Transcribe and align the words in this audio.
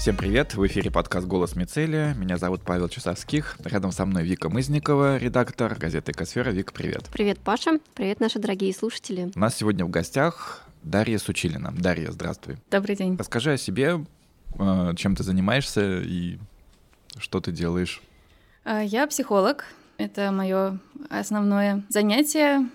Всем 0.00 0.16
привет, 0.16 0.54
в 0.54 0.66
эфире 0.66 0.90
подкаст 0.90 1.26
«Голос 1.26 1.56
Мицелия». 1.56 2.14
Меня 2.14 2.38
зовут 2.38 2.62
Павел 2.62 2.88
Часовских. 2.88 3.58
Рядом 3.62 3.92
со 3.92 4.06
мной 4.06 4.24
Вика 4.24 4.48
Мызникова, 4.48 5.18
редактор 5.18 5.74
газеты 5.74 6.12
«Экосфера». 6.12 6.48
Вика, 6.48 6.72
привет. 6.72 7.10
Привет, 7.12 7.38
Паша. 7.38 7.80
Привет, 7.92 8.18
наши 8.18 8.38
дорогие 8.38 8.72
слушатели. 8.72 9.30
У 9.34 9.38
нас 9.38 9.56
сегодня 9.56 9.84
в 9.84 9.90
гостях 9.90 10.62
Дарья 10.82 11.18
Сучилина. 11.18 11.74
Дарья, 11.76 12.12
здравствуй. 12.12 12.56
Добрый 12.70 12.96
день. 12.96 13.14
Расскажи 13.18 13.52
о 13.52 13.56
себе, 13.58 14.06
э, 14.58 14.92
чем 14.96 15.16
ты 15.16 15.22
занимаешься 15.22 16.00
и 16.00 16.38
что 17.18 17.42
ты 17.42 17.52
делаешь. 17.52 18.00
А, 18.64 18.80
я 18.80 19.06
психолог, 19.06 19.66
это 20.00 20.32
мое 20.32 20.78
основное 21.08 21.84
занятие. 21.88 22.68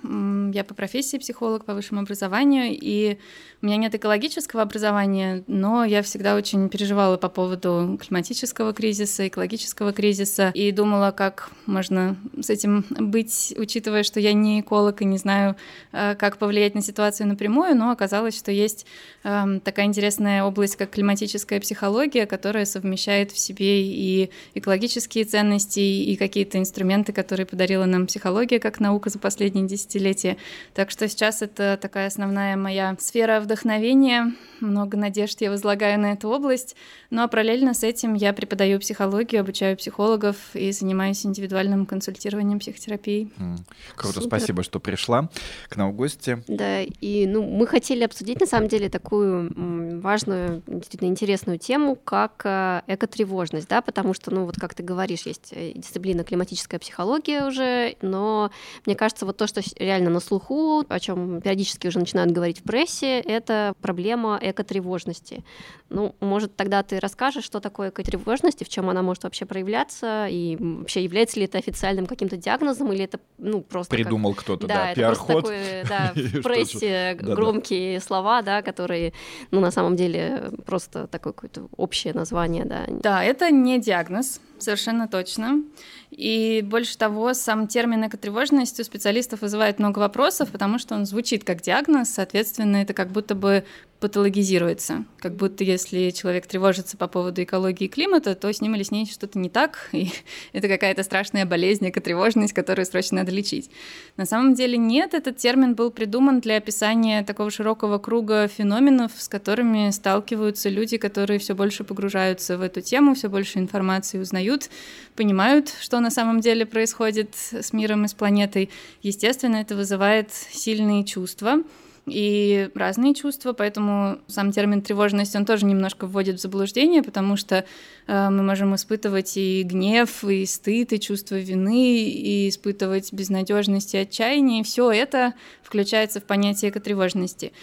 Я 0.54 0.64
по 0.64 0.74
профессии 0.74 1.18
психолог 1.18 1.66
по 1.66 1.74
высшему 1.74 2.02
образованию, 2.02 2.68
и 2.70 3.18
у 3.62 3.66
меня 3.66 3.78
нет 3.78 3.96
экологического 3.96 4.62
образования, 4.62 5.44
но 5.48 5.84
я 5.86 6.02
всегда 6.04 6.36
очень 6.36 6.70
переживала 6.70 7.18
по 7.18 7.30
поводу 7.30 7.98
климатического 8.00 8.74
кризиса, 8.74 9.28
экологического 9.28 9.92
кризиса, 9.92 10.52
и 10.54 10.72
думала, 10.72 11.12
как 11.12 11.50
можно 11.66 12.16
с 12.40 12.50
этим 12.50 12.86
быть, 12.90 13.56
учитывая, 13.58 14.04
что 14.04 14.20
я 14.20 14.34
не 14.34 14.62
эколог 14.62 15.02
и 15.02 15.06
не 15.06 15.18
знаю, 15.18 15.56
э, 15.94 16.16
как 16.16 16.38
повлиять 16.38 16.76
на 16.76 16.82
ситуацию 16.82 17.28
напрямую, 17.28 17.76
но 17.76 17.92
оказалось, 17.92 18.38
что 18.38 18.52
есть 18.52 18.86
эм, 19.24 19.60
такая 19.60 19.88
интересная 19.88 20.44
область, 20.44 20.76
как 20.76 20.92
климатическая 20.92 21.60
психология, 21.60 22.26
которая 22.26 22.66
совмещает 22.66 23.32
в 23.32 23.40
себе 23.40 23.82
и 23.84 24.30
экологические 24.54 25.26
ценности, 25.26 25.80
и 25.80 26.16
какие-то 26.18 26.60
инструменты, 26.60 27.14
которые 27.16 27.48
подарила 27.48 27.86
нам 27.86 28.06
психология 28.06 28.60
как 28.60 28.80
наука 28.80 29.10
за 29.10 29.18
последние 29.18 29.66
десятилетия. 29.66 30.38
Так 30.74 30.92
что 30.92 31.08
сейчас 31.08 31.42
это 31.42 31.80
такая 31.82 32.08
основная 32.08 32.56
моя 32.58 32.96
сфера 33.00 33.40
вдохновения. 33.40 34.34
Много 34.60 34.98
надежд 34.98 35.42
я 35.42 35.50
возлагаю 35.50 36.00
на 36.00 36.14
эту 36.14 36.30
область. 36.30 36.76
Ну 37.10 37.24
а 37.24 37.28
параллельно 37.28 37.74
с 37.74 37.84
этим 37.84 38.14
я 38.14 38.34
преподаю 38.34 38.80
психологию, 38.80 39.42
обучаю 39.42 39.78
психологов 39.78 40.36
и 40.54 40.72
занимаюсь 40.72 41.26
индивидуальным 41.26 41.86
консультированием 41.86 42.60
психотерапией. 42.60 43.32
Mm. 43.38 43.58
Круто, 43.96 44.22
Супер. 44.22 44.28
спасибо, 44.28 44.64
что 44.64 44.80
пришла 44.80 45.30
к 45.70 45.78
нам 45.78 45.92
в 45.92 45.96
гости. 45.96 46.44
Да, 46.48 46.82
и 46.82 47.26
ну, 47.26 47.44
мы 47.44 47.66
хотели 47.68 48.04
обсудить 48.04 48.40
на 48.40 48.46
самом 48.46 48.68
деле 48.68 48.90
такую 48.90 50.02
важную, 50.02 50.62
действительно 50.68 51.10
интересную 51.10 51.58
тему, 51.58 51.96
как 51.96 52.42
э, 52.44 52.82
экотревожность, 52.88 53.68
да, 53.70 53.82
потому 53.82 54.14
что, 54.14 54.32
ну 54.32 54.46
вот 54.46 54.56
как 54.60 54.74
ты 54.74 54.84
говоришь, 54.84 55.26
есть 55.26 55.50
э, 55.52 55.72
дисциплина 55.76 56.24
климатическая 56.24 56.80
психология 56.80 57.05
уже, 57.06 57.96
но 58.02 58.52
мне 58.86 58.96
кажется, 58.96 59.26
вот 59.26 59.38
то, 59.38 59.48
что 59.48 59.62
реально 59.78 60.10
на 60.10 60.20
слуху, 60.20 60.84
о 60.88 61.00
чем 61.00 61.42
периодически 61.42 61.88
уже 61.88 62.00
начинают 62.00 62.32
говорить 62.32 62.60
в 62.60 62.64
прессе, 62.64 63.20
это 63.20 63.74
проблема 63.82 64.40
экотревожности. 64.42 65.44
Ну, 65.90 66.16
может, 66.20 66.56
тогда 66.56 66.82
ты 66.84 67.00
расскажешь, 67.00 67.44
что 67.44 67.60
такое 67.60 67.90
экотревожность 67.90 68.62
и 68.62 68.66
в 68.66 68.70
чем 68.70 68.90
она 68.90 69.02
может 69.02 69.24
вообще 69.24 69.46
проявляться, 69.46 70.28
и 70.28 70.58
вообще 70.60 71.04
является 71.04 71.40
ли 71.40 71.46
это 71.46 71.58
официальным 71.58 72.08
каким-то 72.08 72.38
диагнозом, 72.38 72.92
или 72.92 73.04
это, 73.04 73.20
ну, 73.38 73.62
просто... 73.62 73.96
Придумал 73.96 74.34
как... 74.34 74.44
кто-то, 74.44 74.68
да, 74.68 74.88
да 74.88 74.94
пиар-ход. 74.94 75.46
Да, 75.88 76.14
в 76.16 76.42
прессе 76.42 77.18
громкие 77.20 78.00
слова, 78.00 78.42
да, 78.42 78.62
которые, 78.62 79.14
ну, 79.52 79.60
на 79.60 79.72
самом 79.72 79.96
деле, 79.96 80.52
просто 80.66 81.08
такое 81.08 81.34
какое-то 81.34 81.68
общее 81.78 82.14
название, 82.14 82.66
да. 82.66 82.86
Да, 82.88 83.24
это 83.24 83.52
не 83.52 83.80
диагноз, 83.80 84.42
совершенно 84.60 85.08
точно. 85.08 85.64
И 86.12 86.62
больше 86.64 86.98
того, 86.98 87.34
сам 87.34 87.68
термин 87.68 88.08
экотревожность 88.08 88.80
у 88.80 88.84
специалистов 88.84 89.42
вызывает 89.42 89.80
много 89.80 90.00
вопросов, 90.00 90.50
потому 90.52 90.80
что 90.80 90.96
он 90.96 91.06
звучит 91.06 91.44
как 91.44 91.62
диагноз, 91.62 92.10
соответственно, 92.10 92.78
это 92.78 92.94
как 92.94 93.10
будто 93.10 93.36
бы 93.36 93.66
патологизируется. 94.00 95.06
Как 95.20 95.36
будто 95.36 95.64
если 95.64 96.10
человек 96.10 96.48
тревожится 96.48 96.98
по 96.98 97.08
поводу 97.08 97.42
экологии 97.42 97.86
и 97.86 97.90
климата, 97.90 98.36
то 98.36 98.52
с 98.52 98.62
ним 98.62 98.76
или 98.76 98.84
с 98.84 98.92
ней 98.92 99.06
что-то 99.06 99.40
не 99.40 99.50
так, 99.50 99.90
и 99.94 100.10
это 100.54 100.68
какая-то 100.68 101.04
страшная 101.04 101.46
болезнь, 101.46 101.90
экотревожность, 101.90 102.54
которую 102.54 102.86
срочно 102.86 103.20
надо 103.20 103.32
лечить. 103.32 103.70
На 104.18 104.26
самом 104.26 104.54
деле 104.54 104.78
нет, 104.78 105.14
этот 105.14 105.38
термин 105.38 105.76
был 105.76 105.92
придуман 105.92 106.42
для 106.42 106.58
описания 106.58 107.24
такого 107.24 107.50
широкого 107.50 107.98
круга 107.98 108.48
феноменов, 108.48 109.12
с 109.18 109.30
которыми 109.30 109.90
сталкиваются 109.92 110.70
люди, 110.70 110.98
которые 110.98 111.40
все 111.40 111.56
больше 111.56 111.84
погружаются 111.84 112.58
в 112.58 112.62
эту 112.62 112.82
тему, 112.82 113.16
все 113.16 113.30
больше 113.30 113.60
информации 113.60 114.20
узнают, 114.20 114.70
понимают, 115.16 115.74
что 115.80 116.00
на 116.02 116.12
самом 116.12 116.42
деле 116.42 116.66
происходит 116.66 117.34
с 117.36 117.72
миром 117.72 118.06
и 118.06 118.08
с 118.10 118.14
планетой. 118.14 118.70
Естественно, 119.02 119.58
это 119.58 119.76
вызывает 119.76 120.32
сильные 120.32 121.06
чувства 121.06 121.64
и 122.06 122.70
разные 122.76 123.16
чувства, 123.16 123.54
поэтому 123.54 124.20
сам 124.28 124.52
термин 124.52 124.82
тревожность, 124.82 125.36
он 125.36 125.46
тоже 125.46 125.66
немножко 125.66 126.06
вводит 126.06 126.40
в 126.40 126.42
заблуждение, 126.42 127.02
потому 127.02 127.36
что 127.36 127.66
э, 128.08 128.30
мы 128.30 128.44
можем 128.44 128.76
испытывать 128.76 129.38
и 129.38 129.64
гнев, 129.64 130.24
и 130.24 130.46
стыд, 130.46 130.94
и 130.94 131.00
чувство 131.00 131.36
вины, 131.36 132.04
и 132.04 132.50
испытывать 132.50 133.12
безнадежность 133.12 133.96
и 133.96 134.00
отчаяние, 134.00 134.64
все 134.64 134.92
это 134.92 135.34
включается 135.64 136.22
в 136.22 136.24
понятие 136.26 136.72
экотревожности. 136.72 137.54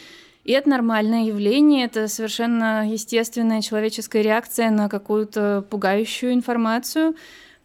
И 0.44 0.50
это 0.50 0.68
нормальное 0.68 1.26
явление, 1.26 1.84
это 1.84 2.08
совершенно 2.08 2.90
естественная 2.90 3.62
человеческая 3.62 4.22
реакция 4.22 4.70
на 4.70 4.88
какую-то 4.88 5.64
пугающую 5.70 6.32
информацию, 6.32 7.14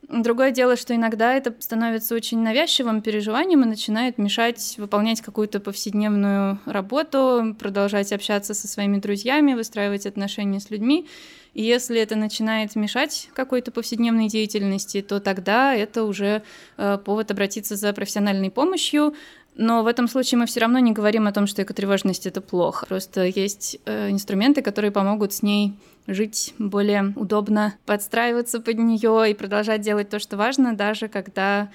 Другое 0.09 0.51
дело, 0.51 0.77
что 0.77 0.95
иногда 0.95 1.33
это 1.33 1.53
становится 1.59 2.15
очень 2.15 2.39
навязчивым 2.39 3.01
переживанием 3.01 3.63
и 3.63 3.67
начинает 3.67 4.17
мешать 4.17 4.75
выполнять 4.77 5.19
какую-то 5.19 5.59
повседневную 5.59 6.59
работу, 6.65 7.53
продолжать 7.59 8.13
общаться 8.13 8.53
со 8.53 8.69
своими 8.69 8.99
друзьями, 8.99 9.53
выстраивать 9.53 10.05
отношения 10.05 10.61
с 10.61 10.69
людьми. 10.69 11.07
И 11.53 11.61
если 11.61 11.99
это 11.99 12.15
начинает 12.15 12.75
мешать 12.77 13.29
какой-то 13.33 13.71
повседневной 13.71 14.29
деятельности, 14.29 15.01
то 15.01 15.19
тогда 15.19 15.75
это 15.75 16.05
уже 16.05 16.41
э, 16.77 16.97
повод 17.03 17.31
обратиться 17.31 17.75
за 17.75 17.91
профессиональной 17.91 18.49
помощью. 18.49 19.13
Но 19.55 19.83
в 19.83 19.87
этом 19.87 20.07
случае 20.07 20.37
мы 20.37 20.45
все 20.45 20.61
равно 20.61 20.79
не 20.79 20.93
говорим 20.93 21.27
о 21.27 21.33
том, 21.33 21.47
что 21.47 21.63
экотревожность 21.63 22.27
это 22.27 22.39
плохо. 22.39 22.85
Просто 22.85 23.25
есть 23.25 23.79
э, 23.85 24.11
инструменты, 24.11 24.61
которые 24.61 24.91
помогут 24.91 25.33
с 25.33 25.41
ней 25.41 25.73
жить 26.07 26.53
более 26.57 27.13
удобно, 27.15 27.75
подстраиваться 27.85 28.59
под 28.59 28.77
нее 28.77 29.31
и 29.31 29.33
продолжать 29.33 29.81
делать 29.81 30.09
то, 30.09 30.19
что 30.19 30.37
важно, 30.37 30.75
даже 30.75 31.07
когда 31.07 31.69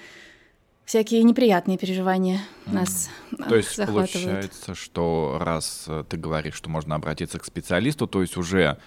всякие 0.85 1.23
неприятные 1.23 1.77
переживания 1.77 2.41
mm. 2.65 2.73
нас 2.73 3.09
То 3.47 3.55
есть 3.55 3.85
получается, 3.85 4.75
что 4.75 5.37
раз 5.39 5.85
э, 5.87 6.03
ты 6.09 6.17
говоришь, 6.17 6.55
что 6.55 6.69
можно 6.69 6.95
обратиться 6.95 7.39
к 7.39 7.45
специалисту, 7.45 8.07
то 8.07 8.21
есть 8.21 8.35
уже 8.35 8.77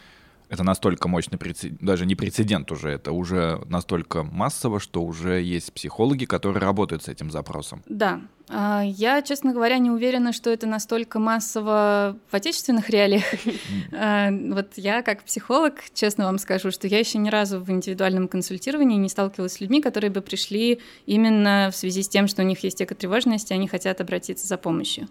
это 0.48 0.62
настолько 0.62 1.08
мощный 1.08 1.38
прецедент, 1.38 1.80
даже 1.80 2.06
не 2.06 2.14
прецедент 2.14 2.70
уже, 2.70 2.90
это 2.90 3.12
уже 3.12 3.62
настолько 3.66 4.22
массово, 4.22 4.78
что 4.78 5.02
уже 5.02 5.40
есть 5.42 5.72
психологи, 5.72 6.24
которые 6.24 6.60
работают 6.60 7.04
с 7.04 7.08
этим 7.08 7.30
запросом. 7.30 7.82
Да. 7.88 8.20
А, 8.48 8.82
я, 8.84 9.22
честно 9.22 9.52
говоря, 9.52 9.78
не 9.78 9.90
уверена, 9.90 10.32
что 10.32 10.50
это 10.50 10.66
настолько 10.66 11.18
массово 11.18 12.16
в 12.30 12.34
отечественных 12.34 12.90
реалиях. 12.90 13.24
А, 13.92 14.30
вот 14.30 14.72
я, 14.76 15.02
как 15.02 15.22
психолог, 15.24 15.74
честно 15.94 16.24
вам 16.26 16.38
скажу, 16.38 16.70
что 16.70 16.86
я 16.86 16.98
еще 16.98 17.18
ни 17.18 17.30
разу 17.30 17.60
в 17.60 17.70
индивидуальном 17.70 18.28
консультировании 18.28 18.98
не 18.98 19.08
сталкивалась 19.08 19.54
с 19.54 19.60
людьми, 19.60 19.80
которые 19.80 20.10
бы 20.10 20.20
пришли 20.20 20.80
именно 21.06 21.70
в 21.72 21.76
связи 21.76 22.02
с 22.02 22.08
тем, 22.08 22.28
что 22.28 22.42
у 22.42 22.44
них 22.44 22.62
есть 22.62 22.82
экотревожность, 22.82 23.50
и 23.50 23.54
они 23.54 23.68
хотят 23.68 24.00
обратиться 24.00 24.46
за 24.46 24.58
помощью. 24.58 25.08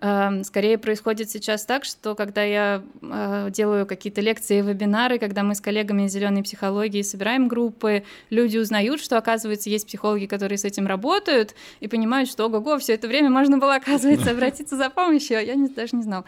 Эм, 0.00 0.44
скорее 0.44 0.78
происходит 0.78 1.28
сейчас 1.28 1.64
так, 1.64 1.84
что 1.84 2.14
когда 2.14 2.44
я 2.44 2.84
э, 3.02 3.48
делаю 3.50 3.84
какие-то 3.84 4.20
лекции, 4.20 4.60
вебинары, 4.60 5.18
когда 5.18 5.42
мы 5.42 5.56
с 5.56 5.60
коллегами 5.60 6.04
из 6.04 6.12
зеленой 6.12 6.44
психологии 6.44 7.02
собираем 7.02 7.48
группы, 7.48 8.04
люди 8.30 8.58
узнают, 8.58 9.00
что, 9.00 9.18
оказывается, 9.18 9.70
есть 9.70 9.88
психологи, 9.88 10.26
которые 10.26 10.56
с 10.56 10.64
этим 10.64 10.86
работают, 10.86 11.56
и 11.80 11.88
понимают, 11.88 12.30
что 12.30 12.46
ого-го, 12.46 12.78
все 12.78 12.94
это 12.94 13.08
время 13.08 13.28
можно 13.28 13.58
было, 13.58 13.74
оказывается, 13.74 14.30
обратиться 14.30 14.76
за 14.76 14.88
помощью, 14.88 15.38
а 15.38 15.40
я 15.40 15.56
не, 15.56 15.66
даже 15.66 15.96
не 15.96 16.04
знал. 16.04 16.24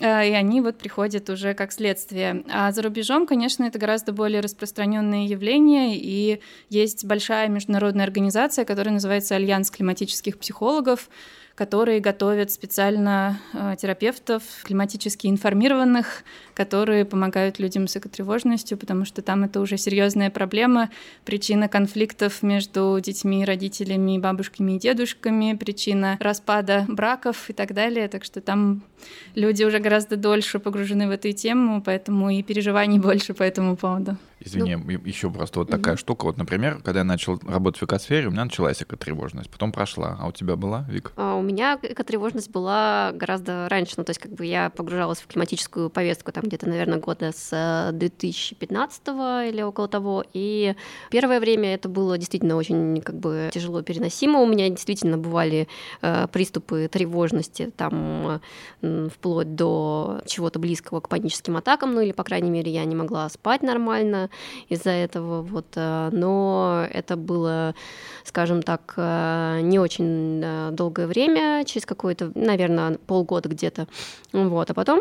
Э, 0.00 0.26
и 0.26 0.32
они 0.32 0.62
вот 0.62 0.78
приходят 0.78 1.28
уже 1.28 1.52
как 1.52 1.72
следствие. 1.72 2.42
А 2.50 2.72
за 2.72 2.80
рубежом, 2.80 3.26
конечно, 3.26 3.64
это 3.64 3.78
гораздо 3.78 4.12
более 4.12 4.40
распространенное 4.40 5.26
явление, 5.26 5.94
и 5.94 6.40
есть 6.70 7.04
большая 7.04 7.48
международная 7.48 8.06
организация, 8.06 8.64
которая 8.64 8.94
называется 8.94 9.34
Альянс 9.34 9.70
климатических 9.70 10.38
психологов, 10.38 11.10
которые 11.60 12.00
готовят 12.00 12.50
специально 12.50 13.38
э, 13.52 13.76
терапевтов, 13.78 14.42
климатически 14.62 15.26
информированных, 15.26 16.24
которые 16.54 17.04
помогают 17.04 17.58
людям 17.58 17.86
с 17.86 17.98
экотревожностью, 17.98 18.78
потому 18.78 19.04
что 19.04 19.20
там 19.20 19.44
это 19.44 19.60
уже 19.60 19.76
серьезная 19.76 20.30
проблема, 20.30 20.88
причина 21.26 21.68
конфликтов 21.68 22.42
между 22.42 22.98
детьми, 23.02 23.44
родителями, 23.44 24.16
бабушками 24.16 24.76
и 24.76 24.78
дедушками, 24.78 25.54
причина 25.54 26.16
распада 26.18 26.86
браков 26.88 27.50
и 27.50 27.52
так 27.52 27.74
далее. 27.74 28.08
Так 28.08 28.24
что 28.24 28.40
там 28.40 28.80
люди 29.34 29.62
уже 29.62 29.80
гораздо 29.80 30.16
дольше 30.16 30.60
погружены 30.60 31.08
в 31.08 31.10
эту 31.10 31.30
тему, 31.32 31.82
поэтому 31.84 32.30
и 32.30 32.42
переживаний 32.42 32.98
больше 33.08 33.34
по 33.34 33.42
этому 33.42 33.76
поводу. 33.76 34.16
Извини, 34.40 34.76
ну, 34.76 34.90
еще 35.04 35.30
просто 35.30 35.58
вот 35.60 35.70
такая 35.70 35.94
mm-hmm. 35.94 35.98
штука. 35.98 36.24
Вот, 36.24 36.38
например, 36.38 36.80
когда 36.82 37.00
я 37.00 37.04
начал 37.04 37.38
работать 37.46 37.82
в 37.82 37.84
экосфере, 37.84 38.28
у 38.28 38.30
меня 38.30 38.44
началась 38.44 38.82
экотревожность, 38.82 39.50
потом 39.50 39.70
прошла. 39.70 40.16
А 40.18 40.26
у 40.28 40.32
тебя 40.32 40.56
была, 40.56 40.86
Вик? 40.88 41.12
А 41.16 41.34
у 41.36 41.42
меня 41.42 41.78
экотревожность 41.82 42.50
была 42.50 43.12
гораздо 43.12 43.68
раньше, 43.68 43.94
ну, 43.98 44.04
то 44.04 44.10
есть 44.10 44.20
как 44.20 44.32
бы 44.32 44.46
я 44.46 44.70
погружалась 44.70 45.18
в 45.18 45.26
климатическую 45.26 45.90
повестку 45.90 46.32
там 46.32 46.44
где-то, 46.44 46.68
наверное, 46.68 46.98
года 46.98 47.32
с 47.36 47.90
2015 47.92 49.08
или 49.52 49.62
около 49.62 49.88
того, 49.88 50.24
и 50.32 50.74
первое 51.10 51.38
время 51.38 51.74
это 51.74 51.88
было 51.88 52.16
действительно 52.16 52.56
очень 52.56 53.02
как 53.02 53.16
бы 53.16 53.50
тяжело 53.52 53.82
переносимо, 53.82 54.40
у 54.40 54.46
меня 54.46 54.68
действительно 54.70 55.18
бывали 55.18 55.68
э, 56.00 56.26
приступы 56.28 56.88
тревожности, 56.90 57.70
там, 57.76 58.40
э, 58.80 59.08
вплоть 59.14 59.54
до 59.54 60.22
чего-то 60.26 60.58
близкого 60.58 61.00
к 61.00 61.08
паническим 61.08 61.58
атакам, 61.58 61.94
ну, 61.94 62.00
или, 62.00 62.12
по 62.12 62.24
крайней 62.24 62.50
мере, 62.50 62.72
я 62.72 62.84
не 62.86 62.96
могла 62.96 63.28
спать 63.28 63.62
нормально 63.62 64.29
из-за 64.68 64.90
этого, 64.90 65.42
вот, 65.42 65.66
э, 65.76 66.10
но 66.12 66.86
это 66.90 67.16
было, 67.16 67.74
скажем 68.24 68.62
так, 68.62 68.94
э, 68.96 69.60
не 69.62 69.78
очень 69.78 70.42
э, 70.44 70.70
долгое 70.72 71.06
время, 71.06 71.64
через 71.64 71.86
какое-то, 71.86 72.32
наверное, 72.34 72.98
полгода 73.06 73.48
где-то, 73.48 73.86
вот, 74.32 74.70
а 74.70 74.74
потом 74.74 75.00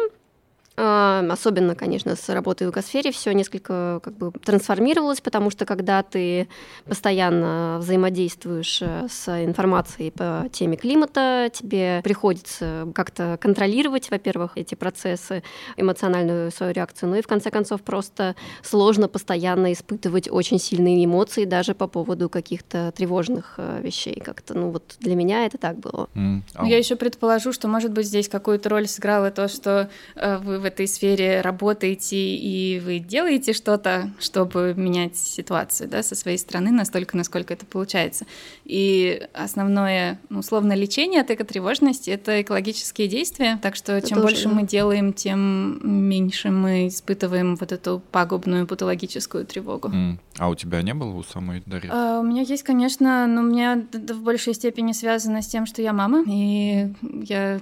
Особенно, 0.80 1.76
конечно, 1.76 2.16
с 2.16 2.30
работой 2.30 2.68
в 2.68 2.72
экосфере 2.72 3.12
все 3.12 3.34
несколько 3.34 4.00
как 4.02 4.16
бы 4.16 4.32
трансформировалось, 4.32 5.20
потому 5.20 5.50
что 5.50 5.66
когда 5.66 6.04
ты 6.04 6.48
постоянно 6.86 7.78
взаимодействуешь 7.80 8.82
э, 8.82 9.08
с 9.10 9.28
информацией 9.44 10.12
по 10.12 10.48
теме 10.54 10.78
климата, 10.78 11.50
тебе 11.54 12.00
приходится 12.04 12.88
как-то 12.96 13.38
контролировать, 13.42 14.10
во-первых, 14.10 14.54
эти 14.56 14.76
процессы, 14.76 15.44
эмоциональную 15.76 16.52
свою 16.52 16.72
реакцию, 16.72 17.10
ну 17.10 17.16
и 17.18 17.22
в 17.22 17.28
конце 17.28 17.52
концов 17.52 17.82
просто 17.82 18.36
сложно 18.64 19.10
постоянно 19.10 19.74
испытывать 19.74 20.30
очень 20.32 20.60
сильные 20.60 21.04
эмоции 21.04 21.44
даже 21.44 21.76
по 21.76 21.88
поводу 21.88 22.30
каких-то 22.30 22.94
тревожных 22.96 23.56
э, 23.58 23.82
вещей. 23.84 24.22
Как-то, 24.24 24.54
ну 24.54 24.70
вот 24.72 24.96
для 25.00 25.16
меня 25.16 25.46
это 25.46 25.58
так 25.58 25.78
было. 25.78 26.08
Mm. 26.16 26.42
Oh. 26.56 26.68
Я 26.68 26.78
еще 26.78 26.96
предположу, 26.96 27.52
что, 27.52 27.68
может 27.68 27.92
быть, 27.92 28.06
здесь 28.06 28.30
какую-то 28.30 28.70
роль 28.70 28.88
сыграло 28.88 29.30
то, 29.32 29.50
что 29.50 29.90
э, 30.16 30.38
вы 30.38 30.60
в 30.60 30.69
этой 30.70 30.88
сфере 30.88 31.42
работаете 31.42 32.18
и 32.18 32.80
вы 32.80 33.00
делаете 33.00 33.54
что-то, 33.54 34.12
чтобы 34.20 34.74
менять 34.76 35.18
ситуацию 35.18 35.90
да, 35.90 36.02
со 36.04 36.16
своей 36.16 36.38
стороны 36.38 36.72
настолько, 36.72 37.18
насколько 37.18 37.54
это 37.54 37.66
получается. 37.66 38.26
И 38.66 39.28
основное, 39.34 40.20
ну, 40.30 40.40
условно, 40.40 40.74
лечение 40.74 41.22
от 41.22 41.32
экотревожности— 41.32 42.10
это 42.12 42.42
экологические 42.42 43.08
действия, 43.08 43.60
так 43.62 43.76
что 43.76 43.94
это 43.94 44.10
чем 44.10 44.22
больше 44.22 44.46
да. 44.46 44.56
мы 44.56 44.64
делаем, 44.64 45.14
тем 45.14 45.80
меньше 45.84 46.50
мы 46.50 46.88
испытываем 46.88 47.56
вот 47.56 47.72
эту 47.72 48.02
пагубную 48.12 48.68
патологическую 48.68 49.46
тревогу. 49.46 49.90
Mm. 49.90 50.18
А 50.38 50.50
у 50.50 50.56
тебя 50.56 50.82
не 50.82 50.94
было 50.94 51.14
у 51.16 51.24
самой 51.24 51.62
Дарьи? 51.66 51.90
А, 51.92 52.20
у 52.20 52.24
меня 52.24 52.44
есть, 52.44 52.64
конечно, 52.64 53.28
но 53.28 53.42
у 53.42 53.44
меня 53.44 53.84
в 53.92 54.22
большей 54.22 54.54
степени 54.54 54.94
связано 54.94 55.42
с 55.42 55.48
тем, 55.48 55.66
что 55.66 55.82
я 55.82 55.92
мама, 55.92 56.24
и 56.28 56.94
я 57.02 57.60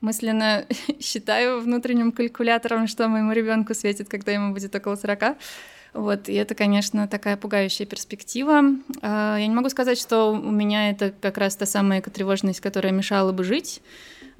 мысленно 0.00 0.64
считаю 1.00 1.60
внутренним 1.60 2.12
калькулятором, 2.12 2.31
что 2.86 3.08
моему 3.08 3.32
ребенку 3.32 3.74
светит, 3.74 4.08
когда 4.08 4.32
ему 4.32 4.52
будет 4.52 4.74
около 4.74 4.96
40. 4.96 5.36
Вот, 5.94 6.28
и 6.28 6.34
это, 6.34 6.54
конечно, 6.54 7.06
такая 7.06 7.36
пугающая 7.36 7.84
перспектива. 7.84 8.62
А, 9.02 9.36
я 9.36 9.46
не 9.46 9.54
могу 9.54 9.68
сказать, 9.68 10.00
что 10.00 10.32
у 10.32 10.50
меня 10.50 10.90
это 10.90 11.12
как 11.20 11.36
раз 11.36 11.54
та 11.56 11.66
самая 11.66 12.00
тревожность, 12.00 12.60
которая 12.60 12.92
мешала 12.92 13.32
бы 13.32 13.44
жить. 13.44 13.82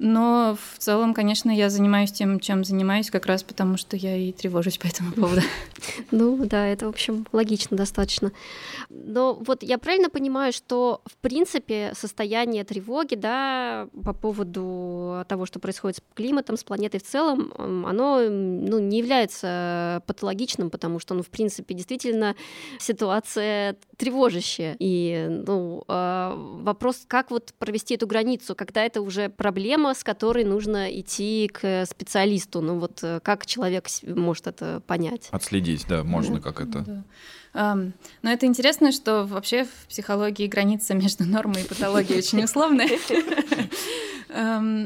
Но 0.05 0.57
в 0.59 0.79
целом, 0.79 1.13
конечно, 1.13 1.49
я 1.49 1.69
занимаюсь 1.69 2.11
тем, 2.11 2.41
чем 2.41 2.65
занимаюсь, 2.65 3.09
как 3.09 3.25
раз 3.25 3.41
потому, 3.41 3.77
что 3.77 3.95
я 3.95 4.17
и 4.17 4.33
тревожусь 4.33 4.77
по 4.77 4.85
этому 4.85 5.13
поводу. 5.13 5.41
Ну 6.11 6.45
да, 6.45 6.67
это, 6.67 6.85
в 6.85 6.89
общем, 6.89 7.25
логично 7.33 7.75
достаточно. 7.75 8.31
Но 8.89 9.33
вот 9.33 9.63
я 9.63 9.77
правильно 9.77 10.09
понимаю, 10.09 10.53
что, 10.53 11.01
в 11.05 11.17
принципе, 11.17 11.91
состояние 11.93 12.63
тревоги, 12.63 13.15
да, 13.15 13.87
по 14.03 14.13
поводу 14.13 15.25
того, 15.27 15.45
что 15.45 15.59
происходит 15.59 15.97
с 15.97 16.01
климатом, 16.13 16.57
с 16.57 16.63
планетой 16.63 16.99
в 16.99 17.03
целом, 17.03 17.53
оно 17.57 18.21
ну, 18.29 18.79
не 18.79 18.99
является 18.99 20.03
патологичным, 20.07 20.69
потому 20.69 20.99
что, 20.99 21.13
ну, 21.15 21.23
в 21.23 21.29
принципе, 21.29 21.73
действительно 21.73 22.35
ситуация 22.79 23.75
тревожащая. 23.97 24.75
И, 24.79 25.27
ну, 25.29 25.83
а, 25.87 26.35
вопрос, 26.37 27.03
как 27.07 27.31
вот 27.31 27.53
провести 27.59 27.95
эту 27.95 28.07
границу, 28.07 28.55
когда 28.55 28.83
это 28.83 29.01
уже 29.01 29.29
проблема, 29.29 29.92
проблема, 29.93 29.95
с 29.95 30.03
которой 30.03 30.43
нужно 30.43 30.87
идти 30.99 31.49
к 31.51 31.85
специалисту. 31.85 32.61
Ну 32.61 32.79
вот 32.79 33.03
э, 33.03 33.19
как 33.21 33.45
человек 33.45 33.85
может 34.03 34.47
это 34.47 34.81
понять? 34.87 35.29
Отследить, 35.31 35.85
да, 35.87 36.03
можно 36.03 36.41
как 36.41 36.61
это. 36.61 36.79
Да. 36.79 37.03
Um, 37.55 37.91
но 38.23 38.31
это 38.31 38.47
интересно, 38.47 38.91
что 38.91 39.25
вообще 39.25 39.65
в 39.65 39.87
психологии 39.87 40.47
граница 40.47 40.95
между 40.95 41.25
нормой 41.25 41.61
и 41.61 41.67
патологией 41.67 42.19
очень 42.19 42.43
условная. 42.43 42.89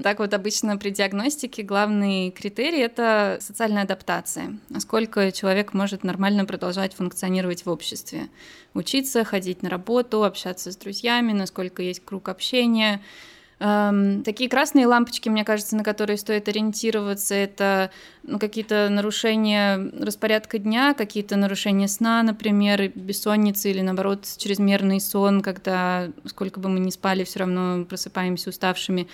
Так 0.03 0.19
вот, 0.19 0.33
обычно 0.33 0.77
при 0.77 0.89
диагностике 0.89 1.63
главный 1.63 2.31
критерий— 2.31 2.79
это 2.85 3.37
социальная 3.39 3.83
адаптация. 3.83 4.57
Насколько 4.67 5.31
человек 5.31 5.73
может 5.73 6.03
нормально 6.03 6.43
продолжать 6.43 6.93
функционировать 6.93 7.65
в 7.65 7.69
обществе. 7.69 8.27
Учиться, 8.73 9.23
ходить 9.23 9.63
на 9.63 9.69
работу, 9.69 10.25
общаться 10.25 10.69
с 10.69 10.75
друзьями, 10.75 11.31
насколько 11.31 11.81
есть 11.81 12.03
круг 12.03 12.27
общения— 12.27 13.01
Эм, 13.59 14.21
такие 14.23 14.49
красные 14.49 14.85
лампочки, 14.85 15.29
мне 15.29 15.43
кажется, 15.43 15.75
на 15.75 15.83
которые 15.83 16.17
стоит 16.17 16.47
ориентироваться, 16.47 17.33
это 17.33 17.89
ну, 18.21 18.37
какие-то 18.37 18.87
нарушения 18.89 19.77
распорядка 19.99 20.59
дня, 20.59 20.93
какие-то 20.93 21.37
нарушения 21.37 21.87
сна, 21.87 22.21
например, 22.21 22.91
бессонницы 22.93 23.71
или, 23.71 23.81
наоборот, 23.81 24.25
чрезмерный 24.37 25.01
сон, 25.01 25.41
когда 25.41 26.09
сколько 26.25 26.59
бы 26.59 26.69
мы 26.69 26.79
ни 26.79 26.91
спали, 26.91 27.23
все 27.23 27.39
равно 27.39 27.83
просыпаемся 27.85 28.51
уставшими. 28.51 29.07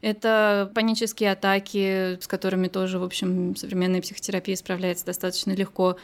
Это 0.00 0.70
панические 0.76 1.32
атаки, 1.32 2.20
с 2.20 2.28
которыми 2.28 2.68
тоже, 2.68 3.00
в 3.00 3.04
общем, 3.04 3.56
современная 3.56 4.00
психотерапия 4.00 4.54
справляется 4.54 5.06
достаточно 5.06 5.50
легко. 5.52 5.96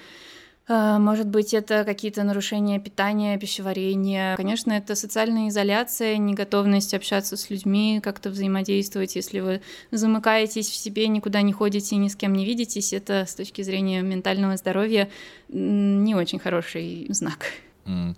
А, 0.66 0.98
может 0.98 1.26
быть, 1.26 1.52
это 1.52 1.84
какие-то 1.84 2.22
нарушения 2.22 2.80
питания, 2.80 3.38
пищеварения. 3.38 4.34
Конечно, 4.36 4.72
это 4.72 4.94
социальная 4.94 5.48
изоляция, 5.48 6.16
неготовность 6.16 6.94
общаться 6.94 7.36
с 7.36 7.50
людьми, 7.50 8.00
как-то 8.02 8.30
взаимодействовать. 8.30 9.14
Если 9.14 9.40
вы 9.40 9.60
замыкаетесь 9.90 10.68
в 10.68 10.74
себе, 10.74 11.06
никуда 11.08 11.42
не 11.42 11.52
ходите, 11.52 11.96
ни 11.96 12.08
с 12.08 12.16
кем 12.16 12.32
не 12.32 12.46
видитесь, 12.46 12.94
это 12.94 13.26
с 13.26 13.34
точки 13.34 13.60
зрения 13.62 14.00
ментального 14.00 14.56
здоровья 14.56 15.10
не 15.48 16.14
очень 16.14 16.38
хороший 16.38 17.06
знак. 17.10 17.46
Mm. 17.84 18.16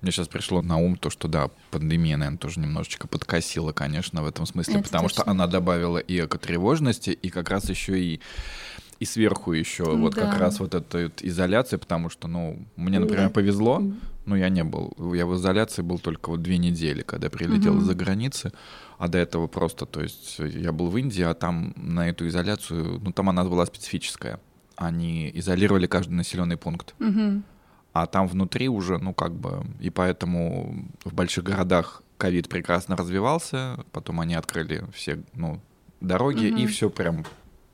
Мне 0.00 0.10
сейчас 0.10 0.26
пришло 0.26 0.62
на 0.62 0.78
ум 0.78 0.96
то, 0.96 1.10
что 1.10 1.28
да, 1.28 1.48
пандемия, 1.70 2.16
наверное, 2.16 2.38
тоже 2.38 2.58
немножечко 2.58 3.06
подкосила, 3.06 3.72
конечно, 3.72 4.22
в 4.22 4.26
этом 4.26 4.46
смысле, 4.46 4.74
это 4.74 4.84
потому 4.84 5.08
точно. 5.08 5.22
что 5.22 5.30
она 5.30 5.46
добавила 5.46 5.98
и 5.98 6.24
экотревожности, 6.24 7.10
и 7.10 7.30
как 7.30 7.50
раз 7.50 7.68
еще 7.68 8.00
и 8.00 8.20
и 9.02 9.04
сверху 9.04 9.52
еще 9.52 9.96
вот 9.96 10.14
да. 10.14 10.26
как 10.26 10.38
раз 10.38 10.60
вот 10.60 10.74
эта 10.74 11.04
вот 11.04 11.22
изоляция, 11.22 11.78
потому 11.78 12.08
что, 12.08 12.28
ну, 12.28 12.56
мне, 12.76 13.00
например, 13.00 13.24
да. 13.24 13.30
повезло, 13.30 13.82
но 14.26 14.36
я 14.36 14.48
не 14.48 14.62
был, 14.62 14.92
я 15.12 15.26
в 15.26 15.34
изоляции 15.34 15.82
был 15.82 15.98
только 15.98 16.30
вот 16.30 16.40
две 16.40 16.56
недели, 16.56 17.02
когда 17.02 17.28
прилетел 17.28 17.72
угу. 17.72 17.82
из-за 17.82 17.94
границы, 17.94 18.52
а 18.98 19.08
до 19.08 19.18
этого 19.18 19.48
просто, 19.48 19.86
то 19.86 20.00
есть 20.00 20.38
я 20.38 20.70
был 20.70 20.88
в 20.88 20.96
Индии, 20.96 21.22
а 21.22 21.34
там 21.34 21.74
на 21.76 22.08
эту 22.08 22.28
изоляцию, 22.28 23.00
ну, 23.02 23.10
там 23.10 23.28
она 23.28 23.44
была 23.44 23.66
специфическая, 23.66 24.38
они 24.76 25.32
изолировали 25.34 25.88
каждый 25.88 26.12
населенный 26.12 26.56
пункт. 26.56 26.94
Угу. 27.00 27.42
А 27.94 28.06
там 28.06 28.28
внутри 28.28 28.68
уже, 28.68 28.98
ну, 28.98 29.12
как 29.12 29.34
бы, 29.34 29.64
и 29.80 29.90
поэтому 29.90 30.86
в 31.04 31.12
больших 31.12 31.42
городах 31.42 32.04
ковид 32.18 32.48
прекрасно 32.48 32.96
развивался, 32.96 33.84
потом 33.90 34.20
они 34.20 34.34
открыли 34.34 34.84
все, 34.94 35.24
ну, 35.34 35.60
дороги, 36.00 36.52
угу. 36.52 36.58
и 36.58 36.66
все 36.66 36.88
прям 36.88 37.24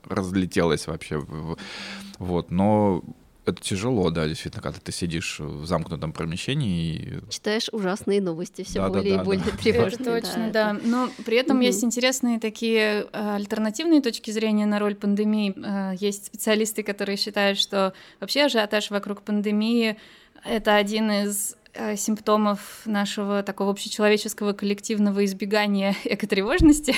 разлетелось 0.09 0.87
вообще. 0.87 1.23
Вот, 2.19 2.51
но 2.51 3.03
это 3.49 3.61
тяжело, 3.61 4.09
да, 4.11 4.27
действительно, 4.27 4.61
когда 4.61 4.79
ты 4.79 4.91
сидишь 4.91 5.39
в 5.39 5.65
замкнутом 5.65 6.13
помещении 6.13 6.95
и... 6.95 7.31
Читаешь 7.31 7.69
ужасные 7.71 8.21
новости, 8.21 8.63
все 8.63 8.79
да, 8.79 8.89
более 8.89 9.15
да, 9.15 9.21
и 9.21 9.25
более 9.25 9.45
да. 9.45 9.51
тревожные. 9.51 9.93
Это 9.93 10.21
точно, 10.21 10.51
да. 10.51 10.73
да. 10.73 10.79
Но 10.83 11.09
при 11.25 11.37
этом 11.37 11.57
угу. 11.57 11.65
есть 11.65 11.83
интересные 11.83 12.39
такие 12.39 13.07
э, 13.11 13.35
альтернативные 13.35 14.01
точки 14.01 14.31
зрения 14.31 14.65
на 14.65 14.79
роль 14.79 14.95
пандемии. 14.95 15.53
Э, 15.57 15.95
есть 15.99 16.27
специалисты, 16.27 16.83
которые 16.83 17.17
считают, 17.17 17.57
что 17.57 17.93
вообще 18.19 18.43
ажиотаж 18.43 18.91
вокруг 18.91 19.23
пандемии 19.23 19.97
это 20.45 20.75
один 20.75 21.11
из 21.11 21.55
симптомов 21.95 22.81
нашего 22.85 23.43
такого 23.43 23.71
общечеловеческого 23.71 24.53
коллективного 24.53 25.23
избегания 25.25 25.95
экотревожности. 26.03 26.95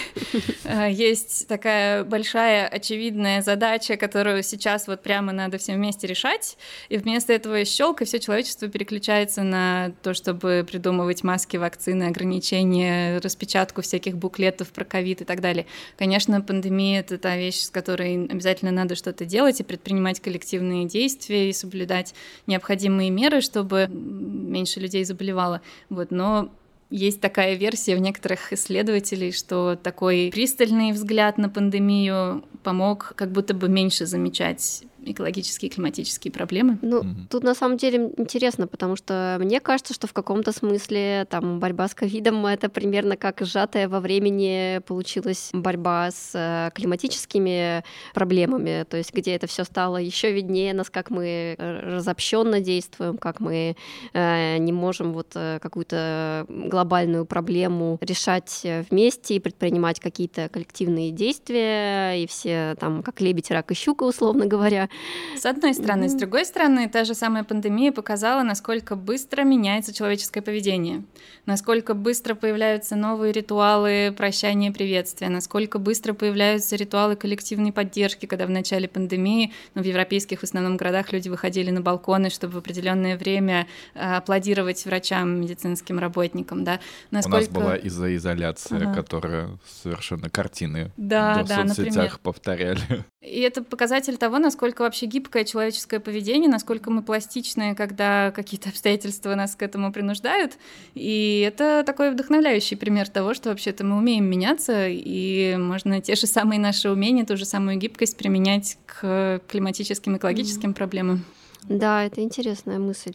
Э, 0.63 0.89
есть 0.91 1.47
такая 1.47 2.03
большая 2.03 2.67
очевидная 2.67 3.41
задача, 3.41 3.97
которую 3.97 4.43
сейчас 4.43 4.87
вот 4.87 5.03
прямо 5.03 5.31
надо 5.31 5.57
всем 5.57 5.75
вместе 5.75 6.07
решать, 6.07 6.57
и 6.89 6.97
вместо 6.97 7.33
этого 7.33 7.63
щелк, 7.65 8.01
и 8.01 8.05
все 8.05 8.19
человечество 8.19 8.67
переключается 8.67 9.43
на 9.43 9.91
то, 10.01 10.13
чтобы 10.13 10.65
придумывать 10.67 11.23
маски, 11.23 11.57
вакцины, 11.57 12.03
ограничения, 12.03 13.19
распечатку 13.19 13.81
всяких 13.81 14.17
буклетов 14.17 14.69
про 14.69 14.85
ковид 14.85 15.21
и 15.21 15.25
так 15.25 15.41
далее. 15.41 15.65
Конечно, 15.97 16.41
пандемия— 16.41 16.99
это 17.01 17.17
та 17.17 17.35
вещь, 17.37 17.61
с 17.61 17.69
которой 17.69 18.25
обязательно 18.25 18.71
надо 18.71 18.95
что-то 18.95 19.25
делать 19.25 19.59
и 19.59 19.63
предпринимать 19.63 20.19
коллективные 20.19 20.85
действия 20.85 21.49
и 21.49 21.53
соблюдать 21.53 22.13
необходимые 22.47 23.09
меры, 23.09 23.41
чтобы 23.41 23.87
меньше 23.89 24.70
людей 24.79 25.03
заболевало. 25.03 25.61
Вот, 25.89 26.11
но 26.11 26.51
Есть 26.91 27.21
такая 27.21 27.55
версия 27.55 27.95
у 27.95 27.99
некоторых 27.99 28.51
исследователей, 28.51 29.31
что 29.31 29.77
такой 29.81 30.29
пристальный 30.33 30.91
взгляд 30.91 31.37
на 31.37 31.49
пандемию 31.49 32.43
помог 32.63 33.13
как 33.15 33.31
будто 33.31 33.53
бы 33.53 33.69
меньше 33.69 34.05
замечать 34.05 34.83
экологические 35.05 35.69
и 35.69 35.73
климатические 35.73 36.31
проблемы. 36.31 36.77
Ну, 36.81 36.99
угу. 36.99 37.07
тут 37.29 37.43
на 37.43 37.55
самом 37.55 37.77
деле 37.77 38.11
интересно, 38.17 38.67
потому 38.67 38.95
что 38.95 39.37
мне 39.39 39.59
кажется, 39.59 39.93
что 39.93 40.07
в 40.07 40.13
каком-то 40.13 40.51
смысле 40.51 41.25
там 41.29 41.59
борьба 41.59 41.87
с 41.87 41.95
ковидом 41.95 42.45
это 42.45 42.69
примерно 42.69 43.17
как 43.17 43.41
сжатая 43.41 43.87
во 43.87 43.99
времени 43.99 44.81
получилась 44.87 45.49
борьба 45.53 46.11
с 46.11 46.31
э, 46.33 46.71
климатическими 46.73 47.83
проблемами, 48.13 48.85
то 48.89 48.97
есть 48.97 49.13
где 49.13 49.35
это 49.35 49.47
все 49.47 49.63
стало 49.63 49.97
еще 49.97 50.31
виднее 50.31 50.73
нас, 50.73 50.89
как 50.89 51.09
мы 51.09 51.55
э, 51.57 51.95
разобщенно 51.95 52.59
действуем, 52.59 53.17
как 53.17 53.39
мы 53.39 53.75
э, 54.13 54.57
не 54.57 54.71
можем 54.71 55.13
вот 55.13 55.31
э, 55.35 55.59
какую-то 55.61 56.45
глобальную 56.47 57.25
проблему 57.25 57.97
решать 58.01 58.65
вместе 58.89 59.35
и 59.35 59.39
предпринимать 59.39 59.99
какие-то 59.99 60.49
коллективные 60.49 61.11
действия, 61.11 62.13
и 62.21 62.27
все 62.27 62.75
там 62.79 63.03
как 63.03 63.21
лебедь, 63.21 63.51
рак 63.51 63.71
и 63.71 63.75
щука, 63.75 64.03
условно 64.03 64.45
говоря, 64.45 64.89
с 65.37 65.45
одной 65.45 65.73
стороны. 65.73 66.09
С 66.09 66.13
другой 66.13 66.45
стороны, 66.45 66.89
та 66.89 67.03
же 67.03 67.13
самая 67.13 67.43
пандемия 67.43 67.91
показала, 67.91 68.43
насколько 68.43 68.95
быстро 68.95 69.43
меняется 69.43 69.93
человеческое 69.93 70.41
поведение, 70.41 71.03
насколько 71.45 71.93
быстро 71.93 72.35
появляются 72.35 72.95
новые 72.95 73.31
ритуалы 73.31 74.13
прощания, 74.15 74.71
приветствия, 74.71 75.29
насколько 75.29 75.79
быстро 75.79 76.13
появляются 76.13 76.75
ритуалы 76.75 77.15
коллективной 77.15 77.71
поддержки, 77.71 78.25
когда 78.25 78.45
в 78.45 78.49
начале 78.49 78.87
пандемии, 78.87 79.53
ну, 79.75 79.81
в 79.81 79.85
европейских 79.85 80.39
в 80.39 80.43
основном 80.43 80.77
городах 80.77 81.11
люди 81.11 81.29
выходили 81.29 81.71
на 81.71 81.81
балконы, 81.81 82.29
чтобы 82.29 82.53
в 82.53 82.57
определенное 82.57 83.17
время 83.17 83.67
э, 83.93 83.99
аплодировать 83.99 84.85
врачам, 84.85 85.41
медицинским 85.41 85.99
работникам, 85.99 86.63
да. 86.63 86.79
Насколько... 87.11 87.37
У 87.37 87.39
нас 87.39 87.47
была 87.49 87.77
изоляция, 87.77 88.77
ага. 88.77 88.93
которая 88.93 89.49
совершенно 89.81 90.29
картины 90.29 90.91
да, 90.97 91.43
в 91.43 91.47
да, 91.47 91.67
соцсетях 91.67 91.95
например. 91.95 92.19
повторяли. 92.21 93.05
И 93.21 93.41
это 93.41 93.63
показатель 93.63 94.17
того, 94.17 94.39
насколько 94.39 94.81
вообще 94.81 95.05
гибкое 95.05 95.45
человеческое 95.45 95.99
поведение, 95.99 96.49
насколько 96.49 96.89
мы 96.89 97.03
пластичны, 97.03 97.75
когда 97.75 98.31
какие-то 98.31 98.69
обстоятельства 98.71 99.35
нас 99.35 99.55
к 99.55 99.61
этому 99.61 99.93
принуждают. 99.93 100.53
И 100.95 101.45
это 101.47 101.83
такой 101.85 102.11
вдохновляющий 102.11 102.77
пример 102.77 103.09
того, 103.09 103.35
что 103.35 103.49
вообще-то 103.49 103.85
мы 103.85 103.97
умеем 103.97 104.25
меняться, 104.25 104.87
и 104.87 105.55
можно 105.57 106.01
те 106.01 106.15
же 106.15 106.25
самые 106.25 106.59
наши 106.59 106.89
умения, 106.89 107.23
ту 107.23 107.37
же 107.37 107.45
самую 107.45 107.77
гибкость 107.77 108.17
применять 108.17 108.77
к 108.87 109.41
климатическим, 109.47 110.17
экологическим 110.17 110.71
mm. 110.71 110.75
проблемам. 110.75 111.25
Да, 111.69 112.03
это 112.03 112.21
интересная 112.21 112.79
мысль. 112.79 113.13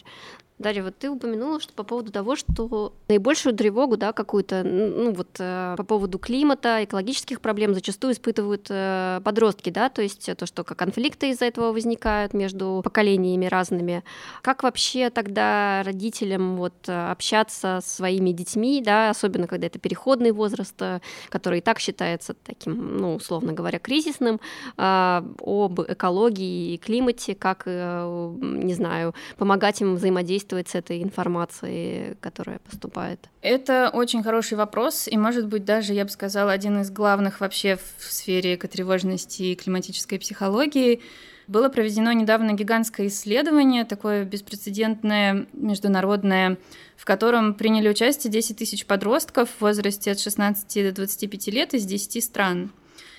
Дарья, 0.58 0.82
вот 0.82 0.96
ты 0.96 1.10
упомянула, 1.10 1.60
что 1.60 1.74
по 1.74 1.82
поводу 1.82 2.10
того, 2.10 2.34
что 2.34 2.94
наибольшую 3.08 3.54
тревогу, 3.54 3.98
да, 3.98 4.14
какую-то, 4.14 4.62
ну 4.64 5.12
вот 5.12 5.28
э, 5.38 5.74
по 5.76 5.84
поводу 5.84 6.18
климата, 6.18 6.82
экологических 6.82 7.42
проблем 7.42 7.74
зачастую 7.74 8.14
испытывают 8.14 8.68
э, 8.70 9.20
подростки, 9.22 9.68
да, 9.68 9.90
то 9.90 10.00
есть 10.00 10.30
то, 10.34 10.46
что 10.46 10.64
конфликты 10.64 11.28
из-за 11.30 11.44
этого 11.44 11.72
возникают 11.72 12.32
между 12.32 12.80
поколениями 12.82 13.44
разными. 13.44 14.02
Как 14.40 14.62
вообще 14.62 15.10
тогда 15.10 15.82
родителям 15.84 16.56
вот 16.56 16.88
общаться 16.88 17.80
с 17.82 17.96
своими 17.96 18.30
детьми, 18.30 18.80
да, 18.82 19.10
особенно 19.10 19.48
когда 19.48 19.66
это 19.66 19.78
переходный 19.78 20.32
возраст, 20.32 20.80
э, 20.80 21.00
который 21.28 21.58
и 21.58 21.62
так 21.62 21.80
считается 21.80 22.32
таким, 22.32 22.96
ну, 22.96 23.16
условно 23.16 23.52
говоря, 23.52 23.78
кризисным, 23.78 24.40
об 24.78 25.80
экологии 25.86 26.72
и 26.74 26.78
климате, 26.78 27.34
как, 27.34 27.66
не 27.66 28.72
знаю, 28.72 29.14
помогать 29.36 29.82
им 29.82 29.96
взаимодействовать 29.96 30.45
взаимодействовать 30.46 30.68
с 30.68 30.74
этой 30.74 31.02
информацией, 31.02 32.14
которая 32.20 32.58
поступает? 32.58 33.28
Это 33.42 33.90
очень 33.92 34.22
хороший 34.22 34.56
вопрос, 34.56 35.08
и, 35.08 35.16
может 35.16 35.46
быть, 35.46 35.64
даже, 35.64 35.92
я 35.92 36.04
бы 36.04 36.10
сказала, 36.10 36.52
один 36.52 36.80
из 36.80 36.90
главных 36.90 37.40
вообще 37.40 37.76
в 37.76 38.12
сфере 38.12 38.54
экотревожности 38.54 39.42
и 39.42 39.54
климатической 39.54 40.18
психологии. 40.18 41.00
Было 41.48 41.68
проведено 41.68 42.12
недавно 42.12 42.54
гигантское 42.54 43.06
исследование, 43.06 43.84
такое 43.84 44.24
беспрецедентное, 44.24 45.46
международное, 45.52 46.56
в 46.96 47.04
котором 47.04 47.54
приняли 47.54 47.88
участие 47.88 48.32
10 48.32 48.56
тысяч 48.56 48.84
подростков 48.84 49.48
в 49.48 49.60
возрасте 49.60 50.10
от 50.10 50.18
16 50.18 50.82
до 50.82 50.92
25 50.92 51.48
лет 51.48 51.74
из 51.74 51.84
10 51.84 52.24
стран. 52.24 52.72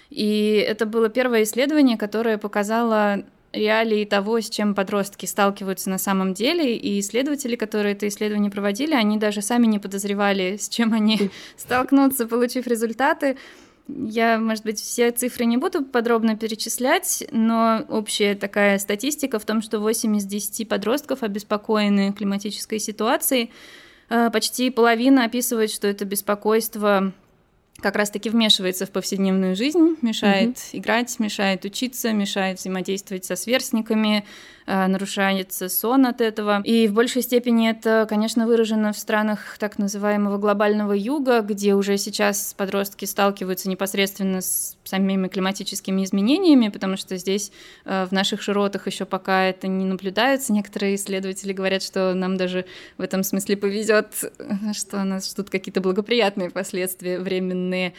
И 0.09 0.65
это 0.67 0.85
было 0.85 1.09
первое 1.09 1.43
исследование, 1.43 1.97
которое 1.97 2.37
показало 2.37 3.23
реалии 3.57 4.05
того, 4.05 4.39
с 4.39 4.49
чем 4.49 4.75
подростки 4.75 5.25
сталкиваются 5.25 5.89
на 5.89 5.97
самом 5.97 6.33
деле, 6.33 6.75
и 6.75 6.99
исследователи, 6.99 7.55
которые 7.55 7.93
это 7.93 8.07
исследование 8.07 8.51
проводили, 8.51 8.93
они 8.93 9.17
даже 9.17 9.41
сами 9.41 9.65
не 9.65 9.79
подозревали, 9.79 10.57
с 10.57 10.69
чем 10.69 10.93
они 10.93 11.31
столкнутся, 11.57 12.27
получив 12.27 12.67
результаты. 12.67 13.37
Я, 13.87 14.37
может 14.37 14.65
быть, 14.65 14.81
все 14.81 15.11
цифры 15.11 15.45
не 15.45 15.55
буду 15.55 15.83
подробно 15.83 16.35
перечислять, 16.35 17.25
но 17.31 17.85
общая 17.87 18.35
такая 18.35 18.79
статистика 18.79 19.39
в 19.39 19.45
том, 19.45 19.61
что 19.61 19.79
8 19.79 20.17
из 20.17 20.25
10 20.25 20.67
подростков 20.67 21.23
обеспокоены 21.23 22.11
климатической 22.11 22.79
ситуацией. 22.79 23.51
Э, 24.09 24.29
почти 24.31 24.69
половина 24.71 25.23
описывает, 25.23 25.71
что 25.71 25.87
это 25.87 26.03
беспокойство 26.03 27.13
как 27.79 27.95
раз-таки 27.95 28.29
вмешивается 28.29 28.85
в 28.85 28.91
повседневную 28.91 29.55
жизнь, 29.55 29.97
мешает 30.01 30.55
mm-hmm. 30.55 30.79
играть, 30.79 31.19
мешает 31.19 31.65
учиться, 31.65 32.11
мешает 32.11 32.59
взаимодействовать 32.59 33.25
со 33.25 33.35
сверстниками, 33.35 34.25
Э, 34.69 34.87
нарушается 34.87 35.69
сон 35.69 36.05
от 36.07 36.19
этого. 36.19 36.61
И 36.65 36.89
в 36.89 36.93
большей 36.93 37.21
степени 37.21 37.69
это, 37.69 38.05
конечно, 38.09 38.45
выражено 38.45 38.91
в 38.91 38.99
странах 38.99 39.55
так 39.59 39.79
называемого 39.79 40.37
глобального 40.37 40.91
юга, 40.91 41.39
где 41.39 41.73
уже 41.73 41.97
сейчас 41.97 42.53
подростки 42.53 43.05
сталкиваются 43.05 43.69
непосредственно 43.69 44.41
с 44.41 44.75
самими 44.83 45.29
климатическими 45.29 46.03
изменениями, 46.03 46.67
потому 46.67 46.97
что 46.97 47.15
здесь 47.15 47.53
э, 47.85 48.07
в 48.07 48.11
наших 48.11 48.41
широтах 48.41 48.87
еще 48.87 49.05
пока 49.05 49.45
это 49.45 49.67
не 49.67 49.85
наблюдается. 49.85 50.51
Некоторые 50.51 50.95
исследователи 50.95 51.53
говорят, 51.53 51.81
что 51.81 52.13
нам 52.13 52.35
даже 52.35 52.65
в 52.97 53.01
этом 53.01 53.23
смысле 53.23 53.55
повезет, 53.55 54.07
что 54.73 55.01
нас 55.05 55.31
ждут 55.31 55.49
какие-то 55.49 55.79
благоприятные 55.79 56.49
последствия 56.49 57.19
временные. 57.67 57.93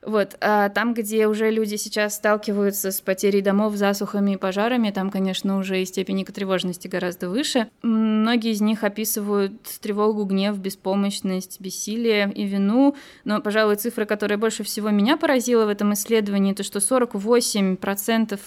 Вот, 0.00 0.36
а 0.40 0.68
там, 0.68 0.94
где 0.94 1.26
уже 1.26 1.50
люди 1.50 1.74
сейчас 1.74 2.14
сталкиваются 2.14 2.92
с 2.92 3.00
потерей 3.00 3.40
домов, 3.40 3.74
засухами 3.74 4.34
и 4.34 4.36
пожарами, 4.36 4.92
там, 4.92 5.10
конечно, 5.10 5.58
уже 5.58 5.82
и 5.82 5.84
степень 5.84 6.24
тревожности 6.24 6.86
гораздо 6.86 7.28
выше. 7.28 7.68
Многие 7.82 8.52
из 8.52 8.60
них 8.60 8.84
описывают 8.84 9.60
тревогу, 9.80 10.24
гнев, 10.24 10.56
беспомощность, 10.56 11.60
бессилие 11.60 12.32
и 12.32 12.44
вину, 12.44 12.94
но, 13.24 13.40
пожалуй, 13.40 13.74
цифра, 13.74 14.04
которая 14.04 14.38
больше 14.38 14.62
всего 14.62 14.90
меня 14.90 15.16
поразила 15.16 15.66
в 15.66 15.68
этом 15.68 15.92
исследовании, 15.94 16.54
то, 16.54 16.62
что 16.62 16.78
48% 16.78 18.38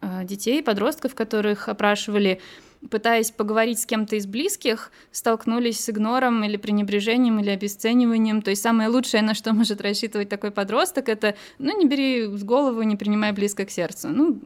а, 0.00 0.24
детей, 0.24 0.62
подростков, 0.62 1.14
которых 1.14 1.70
опрашивали, 1.70 2.40
пытаясь 2.90 3.30
поговорить 3.30 3.80
с 3.80 3.86
кем-то 3.86 4.16
из 4.16 4.26
близких, 4.26 4.92
столкнулись 5.10 5.80
с 5.80 5.90
игнором 5.90 6.44
или 6.44 6.56
пренебрежением 6.56 7.40
или 7.40 7.50
обесцениванием. 7.50 8.42
То 8.42 8.50
есть 8.50 8.62
самое 8.62 8.88
лучшее, 8.88 9.22
на 9.22 9.34
что 9.34 9.52
может 9.54 9.80
рассчитывать 9.80 10.28
такой 10.28 10.50
подросток, 10.50 11.08
это, 11.08 11.34
ну, 11.58 11.78
не 11.78 11.86
бери 11.86 12.26
в 12.26 12.44
голову, 12.44 12.82
не 12.82 12.96
принимай 12.96 13.32
близко 13.32 13.64
к 13.64 13.70
сердцу. 13.70 14.08
Ну, 14.08 14.40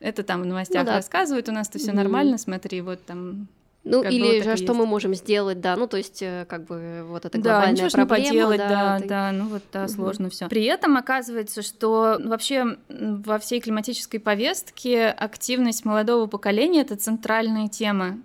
это 0.00 0.22
там 0.22 0.42
в 0.42 0.46
новостях 0.46 0.82
ну, 0.82 0.86
да. 0.86 0.96
рассказывают, 0.96 1.48
у 1.48 1.52
нас-то 1.52 1.78
все 1.78 1.90
mm-hmm. 1.90 1.94
нормально, 1.94 2.38
смотри, 2.38 2.80
вот 2.80 3.04
там 3.04 3.48
ну, 3.86 4.02
как 4.02 4.12
или 4.12 4.42
же, 4.42 4.56
что 4.56 4.72
есть. 4.72 4.74
мы 4.74 4.84
можем 4.84 5.14
сделать, 5.14 5.60
да, 5.60 5.76
ну, 5.76 5.86
то 5.86 5.96
есть, 5.96 6.20
э, 6.20 6.44
как 6.48 6.64
бы, 6.64 7.04
вот 7.08 7.24
это 7.24 7.38
глобальная 7.38 7.76
да, 7.76 7.84
ничего 7.84 8.06
проблема. 8.06 8.18
Не 8.18 8.26
поделать, 8.26 8.58
да, 8.58 8.68
да, 8.68 8.98
ты... 8.98 9.06
да, 9.06 9.32
ну, 9.32 9.44
вот, 9.46 9.62
да, 9.72 9.84
угу. 9.84 9.92
сложно 9.92 10.28
все. 10.28 10.48
При 10.48 10.64
этом 10.64 10.96
оказывается, 10.96 11.62
что 11.62 12.20
вообще 12.22 12.78
во 12.88 13.38
всей 13.38 13.60
климатической 13.60 14.18
повестке 14.18 15.06
активность 15.06 15.84
молодого 15.84 16.26
поколения— 16.26 16.80
это 16.82 16.96
центральная 16.96 17.68
тема. 17.68 18.18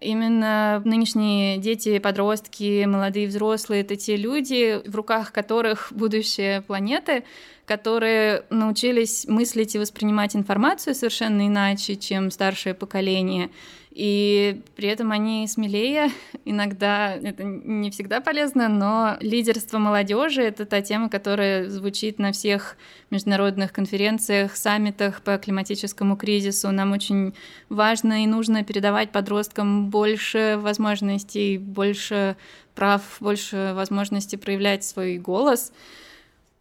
Именно 0.00 0.82
нынешние 0.84 1.58
дети, 1.58 1.98
подростки, 1.98 2.84
молодые 2.84 3.26
взрослые— 3.26 3.80
это 3.82 3.96
те 3.96 4.14
люди, 4.16 4.80
в 4.86 4.94
руках 4.94 5.32
которых 5.32 5.88
будущее 5.90 6.62
планеты, 6.62 7.24
которые 7.66 8.44
научились 8.50 9.26
мыслить 9.26 9.74
и 9.74 9.80
воспринимать 9.80 10.36
информацию 10.36 10.94
совершенно 10.94 11.48
иначе, 11.48 11.96
чем 11.96 12.30
старшее 12.30 12.74
поколение— 12.74 13.50
и 13.94 14.62
при 14.74 14.88
этом 14.88 15.12
они 15.12 15.46
смелее. 15.46 16.10
Иногда 16.46 17.14
это 17.14 17.44
не 17.44 17.90
всегда 17.90 18.20
полезно, 18.20 18.68
но 18.68 19.16
лидерство 19.20 19.78
молодежи 19.78 20.42
это 20.42 20.64
та 20.64 20.80
тема, 20.80 21.10
которая 21.10 21.68
звучит 21.68 22.18
на 22.18 22.32
всех 22.32 22.76
международных 23.10 23.72
конференциях, 23.72 24.56
саммитах 24.56 25.20
по 25.20 25.36
климатическому 25.36 26.16
кризису. 26.16 26.70
Нам 26.72 26.92
очень 26.92 27.34
важно 27.68 28.24
и 28.24 28.26
нужно 28.26 28.64
передавать 28.64 29.12
подросткам 29.12 29.90
больше 29.90 30.58
возможностей, 30.58 31.58
больше 31.58 32.36
прав, 32.74 33.02
больше 33.20 33.72
возможностей 33.74 34.38
проявлять 34.38 34.84
свой 34.84 35.18
голос. 35.18 35.72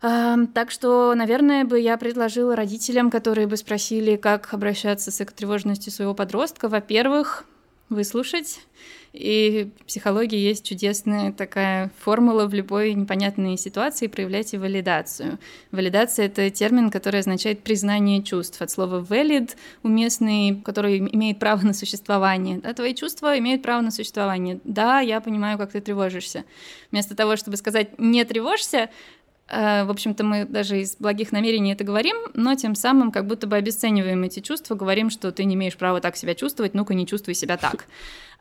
Так 0.02 0.72
что, 0.72 1.14
наверное, 1.14 1.64
бы 1.64 1.80
я 1.80 1.96
предложила 1.96 2.56
родителям, 2.56 3.12
которые 3.12 3.46
бы 3.46 3.56
спросили, 3.56 4.16
как 4.16 4.52
обращаться 4.54 5.12
с 5.12 5.22
экотревожностью 5.22 5.92
своего 5.92 6.16
подростка, 6.16 6.70
во-первых, 6.70 7.46
выслушать. 7.90 8.62
И 9.14 9.70
в 9.82 9.86
психологии 9.86 10.40
есть 10.40 10.66
чудесная 10.66 11.34
такая 11.34 11.92
формула 12.00 12.48
в 12.48 12.54
любой 12.54 12.94
непонятной 12.94 13.58
ситуации 13.58 14.08
проявлять 14.08 14.54
и 14.54 14.58
валидацию. 14.58 15.38
Валидация— 15.72 16.26
это 16.28 16.50
термин, 16.50 16.90
который 16.90 17.20
означает 17.20 17.62
признание 17.62 18.24
чувств. 18.24 18.62
От 18.62 18.72
слова 18.72 19.02
valid— 19.02 19.52
уместный, 19.84 20.62
который 20.64 21.00
имеет 21.00 21.40
право 21.40 21.62
на 21.62 21.74
существование. 21.74 22.60
Да, 22.60 22.74
твои 22.74 22.96
чувства 22.96 23.38
имеют 23.38 23.62
право 23.62 23.82
на 23.82 23.92
существование. 23.92 24.62
Да, 24.64 25.02
я 25.02 25.20
понимаю, 25.20 25.58
как 25.58 25.74
ты 25.74 25.82
тревожишься. 25.82 26.46
Вместо 26.92 27.16
того, 27.16 27.36
чтобы 27.36 27.58
сказать 27.58 28.00
«не 28.00 28.24
тревожься», 28.24 28.90
в 29.52 29.92
общем-то, 29.92 30.24
мы 30.24 30.46
даже 30.46 30.80
из 30.80 30.96
благих 30.96 31.32
намерений 31.32 31.74
это 31.74 31.84
говорим, 31.84 32.16
но 32.34 32.56
тем 32.56 32.74
самым 32.74 33.12
как 33.12 33.28
будто 33.28 33.48
бы 33.48 33.58
обесцениваем 33.58 34.24
эти 34.24 34.40
чувства, 34.40 34.76
говорим, 34.76 35.10
что 35.10 35.32
ты 35.32 35.44
не 35.44 35.56
имеешь 35.56 35.76
права 35.76 36.00
так 36.00 36.16
себя 36.16 36.36
чувствовать, 36.36 36.74
ну-ка 36.74 36.94
не 36.94 37.06
чувствуй 37.06 37.34
себя 37.34 37.58
так. 37.58 37.86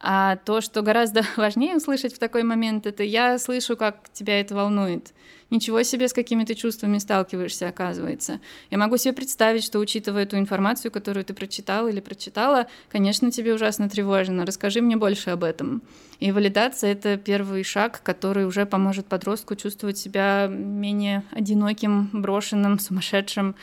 А 0.03 0.37
то, 0.37 0.63
что 0.63 0.81
гораздо 0.81 1.23
важнее 1.37 1.77
услышать 1.77 2.15
в 2.15 2.19
такой 2.19 2.43
момент, 2.43 2.87
это 2.87 3.03
я 3.03 3.39
слышу, 3.39 3.77
как 3.77 4.09
тебя 4.13 4.41
это 4.41 4.55
волнует. 4.55 5.13
Ничего 5.51 5.83
себе, 5.83 6.09
с 6.09 6.13
какими 6.13 6.45
ты 6.45 6.55
чувствами 6.55 6.99
сталкиваешься, 6.99 7.69
оказывается. 7.69 8.41
Я 8.71 8.79
могу 8.79 8.97
себе 8.97 9.13
представить, 9.13 9.65
что, 9.65 9.81
учитывая 9.81 10.25
ту 10.25 10.39
информацию, 10.39 10.93
которую 10.93 11.25
ты 11.25 11.35
прочитал 11.35 11.89
или 11.89 12.01
прочитала, 12.01 12.69
конечно, 12.89 13.31
тебе 13.33 13.53
ужасно 13.53 13.89
тревожно. 13.91 14.47
Расскажи 14.47 14.81
мне 14.81 14.97
больше 14.97 15.31
об 15.31 15.43
этом. 15.45 15.83
И 16.21 16.31
валидация— 16.31 16.93
это 16.93 17.17
первый 17.17 17.65
шаг, 17.65 18.01
который 18.03 18.47
уже 18.47 18.65
поможет 18.65 19.07
подростку 19.07 19.57
чувствовать 19.57 19.99
себя 19.99 20.47
менее 20.49 21.25
одиноким, 21.33 22.09
брошенным, 22.13 22.79
сумасшедшим, 22.79 23.57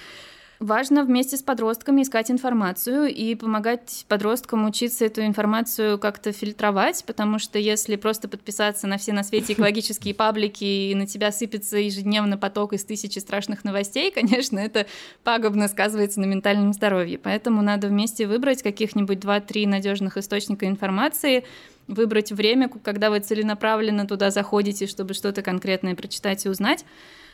Важно 0.60 1.04
вместе 1.04 1.38
с 1.38 1.44
подростками 1.44 2.02
искать 2.02 2.32
информацию 2.32 3.14
и 3.14 3.36
помогать 3.36 4.06
подросткам 4.08 4.66
учиться 4.66 5.06
эту 5.06 5.24
информацию 5.24 6.00
как-то 6.00 6.32
фильтровать, 6.32 7.04
потому 7.06 7.38
что 7.38 7.60
если 7.60 7.96
просто 7.96 8.28
подписаться 8.28 8.88
на 8.88 8.98
все 8.98 9.14
на 9.14 9.24
свете 9.24 9.54
экологические 9.54 10.14
паблики 10.16 10.64
и 10.64 10.96
на 10.96 11.06
тебя 11.06 11.32
сыпется 11.32 11.78
ежедневно 11.78 12.40
поток 12.40 12.74
из 12.74 12.84
тысячи 12.84 13.20
страшных 13.20 13.64
новостей, 13.66 14.12
конечно, 14.12 14.58
это 14.58 14.88
пагубно 15.24 15.68
сказывается 15.68 16.20
на 16.22 16.26
ментальном 16.26 16.74
здоровье. 16.74 17.20
Поэтому 17.20 17.62
надо 17.62 17.88
вместе 17.88 18.26
выбрать 18.26 18.64
каких-нибудь 18.64 19.20
два-три 19.20 19.68
надежных 19.68 20.18
источника 20.18 20.66
информации, 20.66 21.44
выбрать 21.88 22.32
время, 22.32 22.68
когда 22.68 23.12
вы 23.12 23.20
целенаправленно 23.20 24.08
туда 24.08 24.32
заходите, 24.32 24.88
чтобы 24.88 25.14
что-то 25.14 25.44
конкретное 25.44 25.94
прочитать 25.94 26.48
и 26.48 26.50
узнать, 26.50 26.84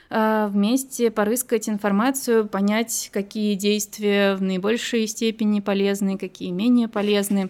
вместе 0.09 1.09
порыскать 1.09 1.67
информацию, 1.69 2.47
понять, 2.47 3.09
какие 3.11 3.55
действия 3.55 4.35
в 4.35 4.41
наибольшей 4.41 5.07
степени 5.07 5.59
полезны, 5.59 6.17
какие 6.17 6.51
менее 6.51 6.87
полезны. 6.87 7.49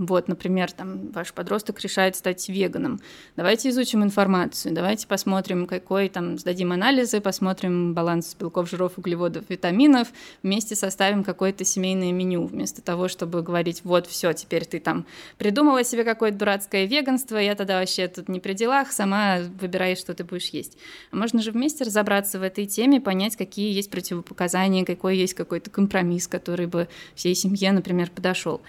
Вот, 0.00 0.28
например, 0.28 0.72
там 0.72 1.10
ваш 1.10 1.34
подросток 1.34 1.78
решает 1.80 2.16
стать 2.16 2.48
веганом. 2.48 3.00
Давайте 3.36 3.68
изучим 3.68 4.02
информацию, 4.02 4.74
давайте 4.74 5.06
посмотрим, 5.06 5.66
какой 5.66 6.08
там, 6.08 6.38
сдадим 6.38 6.72
анализы, 6.72 7.20
посмотрим 7.20 7.92
баланс 7.92 8.34
белков, 8.34 8.70
жиров, 8.70 8.96
углеводов, 8.96 9.44
витаминов, 9.50 10.08
вместе 10.42 10.74
составим 10.74 11.22
какое-то 11.22 11.66
семейное 11.66 12.12
меню, 12.12 12.46
вместо 12.46 12.80
того, 12.80 13.08
чтобы 13.08 13.42
говорить, 13.42 13.82
вот, 13.84 14.06
все, 14.06 14.32
теперь 14.32 14.64
ты 14.64 14.80
там 14.80 15.04
придумала 15.36 15.84
себе 15.84 16.04
какое-то 16.04 16.38
дурацкое 16.38 16.86
веганство, 16.86 17.36
я 17.36 17.54
тогда 17.54 17.78
вообще 17.78 18.08
тут 18.08 18.30
не 18.30 18.40
при 18.40 18.54
делах, 18.54 18.92
сама 18.92 19.40
выбираешь, 19.60 19.98
что 19.98 20.14
ты 20.14 20.24
будешь 20.24 20.48
есть. 20.48 20.78
А 21.10 21.16
можно 21.16 21.42
же 21.42 21.50
вместе 21.50 21.84
разобраться 21.84 22.38
в 22.38 22.42
этой 22.42 22.64
теме, 22.64 23.02
понять, 23.02 23.36
какие 23.36 23.70
есть 23.70 23.90
противопоказания, 23.90 24.86
какой 24.86 25.18
есть 25.18 25.34
какой-то 25.34 25.68
компромисс, 25.68 26.26
который 26.26 26.68
бы 26.68 26.88
всей 27.14 27.34
семье, 27.34 27.72
например, 27.72 28.10
подошел. 28.10 28.62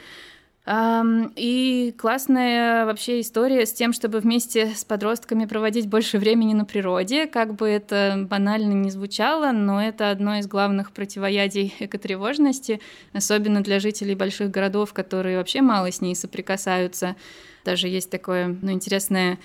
И 0.63 1.95
классная 1.97 2.85
вообще 2.85 3.21
история 3.21 3.65
с 3.65 3.73
тем, 3.73 3.93
чтобы 3.93 4.19
вместе 4.19 4.73
с 4.75 4.85
подростками 4.85 5.45
проводить 5.45 5.87
больше 5.87 6.19
времени 6.19 6.53
на 6.53 6.65
природе. 6.65 7.25
Как 7.25 7.55
бы 7.55 7.67
это 7.67 8.27
банально 8.29 8.73
не 8.73 8.91
звучало, 8.91 9.51
но 9.51 9.81
это 9.81 10.11
одно 10.11 10.37
из 10.37 10.45
главных 10.45 10.91
противоядий 10.91 11.73
экотревожности, 11.79 12.79
особенно 13.11 13.61
для 13.61 13.79
жителей 13.79 14.13
больших 14.13 14.51
городов, 14.51 14.93
которые 14.93 15.37
вообще 15.37 15.61
мало 15.61 15.91
с 15.91 15.99
ней 15.99 16.15
соприкасаются. 16.15 17.15
Даже 17.65 17.87
есть 17.87 18.11
такое 18.11 18.55
ну, 18.61 18.71
интересное 18.71 19.39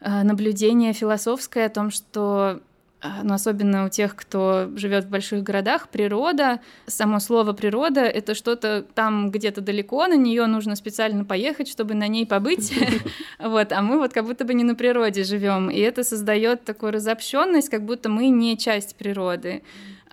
а, 0.00 0.22
наблюдение 0.22 0.92
философское 0.92 1.66
о 1.66 1.70
том, 1.70 1.90
что 1.90 2.60
но 3.22 3.34
особенно 3.34 3.84
у 3.86 3.88
тех, 3.88 4.14
кто 4.14 4.70
живет 4.76 5.04
в 5.04 5.08
больших 5.08 5.42
городах, 5.42 5.88
природа, 5.88 6.60
само 6.86 7.18
слово 7.20 7.52
природа— 7.52 8.00
это 8.02 8.34
что-то 8.34 8.84
там 8.94 9.30
где-то 9.30 9.60
далеко, 9.60 10.06
на 10.06 10.16
нее 10.16 10.46
нужно 10.46 10.76
специально 10.76 11.24
поехать, 11.24 11.68
чтобы 11.68 11.94
на 11.94 12.08
ней 12.08 12.26
побыть, 12.26 12.72
вот, 13.38 13.72
а 13.72 13.82
мы 13.82 13.98
вот 13.98 14.12
как 14.12 14.24
будто 14.24 14.44
бы 14.44 14.54
не 14.54 14.64
на 14.64 14.74
природе 14.74 15.24
живем, 15.24 15.70
и 15.70 15.78
это 15.78 16.04
создает 16.04 16.64
такую 16.64 16.92
разобщенность, 16.92 17.68
как 17.68 17.84
будто 17.84 18.08
мы 18.08 18.28
не 18.28 18.56
часть 18.56 18.96
природы. 18.96 19.62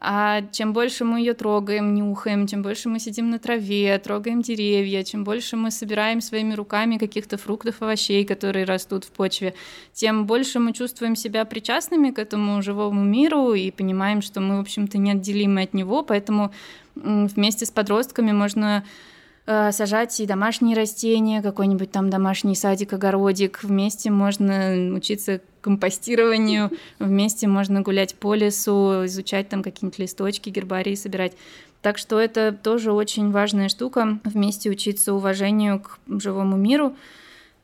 А 0.01 0.43
чем 0.51 0.71
больше 0.71 1.03
мы 1.03 1.19
ее 1.19 1.33
трогаем, 1.33 1.93
нюхаем, 1.93 2.47
чем 2.47 2.61
больше 2.61 2.87
мы 2.87 2.99
сидим 2.99 3.29
на 3.29 3.37
траве, 3.37 3.97
трогаем 3.99 4.41
деревья, 4.41 5.03
чем 5.03 5.25
больше 5.25 5.57
мы 5.57 5.71
собираем 5.71 6.21
своими 6.21 6.53
руками 6.53 6.97
каких-то 6.97 7.37
фруктов, 7.37 7.81
овощей, 7.81 8.23
которые 8.23 8.63
растут 8.65 9.03
в 9.03 9.11
почве, 9.11 9.53
тем 9.93 10.25
больше 10.25 10.59
мы 10.59 10.71
чувствуем 10.71 11.17
себя 11.17 11.43
причастными 11.43 12.11
к 12.11 12.19
этому 12.19 12.61
живому 12.61 13.03
миру 13.03 13.53
и 13.53 13.71
понимаем, 13.71 14.21
что 14.21 14.39
мы, 14.39 14.57
в 14.57 14.61
общем-то, 14.61 14.97
неотделимы 14.97 15.63
от 15.63 15.73
него, 15.73 16.01
поэтому 16.03 16.53
вместе 16.95 17.65
с 17.65 17.71
подростками 17.71 18.31
можно 18.31 18.85
Э, 19.51 19.71
сажать 19.71 20.19
и 20.19 20.27
домашние 20.27 20.75
растения, 20.75 21.41
какой-нибудь 21.41 21.89
там 21.89 22.11
домашний 22.11 22.53
садик, 22.53 22.93
огородик. 22.93 23.63
Вместе 23.63 24.11
можно 24.11 24.93
учиться 24.95 25.41
компостированию, 25.61 26.71
вместе 26.99 27.47
можно 27.47 27.81
гулять 27.81 28.15
по 28.15 28.33
лесу, 28.33 29.05
изучать 29.05 29.49
там 29.49 29.63
какие-нибудь 29.63 29.99
листочки, 29.99 30.49
гербарии 30.49 30.95
собирать. 30.95 31.33
Так 31.81 31.97
что 31.97 32.19
это 32.19 32.51
тоже 32.51 32.91
очень 32.91 33.31
важная 33.31 33.69
штука, 33.69 34.19
вместе 34.23 34.69
учиться 34.69 35.13
уважению 35.13 35.79
к 35.79 35.99
живому 36.21 36.57
миру. 36.57 36.95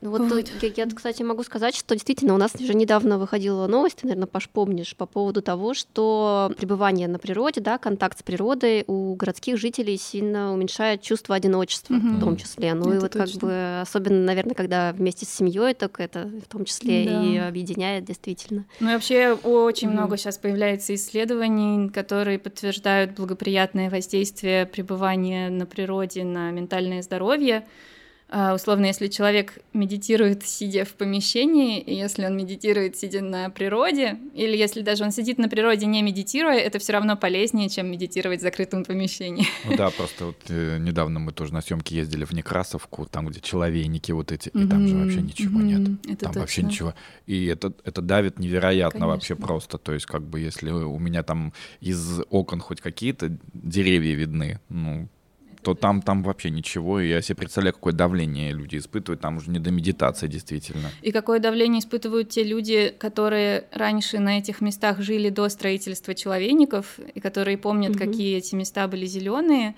Ну 0.02 0.12
вот, 0.12 0.22
вот. 0.22 0.52
Я, 0.62 0.72
я, 0.76 0.86
кстати, 0.88 1.24
могу 1.24 1.44
сказать, 1.44 1.76
что 1.76 1.96
действительно 1.96 2.34
у 2.34 2.38
нас 2.38 2.54
уже 2.60 2.74
недавно 2.74 3.18
выходила 3.18 3.66
новость, 3.68 3.98
ты, 3.98 4.08
наверное, 4.08 4.28
Паш, 4.28 4.50
помнишь, 4.50 4.96
по 4.96 5.06
поводу 5.06 5.42
того, 5.42 5.74
что 5.74 6.52
пребывание 6.58 7.08
на 7.08 7.18
природе, 7.18 7.62
да, 7.62 7.78
контакт 7.78 8.20
с 8.20 8.24
природой 8.24 8.84
у 8.88 9.16
городских 9.16 9.58
жителей 9.58 9.98
сильно 9.98 10.54
уменьшает 10.54 11.02
чувство 11.02 11.36
одиночества, 11.36 11.94
mm-hmm. 11.94 12.18
в 12.18 12.20
том 12.20 12.38
числе. 12.38 12.74
Ну 12.74 12.90
это 12.90 12.96
и 12.96 13.00
вот 13.00 13.12
точно. 13.12 13.40
как 13.40 13.42
бы, 13.42 13.80
особенно, 13.82 14.24
наверное, 14.24 14.54
когда 14.54 14.92
вместе 14.92 15.26
с 15.26 15.30
семьей, 15.30 15.74
так 15.74 16.00
это 16.00 16.30
в 16.44 16.52
том 16.52 16.66
числе 16.66 17.06
да. 17.06 17.24
и 17.24 17.38
объединяет 17.38 18.06
действительно. 18.06 18.66
Ну 18.80 18.90
и 18.90 18.94
вообще 18.94 19.32
очень 19.32 19.88
mm-hmm. 19.88 19.92
много 19.92 20.18
сейчас 20.18 20.38
появляется 20.38 20.94
исследований, 20.94 21.90
которые 21.90 22.38
подтверждают 22.38 23.12
благоприятное 23.12 23.90
воздействие 23.90 24.66
пребывания 24.66 25.50
на 25.50 25.66
природе 25.66 26.24
на 26.24 26.52
ментальное 26.52 27.02
здоровье. 27.02 27.66
А, 28.28 28.56
условно, 28.56 28.86
если 28.86 29.08
человек 29.08 29.60
медитирует, 29.74 30.46
сидя 30.46 30.84
в 30.84 30.94
помещении, 30.94 31.80
и 31.80 31.94
если 31.94 32.26
он 32.26 32.36
медитирует, 32.36 32.98
сидя 32.98 33.22
на 33.22 33.52
природе, 33.52 34.18
или 34.34 34.58
если 34.58 34.82
даже 34.82 35.04
он 35.04 35.12
сидит 35.12 35.38
на 35.38 35.48
природе, 35.48 35.86
не 35.86 36.02
медитируя, 36.02 36.58
это 36.58 36.80
все 36.80 36.94
равно 36.94 37.16
полезнее, 37.16 37.70
чем 37.70 37.88
медитировать 37.88 38.40
в 38.40 38.42
закрытом 38.42 38.84
помещении. 38.84 39.46
Ну 39.66 39.78
да, 39.78 39.90
просто 39.90 40.28
вот 40.28 40.38
э, 40.50 40.78
недавно 40.80 41.20
мы 41.20 41.32
тоже 41.32 41.54
на 41.54 41.62
съемке 41.62 41.96
ездили 41.96 42.24
в 42.24 42.32
Некрасовку, 42.32 43.06
там, 43.06 43.28
где 43.28 43.42
человейники 43.42 44.12
вот 44.12 44.32
эти, 44.32 44.50
и 44.50 44.68
там 44.68 44.88
же 44.88 44.96
вообще 44.96 45.22
ничего 45.22 45.62
нет. 45.62 45.82
Это 46.06 46.18
там 46.18 46.34
точно. 46.34 46.42
вообще 46.42 46.64
ничего. 46.64 46.94
И 47.26 47.46
это, 47.46 47.74
это 47.84 48.02
давит 48.02 48.40
невероятно 48.40 49.00
Конечно. 49.00 49.08
вообще 49.08 49.36
просто. 49.36 49.78
То 49.78 49.94
есть, 49.94 50.06
как 50.06 50.24
бы, 50.24 50.40
если 50.40 50.72
у 50.72 50.98
меня 51.00 51.24
там 51.24 51.54
из 51.80 52.22
окон 52.30 52.60
хоть 52.60 52.82
какие-то 52.82 53.38
деревья 53.54 54.14
видны, 54.14 54.60
ну, 54.70 55.10
то 55.66 55.74
там, 55.74 56.04
там 56.04 56.22
вообще 56.22 56.52
ничего. 56.52 57.00
И 57.00 57.10
я 57.10 57.24
себе 57.24 57.38
представляю, 57.38 57.74
какое 57.74 57.92
давление 57.92 58.52
люди 58.52 58.78
испытывают. 58.78 59.22
Там 59.22 59.38
уже 59.38 59.50
не 59.50 59.58
до 59.58 59.72
медитации, 59.72 60.28
действительно. 60.28 60.92
И 61.02 61.12
какое 61.12 61.40
давление 61.40 61.80
испытывают 61.80 62.30
те 62.30 62.44
люди, 62.44 62.94
которые 63.00 63.64
раньше 63.72 64.20
на 64.20 64.38
этих 64.38 64.62
местах 64.62 65.02
жили 65.02 65.30
до 65.30 65.50
строительства 65.50 66.14
человейников, 66.14 67.00
и 67.16 67.20
которые 67.20 67.58
помнят, 67.58 67.96
угу. 67.96 68.00
какие 68.00 68.38
эти 68.38 68.54
места 68.54 68.88
были 68.88 69.08
зеленые. 69.08 69.74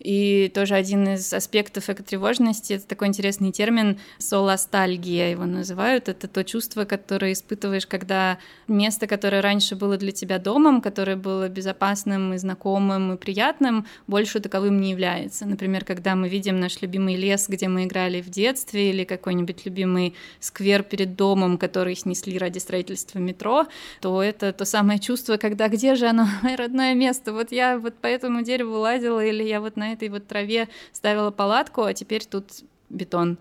И 0.00 0.50
тоже 0.54 0.74
один 0.74 1.06
из 1.08 1.32
аспектов 1.32 1.90
экотревожности— 1.90 2.72
это 2.74 2.86
такой 2.88 3.08
интересный 3.08 3.52
термин 3.52 3.98
солостальгия 4.18 5.30
его 5.30 5.44
называют. 5.44 6.08
Это 6.08 6.26
то 6.26 6.42
чувство, 6.42 6.86
которое 6.86 7.32
испытываешь, 7.32 7.86
когда 7.86 8.38
место, 8.66 9.06
которое 9.06 9.42
раньше 9.42 9.76
было 9.76 9.98
для 9.98 10.12
тебя 10.12 10.38
домом, 10.38 10.80
которое 10.80 11.16
было 11.16 11.48
безопасным 11.48 12.32
и 12.32 12.38
знакомым 12.38 13.12
и 13.12 13.16
приятным, 13.18 13.86
больше 14.06 14.40
таковым 14.40 14.80
не 14.80 14.90
является. 14.90 15.44
Например, 15.44 15.84
когда 15.84 16.16
мы 16.16 16.28
видим 16.28 16.58
наш 16.60 16.80
любимый 16.80 17.16
лес, 17.16 17.46
где 17.48 17.68
мы 17.68 17.84
играли 17.84 18.22
в 18.22 18.30
детстве, 18.30 18.90
или 18.90 19.04
какой-нибудь 19.04 19.66
любимый 19.66 20.14
сквер 20.40 20.82
перед 20.82 21.14
домом, 21.14 21.58
который 21.58 21.94
снесли 21.94 22.38
ради 22.38 22.58
строительства 22.58 23.18
метро, 23.18 23.66
то 24.00 24.22
это 24.22 24.52
то 24.54 24.64
самое 24.64 24.98
чувство, 24.98 25.36
когда 25.36 25.68
где 25.68 25.94
же 25.94 26.06
оно, 26.06 26.26
мое 26.42 26.56
родное 26.56 26.94
место? 26.94 27.34
Вот 27.34 27.52
я 27.52 27.78
вот 27.78 27.94
по 27.96 28.06
этому 28.06 28.42
дереву 28.42 28.78
лазила, 28.78 29.22
или 29.22 29.42
я 29.42 29.60
вот 29.60 29.76
на 29.76 29.89
этой 29.92 30.08
вот 30.08 30.26
траве 30.26 30.68
ставила 30.92 31.30
палатку, 31.30 31.82
а 31.82 31.94
теперь 31.94 32.24
тут 32.24 32.46
бетон. 32.88 33.38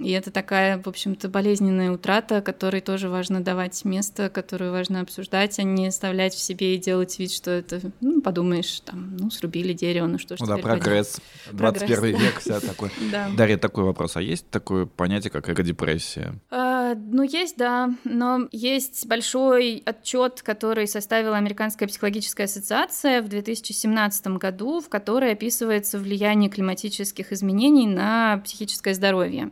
И 0.00 0.10
это 0.10 0.30
такая, 0.30 0.80
в 0.82 0.88
общем-то, 0.88 1.28
болезненная 1.28 1.90
утрата, 1.90 2.42
которой 2.42 2.80
тоже 2.80 3.08
важно 3.08 3.40
давать 3.40 3.84
место, 3.84 4.28
которую 4.30 4.72
важно 4.72 5.00
обсуждать, 5.00 5.58
а 5.58 5.62
не 5.62 5.88
оставлять 5.88 6.34
в 6.34 6.38
себе 6.38 6.74
и 6.74 6.78
делать 6.78 7.18
вид, 7.18 7.32
что 7.32 7.50
это, 7.50 7.80
ну, 8.00 8.20
подумаешь, 8.20 8.80
там, 8.80 9.16
ну, 9.16 9.30
срубили 9.30 9.72
дерево, 9.72 10.06
ну 10.06 10.18
что 10.18 10.36
ж 10.36 10.40
Ну 10.40 10.46
да, 10.46 10.58
прогресс, 10.58 11.20
21 11.52 11.96
прогресс. 11.96 12.20
век, 12.20 12.40
вся 12.40 12.60
такой. 12.60 12.90
Да. 13.10 13.30
Дарья, 13.36 13.56
такой 13.56 13.84
вопрос, 13.84 14.16
а 14.16 14.22
есть 14.22 14.48
такое 14.50 14.86
понятие, 14.86 15.30
как 15.30 15.48
экодепрессия? 15.48 16.34
А, 16.50 16.94
ну, 16.94 17.22
есть, 17.22 17.56
да, 17.56 17.90
но 18.04 18.48
есть 18.52 19.06
большой 19.06 19.82
отчет, 19.86 20.42
который 20.42 20.88
составила 20.88 21.36
Американская 21.36 21.88
психологическая 21.88 22.46
ассоциация 22.46 23.22
в 23.22 23.28
2017 23.28 24.26
году, 24.38 24.80
в 24.80 24.88
которой 24.88 25.32
описывается 25.32 25.98
влияние 25.98 26.50
климатических 26.50 27.32
изменений 27.32 27.86
на 27.86 28.38
психическое 28.38 28.94
здоровье. 28.94 29.50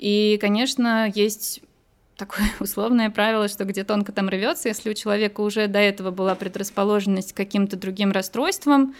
И, 0.00 0.38
конечно, 0.40 1.12
есть 1.14 1.60
такое 2.16 2.46
условное 2.60 3.10
правило, 3.10 3.48
что 3.48 3.64
где 3.64 3.84
тонко 3.84 4.12
там 4.12 4.30
рвется, 4.30 4.68
если 4.68 4.90
у 4.90 4.94
человека 4.94 5.42
уже 5.42 5.66
до 5.66 5.78
этого 5.78 6.10
была 6.10 6.34
предрасположенность 6.34 7.34
к 7.34 7.36
каким-то 7.36 7.76
другим 7.76 8.10
расстройствам, 8.10 8.94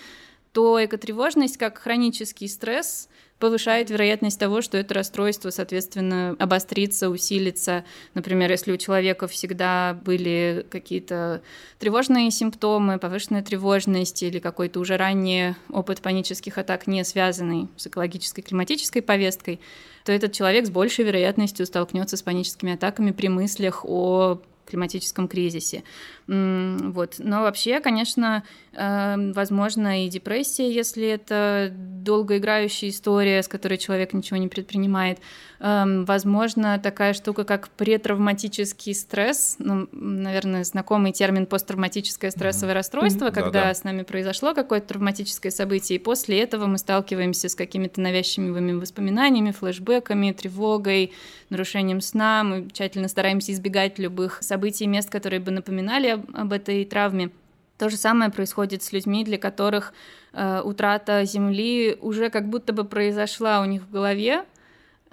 то 0.52 0.84
экотревожность 0.84 1.56
как 1.56 1.78
хронический 1.78 2.48
стресс 2.48 3.08
повышает 3.40 3.90
вероятность 3.90 4.38
того, 4.38 4.61
что 4.61 4.79
это 4.79 4.94
расстройство, 4.94 5.50
соответственно, 5.50 6.37
обострится, 6.38 7.09
усилится. 7.09 7.85
Например, 8.14 8.50
если 8.50 8.70
у 8.70 8.76
человека 8.76 9.26
всегда 9.26 9.98
были 10.05 10.64
какие-то 10.70 11.42
тревожные 11.79 12.31
симптомы, 12.31 12.98
повышенная 12.98 13.42
тревожность 13.42 14.22
или 14.22 14.38
какой-то 14.38 14.79
уже 14.79 14.96
ранний 14.96 15.55
опыт 15.70 16.03
панических 16.03 16.59
атак, 16.59 16.87
не 16.87 17.03
связанный 17.03 17.68
с 17.76 17.87
экологической 17.87 18.42
климатической 18.42 19.03
повесткой, 19.03 19.59
то 20.05 20.12
этот 20.12 20.33
человек 20.33 20.66
с 20.66 20.70
большей 20.70 21.05
вероятностью 21.05 21.66
столкнется 21.66 22.16
с 22.16 22.22
паническими 22.22 22.74
атаками 22.74 23.11
при 23.11 23.29
мыслях 23.29 23.85
о 23.85 24.40
климатическом 24.70 25.29
кризисе. 25.29 25.83
Вот. 26.30 27.16
Но 27.18 27.42
вообще, 27.42 27.80
конечно, 27.80 28.44
эм, 28.72 29.32
возможно 29.32 30.04
и 30.04 30.08
депрессия, 30.08 30.70
если 30.70 31.08
это 31.08 31.72
долгоиграющая 31.72 32.90
история, 32.90 33.42
с 33.42 33.48
которой 33.48 33.78
человек 33.78 34.12
ничего 34.12 34.36
не 34.36 34.46
предпринимает. 34.46 35.18
Эм, 35.58 36.04
возможно, 36.04 36.78
такая 36.78 37.14
штука, 37.14 37.42
как 37.42 37.68
претравматический 37.70 38.94
стресс, 38.94 39.56
ну, 39.58 39.88
наверное, 39.90 40.62
знакомый 40.62 41.10
термин 41.12 41.46
посттравматическое 41.46 42.30
стрессовое 42.30 42.74
расстройство, 42.74 43.26
mm-hmm. 43.26 43.34
когда 43.34 43.62
Да-да. 43.62 43.74
с 43.74 43.82
нами 43.82 44.02
произошло 44.02 44.54
какое-то 44.54 44.86
травматическое 44.88 45.50
событие, 45.50 45.98
и 45.98 46.02
после 46.02 46.40
этого 46.40 46.66
мы 46.66 46.78
сталкиваемся 46.78 47.48
с 47.48 47.56
какими-то 47.56 48.00
навязчивыми 48.00 48.72
воспоминаниями, 48.72 49.50
флешбеками, 49.50 50.30
тревогой, 50.30 51.12
нарушением 51.50 52.00
сна. 52.00 52.44
Мы 52.44 52.68
тщательно 52.72 53.08
стараемся 53.08 53.52
избегать 53.52 53.98
любых 53.98 54.38
событий 54.42 54.84
и 54.84 54.86
мест, 54.86 55.10
которые 55.10 55.40
бы 55.40 55.50
напоминали 55.50 56.19
об 56.35 56.52
этой 56.52 56.85
травме. 56.85 57.30
То 57.78 57.88
же 57.88 57.96
самое 57.96 58.30
происходит 58.30 58.83
с 58.83 58.92
людьми, 58.92 59.24
для 59.24 59.38
которых 59.38 59.94
э, 60.33 60.61
утрата 60.62 61.24
Земли 61.24 61.96
уже 62.00 62.28
как 62.28 62.48
будто 62.48 62.72
бы 62.72 62.85
произошла 62.85 63.62
у 63.62 63.64
них 63.64 63.83
в 63.83 63.90
голове. 63.90 64.44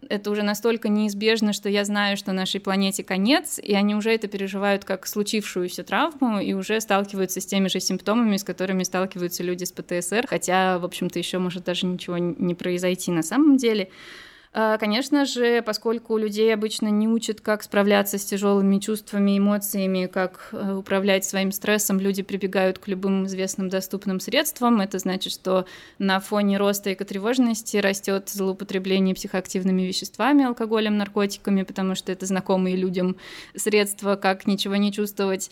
Это 0.10 0.30
уже 0.30 0.44
настолько 0.44 0.90
неизбежно, 0.90 1.54
что 1.54 1.70
я 1.70 1.84
знаю, 1.84 2.18
что 2.18 2.32
нашей 2.32 2.60
планете 2.60 3.04
конец, 3.04 3.58
и 3.58 3.74
они 3.74 3.96
уже 3.96 4.12
это 4.12 4.28
переживают 4.28 4.86
как 4.86 5.08
случившуюся 5.08 5.84
травму 5.84 6.40
и 6.40 6.54
уже 6.54 6.80
сталкиваются 6.82 7.42
с 7.42 7.46
теми 7.46 7.68
же 7.68 7.80
симптомами, 7.80 8.38
с 8.38 8.44
которыми 8.44 8.84
сталкиваются 8.84 9.44
люди 9.44 9.64
с 9.64 9.72
ПТСР, 9.72 10.26
хотя, 10.28 10.78
в 10.78 10.86
общем-то, 10.86 11.18
еще 11.18 11.40
может 11.40 11.64
даже 11.64 11.88
ничего 11.88 12.18
не 12.18 12.54
произойти 12.54 13.12
на 13.12 13.24
самом 13.24 13.58
деле. 13.58 13.90
А, 14.54 14.78
конечно 14.78 15.26
же, 15.26 15.62
поскольку 15.62 16.18
людей 16.18 16.54
обычно 16.54 16.88
не 16.88 17.08
учат, 17.08 17.42
как 17.42 17.64
справляться 17.64 18.18
с 18.18 18.26
тяжелыми 18.26 18.80
чувствами, 18.80 19.38
эмоциями, 19.38 20.08
как 20.08 20.50
э, 20.52 20.74
управлять 20.74 21.26
своим 21.26 21.52
стрессом, 21.52 22.00
люди 22.00 22.24
прибегают 22.24 22.80
к 22.80 22.88
любым 22.88 23.26
известным 23.26 23.70
доступным 23.70 24.20
средствам. 24.20 24.82
Это 24.82 25.00
значит, 25.00 25.34
что 25.34 25.66
на 26.00 26.20
фоне 26.20 26.58
роста 26.58 26.94
экотревожности 26.94 27.78
растет 27.78 28.30
злоупотребление 28.30 29.14
психоактивными 29.16 29.82
веществами, 29.82 30.46
алкоголем, 30.46 30.98
наркотиками, 30.98 31.64
потому 31.64 31.96
что 31.96 32.12
это 32.12 32.26
знакомые 32.26 32.78
людям 32.78 33.18
средства, 33.56 34.16
как 34.16 34.48
ничего 34.48 34.78
не 34.78 34.94
чувствовать. 34.94 35.52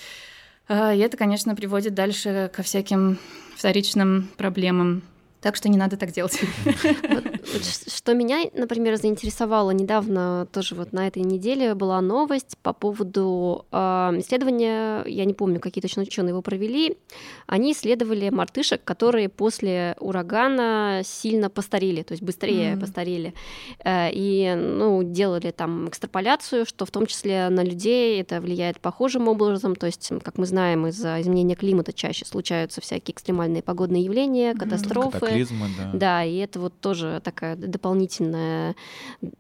А, 0.68 0.94
и 0.94 1.00
это, 1.00 1.18
конечно, 1.18 1.56
приводит 1.56 1.94
дальше 1.94 2.50
ко 2.54 2.64
всяким 2.64 3.20
вторичным 3.56 4.30
проблемам 4.38 5.04
так 5.46 5.56
что 5.56 5.70
не 5.70 5.78
надо 5.78 5.96
так 5.96 6.12
делать. 6.12 6.42
что 7.88 8.14
меня, 8.16 8.50
например, 8.56 8.96
заинтересовало 8.96 9.70
недавно, 9.70 10.48
тоже 10.52 10.74
вот 10.74 10.92
на 10.92 11.06
этой 11.08 11.22
неделе 11.22 11.76
была 11.76 12.02
новость 12.02 12.58
по 12.64 12.74
поводу 12.74 13.68
а, 13.72 14.12
исследования, 14.18 15.04
я 15.06 15.24
не 15.24 15.36
помню, 15.36 15.60
какие 15.60 15.84
точно 15.84 16.02
ученые 16.02 16.30
его 16.30 16.42
провели, 16.42 16.98
они 17.46 17.74
исследовали 17.74 18.32
мартышек, 18.32 18.84
которые 18.84 19.30
после 19.30 19.96
урагана 20.00 21.02
сильно 21.04 21.52
постарели, 21.52 22.02
то 22.02 22.14
есть 22.14 22.24
быстрее 22.24 22.76
постарели, 22.76 23.36
э, 23.84 24.10
и 24.14 24.52
ну, 24.56 25.04
делали 25.04 25.52
там 25.52 25.90
экстраполяцию, 25.90 26.66
что 26.66 26.88
в 26.88 26.90
том 26.90 27.06
числе 27.06 27.50
на 27.50 27.64
людей 27.64 28.20
это 28.20 28.42
влияет 28.42 28.80
похожим 28.80 29.28
образом, 29.28 29.76
то 29.76 29.86
есть, 29.86 30.12
как 30.24 30.40
мы 30.40 30.48
знаем, 30.48 30.88
из-за 30.88 31.22
изменения 31.22 31.56
климата 31.56 31.94
чаще 31.94 32.26
случаются 32.26 32.82
всякие 32.82 33.14
экстремальные 33.14 33.62
погодные 33.62 34.04
явления, 34.04 34.56
катастрофы, 34.56 35.35
катаклизмы, 35.40 35.68
да. 35.78 35.92
Да, 35.94 36.24
и 36.24 36.36
это 36.38 36.60
вот 36.60 36.80
тоже 36.80 37.22
такое 37.24 37.56
дополнительное 37.56 38.76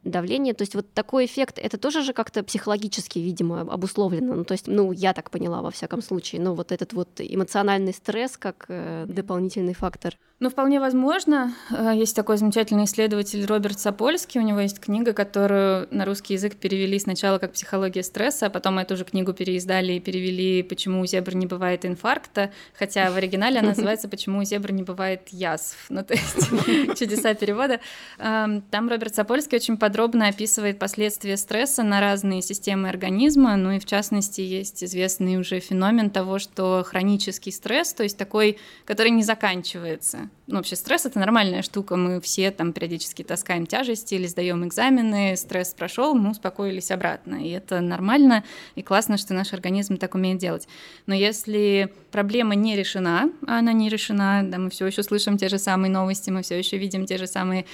давление. 0.04 0.54
То 0.54 0.64
есть 0.64 0.76
вот 0.76 0.92
такой 0.94 1.26
эффект, 1.26 1.60
это 1.60 1.78
тоже 1.78 2.04
же 2.04 2.14
как-то 2.14 2.44
психологически, 2.44 3.20
видимо, 3.20 3.62
обусловлено. 3.62 4.36
Ну, 4.36 4.44
то 4.44 4.54
есть, 4.54 4.68
ну, 4.68 4.92
я 4.92 5.14
так 5.14 5.32
поняла 5.32 5.62
во 5.62 5.72
всяком 5.72 6.02
случае. 6.02 6.42
Ну, 6.42 6.54
вот 6.54 6.72
этот 6.72 6.94
вот 6.94 7.10
эмоциональный 7.20 7.94
стресс 7.94 8.38
как 8.38 8.66
э, 8.68 9.06
дополнительный 9.08 9.74
фактор. 9.74 10.18
Ну, 10.40 10.50
вполне 10.50 10.82
возможно. 10.82 11.54
Э, 11.72 11.94
есть 11.96 12.16
такой 12.16 12.38
замечательный 12.38 12.84
исследователь 12.84 13.46
Роберт 13.46 13.80
Сапольский. 13.80 14.42
У 14.42 14.44
него 14.44 14.60
есть 14.60 14.80
книга, 14.80 15.14
которую 15.14 15.88
на 15.92 16.04
русский 16.04 16.34
язык 16.34 16.58
перевели 16.58 17.00
сначала 17.00 17.38
как 17.38 17.54
«Психология 17.54 18.04
стресса», 18.04 18.48
а 18.48 18.50
потом 18.50 18.78
эту 18.78 18.98
же 18.98 19.06
книгу 19.06 19.34
переиздали 19.34 19.94
и 19.94 20.00
перевели 20.02 20.62
«Почему 20.62 21.02
у 21.02 21.06
зебр 21.06 21.36
не 21.36 21.46
бывает 21.46 21.86
инфаркта», 21.86 22.52
хотя 22.78 23.12
в 23.12 23.16
оригинале 23.16 23.60
она 23.60 23.70
называется 23.76 24.10
«Почему 24.10 24.40
у 24.40 24.44
зебр 24.44 24.74
не 24.74 24.84
бывает 24.84 25.30
язв». 25.30 25.85
Ну, 25.90 26.04
то 26.04 26.14
есть 26.14 26.98
чудеса 27.00 27.34
перевода. 27.34 27.80
Эм, 28.18 28.62
там 28.62 28.90
Роберт 28.90 29.16
Сапольский 29.16 29.58
очень 29.58 29.78
подробно 29.78 30.28
описывает 30.28 30.80
последствия 30.80 31.38
стресса 31.38 31.84
на 31.84 32.00
разные 32.00 32.42
системы 32.42 32.90
организма. 32.90 33.56
Ну 33.56 33.72
и 33.72 33.80
в 33.80 33.86
частности 33.86 34.42
есть 34.42 34.84
известный 34.84 35.38
уже 35.38 35.60
феномен 35.60 36.10
того, 36.10 36.40
что 36.40 36.84
хронический 36.86 37.52
стресс, 37.52 37.94
то 37.94 38.04
есть 38.04 38.18
такой, 38.18 38.58
который 38.86 39.12
не 39.12 39.24
заканчивается, 39.24 40.30
ну, 40.48 40.58
вообще 40.58 40.76
стресс 40.76 41.06
это 41.06 41.18
нормальная 41.18 41.64
штука, 41.64 41.96
мы 41.96 42.22
все 42.22 42.52
там 42.52 42.72
периодически 42.72 43.24
таскаем 43.24 43.66
тяжести 43.66 44.14
или 44.14 44.28
сдаем 44.28 44.66
экзамены, 44.66 45.36
стресс 45.38 45.74
прошел, 45.74 46.14
мы 46.14 46.32
успокоились 46.32 46.92
обратно, 46.92 47.36
и 47.36 47.50
это 47.50 47.82
нормально, 47.82 48.44
и 48.76 48.84
классно, 48.84 49.18
что 49.18 49.34
наш 49.34 49.54
организм 49.54 49.98
так 49.98 50.14
умеет 50.14 50.38
делать. 50.38 50.68
Но 51.08 51.16
если 51.16 51.92
проблема 52.12 52.54
не 52.54 52.76
решена, 52.76 53.32
а 53.48 53.60
она 53.60 53.74
не 53.74 53.90
решена, 53.90 54.42
да, 54.44 54.60
мы 54.60 54.70
все 54.70 54.86
еще 54.86 55.02
слышим 55.02 55.38
те 55.38 55.50
же 55.50 55.58
самые 55.58 55.75
новости, 55.78 56.30
мы 56.30 56.42
все 56.42 56.58
еще 56.58 56.78
видим 56.78 57.06
те 57.06 57.18
же 57.18 57.28
самые 57.28 57.66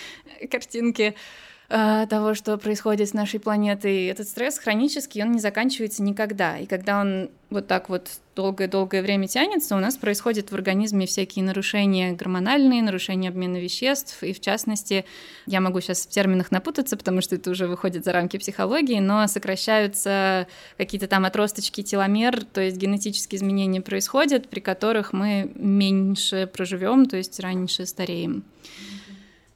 картинки, 0.49 1.15
Э, 1.73 2.05
того, 2.09 2.33
что 2.33 2.57
происходит 2.57 3.07
с 3.07 3.13
нашей 3.13 3.39
планетой. 3.39 4.07
Этот 4.07 4.27
стресс 4.27 4.59
хронический, 4.59 5.23
он 5.23 5.31
не 5.31 5.39
заканчивается 5.39 6.03
никогда. 6.03 6.57
И 6.57 6.65
когда 6.65 6.99
он 6.99 7.29
вот 7.49 7.67
так 7.67 7.87
вот 7.87 8.09
долгое-долгое 8.35 9.01
время 9.01 9.27
тянется, 9.27 9.77
у 9.77 9.79
нас 9.79 9.95
происходят 9.95 10.51
в 10.51 10.53
организме 10.53 11.05
всякие 11.05 11.45
нарушения 11.45 12.11
гормональные, 12.11 12.83
нарушения 12.83 13.29
обмена 13.29 13.55
веществ. 13.55 14.21
И 14.21 14.33
в 14.33 14.41
частности, 14.41 15.05
я 15.45 15.61
могу 15.61 15.79
сейчас 15.79 16.05
в 16.05 16.09
терминах 16.09 16.51
напутаться, 16.51 16.97
потому 16.97 17.21
что 17.21 17.35
это 17.35 17.49
уже 17.49 17.67
выходит 17.67 18.03
за 18.03 18.11
рамки 18.11 18.35
психологии, 18.35 18.99
но 18.99 19.25
сокращаются 19.27 20.47
какие-то 20.75 21.07
там 21.07 21.23
отросточки 21.23 21.83
теломер, 21.83 22.43
то 22.43 22.59
есть 22.59 22.75
генетические 22.75 23.37
изменения 23.37 23.79
происходят, 23.79 24.49
при 24.49 24.59
которых 24.59 25.13
мы 25.13 25.49
меньше 25.55 26.49
проживем, 26.51 27.05
то 27.05 27.15
есть 27.15 27.39
раньше 27.39 27.85
стареем. 27.85 28.43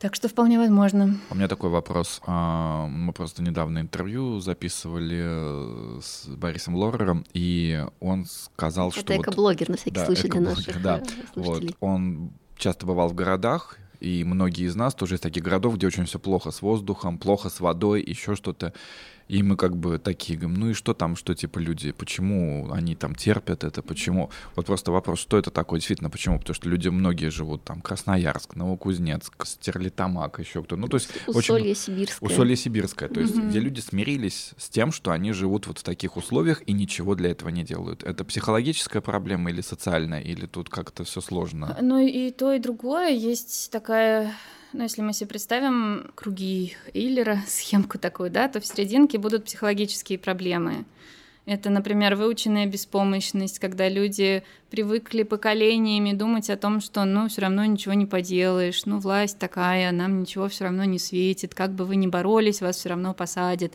Так 0.05 0.13
что 0.13 0.29
вполне 0.29 0.59
возможно. 0.59 1.17
У 1.31 1.35
меня 1.35 1.47
такой 1.47 1.71
вопрос. 1.71 2.21
А, 2.27 2.85
мы 2.85 3.11
просто 3.11 3.41
недавно 3.41 3.79
интервью 3.79 4.39
записывали 4.39 5.19
э, 5.19 5.99
с 5.99 6.27
Борисом 6.27 6.75
Лорером, 6.75 7.25
и 7.33 7.83
он 7.99 8.27
сказал, 8.27 8.89
Это 8.89 8.99
что... 8.99 9.13
Это 9.13 9.23
экоблогер, 9.23 9.61
вот... 9.61 9.69
на 9.69 9.77
всякий 9.77 9.95
да, 9.95 10.05
случай 10.05 10.27
для 10.27 10.41
наших 10.41 10.79
да. 10.79 11.01
Вот. 11.35 11.63
Он 11.79 12.29
часто 12.55 12.85
бывал 12.85 13.07
в 13.07 13.15
городах, 13.15 13.79
И 13.99 14.23
многие 14.23 14.67
из 14.67 14.75
нас 14.75 14.93
тоже 14.93 15.15
из 15.15 15.21
таких 15.21 15.43
городов, 15.43 15.75
где 15.77 15.87
очень 15.87 16.05
все 16.05 16.19
плохо 16.19 16.51
с 16.51 16.61
воздухом, 16.61 17.17
плохо 17.17 17.49
с 17.49 17.59
водой, 17.59 18.03
еще 18.05 18.35
что-то. 18.35 18.73
И 19.27 19.41
мы 19.41 19.57
как 19.57 19.75
бы 19.75 19.97
такие 19.97 20.37
говорим, 20.37 20.59
ну 20.59 20.69
и 20.69 20.73
что 20.73 20.93
там, 20.93 21.15
что 21.15 21.33
типа 21.33 21.59
люди, 21.59 21.91
почему 21.91 22.71
они 22.71 22.95
там 22.95 23.15
терпят 23.15 23.63
это, 23.63 23.81
почему? 23.81 24.29
Вот 24.55 24.67
просто 24.67 24.91
вопрос, 24.91 25.19
что 25.19 25.37
это 25.37 25.49
такое, 25.49 25.79
действительно, 25.79 26.09
почему? 26.09 26.37
Потому 26.39 26.53
что 26.53 26.69
люди 26.69 26.89
многие 26.89 27.29
живут 27.29 27.63
там, 27.63 27.81
Красноярск, 27.81 28.55
Новокузнецк, 28.55 29.45
Стерлитамак, 29.45 30.39
еще 30.39 30.63
кто. 30.63 30.75
Ну, 30.75 30.87
то 30.87 30.97
есть... 30.97 31.09
Усолье 31.27 31.71
очень... 31.71 31.81
Сибирское. 31.81 32.29
Усолье 32.29 32.55
Сибирское, 32.55 33.09
то 33.09 33.19
есть 33.19 33.35
где 33.35 33.59
люди 33.59 33.79
смирились 33.79 34.51
с 34.57 34.69
тем, 34.69 34.91
что 34.91 35.11
они 35.11 35.31
живут 35.31 35.67
вот 35.67 35.79
в 35.79 35.83
таких 35.83 36.17
условиях 36.17 36.61
и 36.67 36.73
ничего 36.73 37.15
для 37.15 37.31
этого 37.31 37.49
не 37.49 37.63
делают. 37.63 38.03
Это 38.03 38.23
психологическая 38.23 39.01
проблема 39.01 39.49
или 39.49 39.61
социальная, 39.61 40.21
или 40.21 40.45
тут 40.45 40.69
как-то 40.69 41.03
все 41.03 41.21
сложно? 41.21 41.77
Ну 41.81 41.97
и 41.99 42.31
то, 42.31 42.53
и 42.53 42.59
другое. 42.59 43.09
Есть 43.09 43.71
такая 43.71 44.33
ну, 44.75 44.83
если 44.83 45.01
мы 45.01 45.13
себе 45.13 45.27
представим 45.27 46.11
круги 46.15 46.75
Эйлера, 46.93 47.39
схемку 47.47 47.97
такую, 47.97 48.29
да, 48.29 48.47
то 48.47 48.59
в 48.59 48.65
серединке 48.65 49.17
будут 49.17 49.45
психологические 49.45 50.19
проблемы. 50.19 50.85
Это, 51.45 51.69
например, 51.69 52.15
выученная 52.15 52.65
беспомощность, 52.65 53.59
когда 53.59 53.87
люди 53.87 54.43
привыкли 54.69 55.23
поколениями 55.23 56.13
думать 56.13 56.49
о 56.49 56.57
том, 56.57 56.81
что 56.81 57.05
ну 57.05 57.27
все 57.27 57.41
равно 57.41 57.65
ничего 57.65 57.93
не 57.93 58.05
поделаешь, 58.05 58.85
ну 58.85 58.99
власть 58.99 59.39
такая, 59.39 59.91
нам 59.91 60.21
ничего 60.21 60.47
все 60.47 60.65
равно 60.65 60.83
не 60.83 60.99
светит, 60.99 61.53
как 61.53 61.71
бы 61.71 61.85
вы 61.85 61.95
ни 61.95 62.07
боролись, 62.07 62.61
вас 62.61 62.77
все 62.77 62.89
равно 62.89 63.13
посадят. 63.13 63.73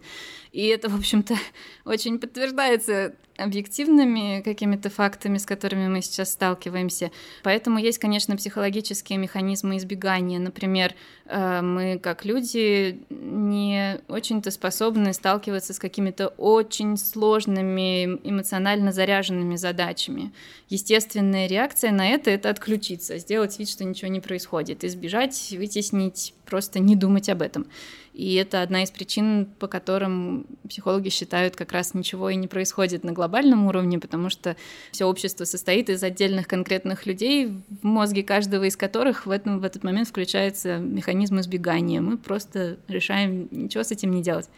И 0.53 0.67
это, 0.67 0.89
в 0.89 0.97
общем-то, 0.97 1.35
очень 1.85 2.19
подтверждается 2.19 3.15
объективными 3.41 4.43
какими-то 4.43 4.91
фактами, 4.91 5.39
с 5.39 5.47
которыми 5.47 5.89
мы 5.89 6.03
сейчас 6.03 6.31
сталкиваемся. 6.31 7.11
Поэтому 7.43 7.79
есть, 7.79 7.99
конечно, 7.99 8.37
психологические 8.37 9.19
механизмы 9.19 9.79
избегания. 9.79 10.39
Например, 10.39 10.95
э, 11.27 11.63
мы 11.63 11.99
как 11.99 12.25
люди 12.25 13.01
не 13.09 14.01
очень-то 14.09 14.51
способны 14.51 15.13
сталкиваться 15.15 15.73
с 15.73 15.79
какими-то 15.79 16.29
очень 16.29 16.97
сложными, 16.97 18.21
эмоционально 18.25 18.93
заряженными 18.93 19.57
задачами. 19.57 20.33
Естественная 20.81 21.47
реакция 21.47 21.93
на 21.93 22.09
это— 22.09 22.31
это 22.33 22.49
отключиться, 22.49 23.19
сделать 23.19 23.59
вид, 23.59 23.69
что 23.69 23.85
ничего 23.85 24.11
не 24.11 24.21
происходит, 24.21 24.83
избежать, 24.83 25.55
вытеснить, 25.55 26.33
просто 26.47 26.79
не 26.79 26.97
думать 26.97 27.29
об 27.29 27.43
этом. 27.43 27.67
И 28.15 28.35
это 28.37 28.63
одна 28.63 28.83
из 28.83 28.91
причин, 28.91 29.47
по 29.59 29.67
которым 29.67 30.47
психологи 30.67 31.11
считают, 31.11 31.55
как 31.55 31.73
раз 31.73 31.93
ничего 31.93 32.31
и 32.31 32.35
не 32.35 32.49
происходит 32.49 33.05
на 33.05 33.13
глобальном 33.13 33.67
уровне, 33.67 33.99
потому 33.99 34.31
что 34.31 34.57
все 34.91 35.05
общество 35.05 35.45
состоит 35.45 35.91
из 35.91 36.03
отдельных 36.03 36.49
конкретных 36.49 37.05
людей, 37.05 37.49
в 37.83 37.85
мозге 37.85 38.23
каждого 38.23 38.65
из 38.65 38.79
которых 38.79 39.27
в, 39.27 39.31
этом, 39.31 39.61
в 39.61 39.65
этот 39.65 39.85
момент 39.85 40.09
включается 40.09 40.79
механизм 40.79 41.41
избегания. 41.41 42.01
Мы 42.01 42.17
просто 42.17 42.79
решаем 42.89 43.49
ничего 43.51 43.85
с 43.85 43.91
этим 43.91 44.13
не 44.13 44.23
делать. 44.23 44.49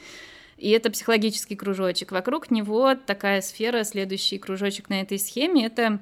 И 0.57 0.71
это 0.71 0.89
психологический 0.91 1.57
кружочек. 1.57 2.13
Вокруг 2.13 2.53
него 2.53 2.95
такая 2.95 3.41
сфера, 3.41 3.83
следующий 3.83 4.39
кружочек 4.39 4.89
на 4.89 5.01
этой 5.01 5.19
схеме— 5.19 5.67
это 5.67 5.99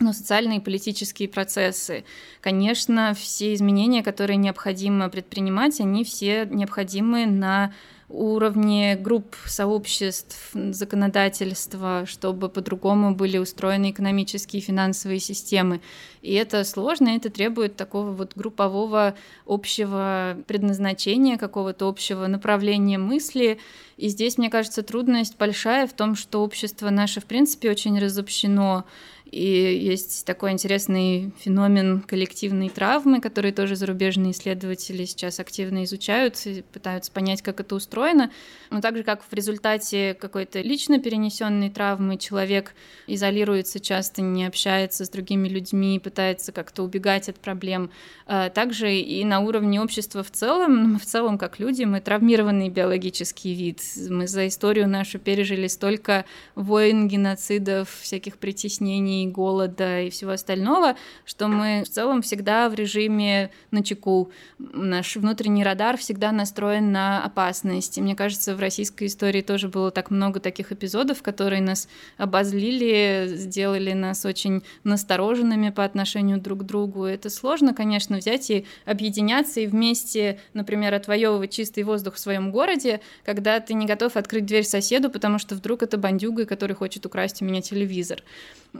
но 0.00 0.12
социальные 0.12 0.58
и 0.58 0.62
политические 0.62 1.28
процессы. 1.28 2.04
Конечно, 2.40 3.14
все 3.14 3.54
изменения, 3.54 4.02
которые 4.02 4.36
необходимо 4.36 5.08
предпринимать, 5.08 5.80
они 5.80 6.04
все 6.04 6.46
необходимы 6.46 7.26
на 7.26 7.72
уровне 8.08 8.96
групп, 8.96 9.36
сообществ, 9.44 10.50
законодательства, 10.54 12.04
чтобы 12.06 12.48
по-другому 12.48 13.14
были 13.14 13.36
устроены 13.36 13.90
экономические 13.90 14.62
и 14.62 14.64
финансовые 14.64 15.20
системы. 15.20 15.80
И 16.22 16.32
это 16.32 16.64
сложно, 16.64 17.10
это 17.10 17.28
требует 17.28 17.76
такого 17.76 18.12
вот 18.12 18.32
группового 18.34 19.14
общего 19.46 20.38
предназначения, 20.46 21.36
какого-то 21.36 21.86
общего 21.86 22.26
направления 22.26 22.98
мысли. 22.98 23.58
И 23.98 24.08
здесь, 24.08 24.38
мне 24.38 24.48
кажется, 24.48 24.82
трудность 24.82 25.36
большая 25.36 25.86
в 25.86 25.92
том, 25.92 26.14
что 26.16 26.42
общество 26.42 26.88
наше, 26.88 27.20
в 27.20 27.26
принципе, 27.26 27.70
очень 27.70 27.98
разобщено. 27.98 28.84
И 29.30 29.46
есть 29.46 30.24
такой 30.24 30.52
интересный 30.52 31.32
феномен 31.38 32.00
коллективной 32.00 32.70
травмы, 32.70 33.20
который 33.20 33.52
тоже 33.52 33.76
зарубежные 33.76 34.32
исследователи 34.32 35.04
сейчас 35.04 35.38
активно 35.38 35.84
изучают 35.84 36.38
и 36.46 36.62
пытаются 36.62 37.12
понять, 37.12 37.42
как 37.42 37.60
это 37.60 37.74
устроено. 37.74 38.30
Но 38.70 38.80
так 38.80 38.96
же, 38.96 39.02
как 39.02 39.22
в 39.22 39.32
результате 39.34 40.14
какой-то 40.14 40.60
лично 40.62 40.98
перенесенной 40.98 41.68
травмы 41.68 42.16
человек 42.16 42.74
изолируется 43.06 43.80
часто, 43.80 44.22
не 44.22 44.46
общается 44.46 45.04
с 45.04 45.10
другими 45.10 45.46
людьми, 45.46 46.00
пытается 46.02 46.52
как-то 46.52 46.82
убегать 46.82 47.28
от 47.28 47.38
проблем, 47.38 47.90
а 48.26 48.48
также 48.48 48.94
и 48.94 49.24
на 49.24 49.40
уровне 49.40 49.80
общества 49.80 50.22
в 50.22 50.30
целом, 50.30 50.98
в 50.98 51.04
целом 51.04 51.36
как 51.36 51.58
люди, 51.58 51.84
мы 51.84 52.00
травмированный 52.00 52.70
биологический 52.70 53.52
вид. 53.52 53.82
Мы 54.08 54.26
за 54.26 54.48
историю 54.48 54.88
нашу 54.88 55.18
пережили 55.18 55.66
столько 55.66 56.24
войн, 56.54 57.08
геноцидов, 57.08 57.90
всяких 58.00 58.38
притеснений, 58.38 59.17
голода 59.26 60.02
и 60.02 60.10
всего 60.10 60.32
остального, 60.32 60.96
что 61.24 61.48
мы 61.48 61.82
в 61.84 61.88
целом 61.88 62.22
всегда 62.22 62.68
в 62.68 62.74
режиме 62.74 63.50
на 63.70 63.82
чеку. 63.82 64.30
Наш 64.58 65.16
внутренний 65.16 65.64
радар 65.64 65.96
всегда 65.96 66.32
настроен 66.32 66.92
на 66.92 67.24
опасность. 67.24 67.98
И 67.98 68.00
мне 68.00 68.14
кажется, 68.14 68.54
в 68.54 68.60
российской 68.60 69.06
истории 69.06 69.42
тоже 69.42 69.68
было 69.68 69.90
так 69.90 70.10
много 70.10 70.40
таких 70.40 70.72
эпизодов, 70.72 71.22
которые 71.22 71.62
нас 71.62 71.88
обозлили, 72.16 73.26
сделали 73.34 73.92
нас 73.92 74.24
очень 74.24 74.62
настороженными 74.84 75.70
по 75.70 75.84
отношению 75.84 76.40
друг 76.40 76.60
к 76.60 76.62
другу. 76.64 77.04
Это 77.04 77.30
сложно, 77.30 77.74
конечно, 77.74 78.18
взять 78.18 78.50
и 78.50 78.66
объединяться 78.84 79.60
и 79.60 79.66
вместе, 79.66 80.40
например, 80.54 80.94
отвоевывать 80.94 81.52
чистый 81.52 81.82
воздух 81.84 82.14
в 82.14 82.18
своем 82.18 82.50
городе, 82.50 83.00
когда 83.24 83.60
ты 83.60 83.74
не 83.74 83.86
готов 83.86 84.16
открыть 84.16 84.46
дверь 84.46 84.64
соседу, 84.64 85.10
потому 85.10 85.38
что 85.38 85.54
вдруг 85.54 85.82
это 85.82 85.98
бандюга, 85.98 86.44
который 86.44 86.76
хочет 86.76 87.06
украсть 87.06 87.42
у 87.42 87.44
меня 87.44 87.62
телевизор. 87.62 88.22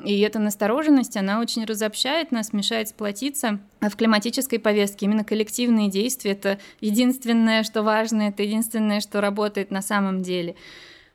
И 0.04 0.20
эта 0.20 0.38
настороженность, 0.38 1.16
она 1.16 1.40
очень 1.40 1.64
разобщает 1.64 2.30
нас, 2.30 2.52
мешает 2.52 2.88
сплотиться. 2.88 3.58
В 3.80 3.96
климатической 3.96 4.58
повестке 4.58 5.06
именно 5.06 5.24
коллективные 5.24 5.90
действия— 5.90 6.30
это 6.32 6.58
единственное, 6.80 7.62
что 7.62 7.82
важно, 7.82 8.22
это 8.28 8.42
единственное, 8.42 9.00
что 9.00 9.20
работает 9.20 9.70
на 9.70 9.82
самом 9.82 10.22
деле. 10.22 10.54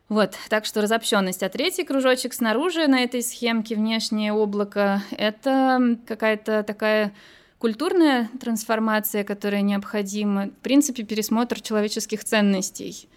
Вот, 0.10 0.36
так 0.50 0.66
что 0.66 0.82
разобщенность. 0.82 1.44
А 1.44 1.50
третий 1.50 1.84
кружочек 1.84 2.34
снаружи 2.34 2.88
на 2.88 3.02
этой 3.02 3.24
схемке, 3.24 3.76
внешнее 3.76 4.34
облако, 4.34 5.02
это 5.12 5.98
какая-то 6.06 6.64
такая 6.64 7.14
культурная 7.58 8.30
трансформация, 8.42 9.24
которая 9.24 9.62
необходима, 9.62 10.48
в 10.48 10.62
принципе, 10.62 11.04
пересмотр 11.04 11.62
человеческих 11.62 12.24
ценностей. 12.26 13.08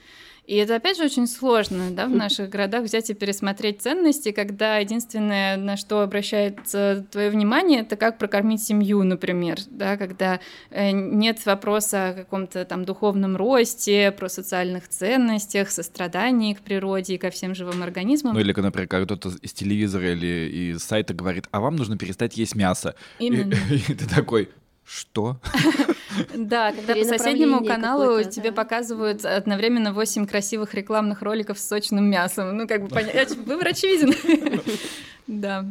И 0.46 0.54
это, 0.56 0.76
опять 0.76 0.96
же, 0.96 1.04
очень 1.04 1.26
сложно, 1.26 1.90
да, 1.90 2.06
в 2.06 2.10
наших 2.14 2.48
городах 2.48 2.84
взять 2.84 3.10
и 3.10 3.14
пересмотреть 3.14 3.82
ценности, 3.82 4.30
когда 4.30 4.78
единственное, 4.78 5.56
на 5.56 5.76
что 5.76 6.00
обращается 6.00 7.04
твое 7.10 7.30
внимание, 7.30 7.80
это 7.80 7.96
как 7.96 8.18
прокормить 8.18 8.62
семью, 8.62 9.02
например, 9.02 9.58
да, 9.70 9.96
когда 9.96 10.40
э, 10.70 10.92
нет 10.92 11.44
вопроса 11.46 12.10
о 12.10 12.14
каком-то 12.14 12.64
там 12.64 12.84
духовном 12.84 13.36
росте, 13.36 14.12
про 14.12 14.28
социальных 14.28 14.88
ценностях, 14.88 15.70
сострадании 15.70 16.54
к 16.54 16.60
природе 16.60 17.14
и 17.14 17.18
ко 17.18 17.30
всем 17.30 17.54
живым 17.54 17.82
организмам. 17.82 18.34
Ну 18.34 18.40
или, 18.40 18.52
например, 18.52 18.88
когда 18.88 19.04
кто-то 19.04 19.36
из 19.42 19.52
телевизора 19.52 20.12
или 20.12 20.72
из 20.72 20.84
сайта 20.84 21.12
говорит, 21.12 21.48
а 21.50 21.60
вам 21.60 21.76
нужно 21.76 21.98
перестать 21.98 22.36
есть 22.36 22.54
мясо. 22.54 22.94
Именно. 23.18 23.54
И, 23.70 23.76
и 23.92 23.94
ты 23.94 24.08
такой, 24.08 24.50
что? 24.86 25.38
Да, 26.34 26.72
когда 26.72 26.94
по 26.94 27.04
соседнему 27.04 27.64
каналу 27.64 28.22
тебе 28.22 28.52
показывают 28.52 29.24
одновременно 29.24 29.92
8 29.92 30.26
красивых 30.26 30.74
рекламных 30.74 31.22
роликов 31.22 31.58
с 31.58 31.66
сочным 31.66 32.08
мясом. 32.08 32.56
Ну, 32.56 32.68
как 32.68 32.82
бы 32.82 32.88
понятно, 32.88 33.36
выбор 33.42 33.68
очевиден. 33.68 34.14
Да. 35.26 35.66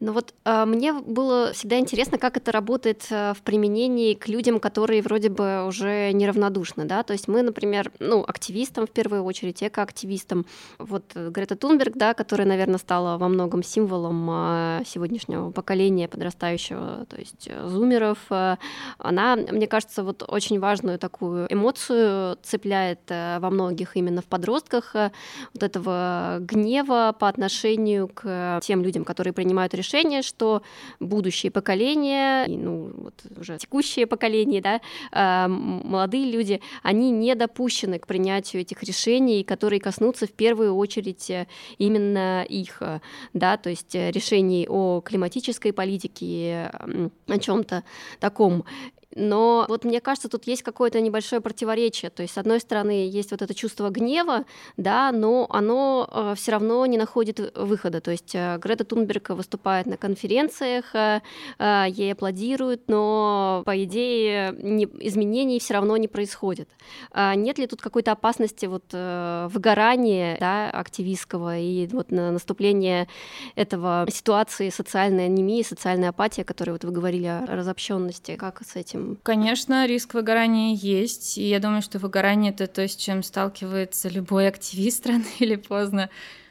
Ну 0.00 0.12
вот 0.12 0.32
э, 0.46 0.64
мне 0.64 0.94
было 0.94 1.52
всегда 1.52 1.78
интересно, 1.78 2.16
как 2.16 2.38
это 2.38 2.52
работает 2.52 3.06
э, 3.10 3.34
в 3.34 3.42
применении 3.42 4.14
к 4.14 4.28
людям, 4.28 4.58
которые 4.58 5.02
вроде 5.02 5.28
бы 5.28 5.66
уже 5.66 6.12
неравнодушны, 6.12 6.86
да, 6.86 7.02
то 7.02 7.12
есть 7.12 7.28
мы, 7.28 7.42
например, 7.42 7.92
ну, 7.98 8.24
активистам 8.26 8.86
в 8.86 8.90
первую 8.90 9.24
очередь, 9.24 9.62
эко-активистам, 9.62 10.46
вот 10.78 11.14
Грета 11.14 11.54
Тунберг, 11.54 11.96
да, 11.96 12.14
которая, 12.14 12.48
наверное, 12.48 12.78
стала 12.78 13.18
во 13.18 13.28
многом 13.28 13.62
символом 13.62 14.26
э, 14.30 14.84
сегодняшнего 14.86 15.50
поколения 15.50 16.08
подрастающего, 16.08 17.04
то 17.04 17.16
есть 17.18 17.46
э, 17.50 17.68
зумеров, 17.68 18.20
э, 18.30 18.56
она, 18.96 19.36
мне 19.36 19.66
кажется, 19.66 20.02
вот 20.02 20.24
очень 20.26 20.60
важную 20.60 20.98
такую 20.98 21.46
эмоцию 21.52 22.38
цепляет 22.42 23.00
э, 23.08 23.38
во 23.38 23.50
многих 23.50 23.98
именно 23.98 24.22
в 24.22 24.26
подростках, 24.26 24.96
э, 24.96 25.10
вот 25.52 25.62
этого 25.62 26.38
гнева 26.40 27.14
по 27.20 27.28
отношению 27.28 28.08
к 28.08 28.60
тем 28.62 28.82
людям, 28.82 29.04
которые 29.04 29.34
принимают 29.34 29.74
решения 29.74 29.89
решение, 29.90 30.22
что 30.22 30.62
будущее 31.00 31.50
поколение, 31.50 32.46
ну, 32.48 32.92
вот 32.94 33.14
уже 33.38 33.58
текущее 33.58 34.06
поколение, 34.06 34.60
да, 34.60 34.80
э, 35.12 35.48
молодые 35.48 36.30
люди, 36.30 36.60
они 36.82 37.10
не 37.10 37.34
допущены 37.34 37.98
к 37.98 38.06
принятию 38.06 38.62
этих 38.62 38.82
решений, 38.82 39.44
которые 39.44 39.80
коснутся 39.80 40.26
в 40.26 40.32
первую 40.32 40.74
очередь 40.74 41.30
э, 41.30 41.46
именно 41.78 42.44
их, 42.44 42.78
э, 42.80 43.00
да, 43.32 43.56
то 43.56 43.70
есть 43.70 43.94
решений 43.94 44.66
о 44.68 45.00
климатической 45.00 45.72
политике, 45.72 46.70
о 47.26 47.38
чем-то 47.38 47.82
таком. 48.20 48.64
Но 49.16 49.66
вот 49.68 49.84
мне 49.84 50.00
кажется, 50.00 50.28
тут 50.28 50.46
есть 50.46 50.62
какое-то 50.62 51.00
небольшое 51.00 51.42
противоречие. 51.42 52.10
То 52.10 52.22
есть, 52.22 52.34
с 52.34 52.38
одной 52.38 52.60
стороны, 52.60 53.08
есть 53.08 53.32
вот 53.32 53.42
это 53.42 53.54
чувство 53.54 53.90
гнева, 53.90 54.44
да, 54.76 55.10
но 55.10 55.46
оно 55.50 56.08
э, 56.10 56.34
все 56.36 56.52
равно 56.52 56.86
не 56.86 56.96
находит 56.96 57.52
выхода. 57.56 58.00
То 58.00 58.12
есть 58.12 58.34
э, 58.34 58.58
Грета 58.58 58.84
Тунберг 58.84 59.30
выступает 59.30 59.86
на 59.86 59.96
конференциях, 59.96 60.94
э, 60.94 61.22
э, 61.58 61.84
ей 61.88 62.12
аплодируют, 62.12 62.82
но 62.86 63.62
по 63.66 63.82
идее 63.82 64.54
не, 64.58 64.84
изменений 65.00 65.58
все 65.58 65.74
равно 65.74 65.96
не 65.96 66.06
происходит. 66.06 66.68
А 67.10 67.34
нет 67.34 67.58
ли 67.58 67.66
тут 67.66 67.80
какой-то 67.80 68.12
опасности 68.12 68.66
вот 68.66 68.84
э, 68.92 69.48
выгорания 69.50 70.36
да, 70.38 70.70
активистского 70.70 71.58
и 71.58 71.88
вот 71.88 72.12
на 72.12 72.30
наступление 72.30 73.08
этого 73.56 74.06
ситуации 74.08 74.70
социальной 74.70 75.26
анемии, 75.26 75.62
социальной 75.62 76.08
апатии, 76.08 76.42
о 76.42 76.44
которой 76.44 76.70
вот 76.70 76.84
вы 76.84 76.92
говорили 76.92 77.26
о 77.26 77.44
разобщенности? 77.48 78.36
Как 78.36 78.62
с 78.64 78.76
этим? 78.76 78.99
Конечно, 79.22 79.86
риск 79.86 80.14
выгорания 80.14 80.74
есть, 80.74 81.38
и 81.38 81.48
я 81.48 81.60
думаю, 81.60 81.82
что 81.82 81.98
выгорание— 81.98 82.52
это 82.54 82.66
то, 82.66 82.86
с 82.86 82.96
чем 82.96 83.22
сталкивается 83.22 84.08
любой 84.08 84.48
активист 84.48 85.06
рано 85.06 85.24
или 85.38 85.56
поздно. 85.56 86.10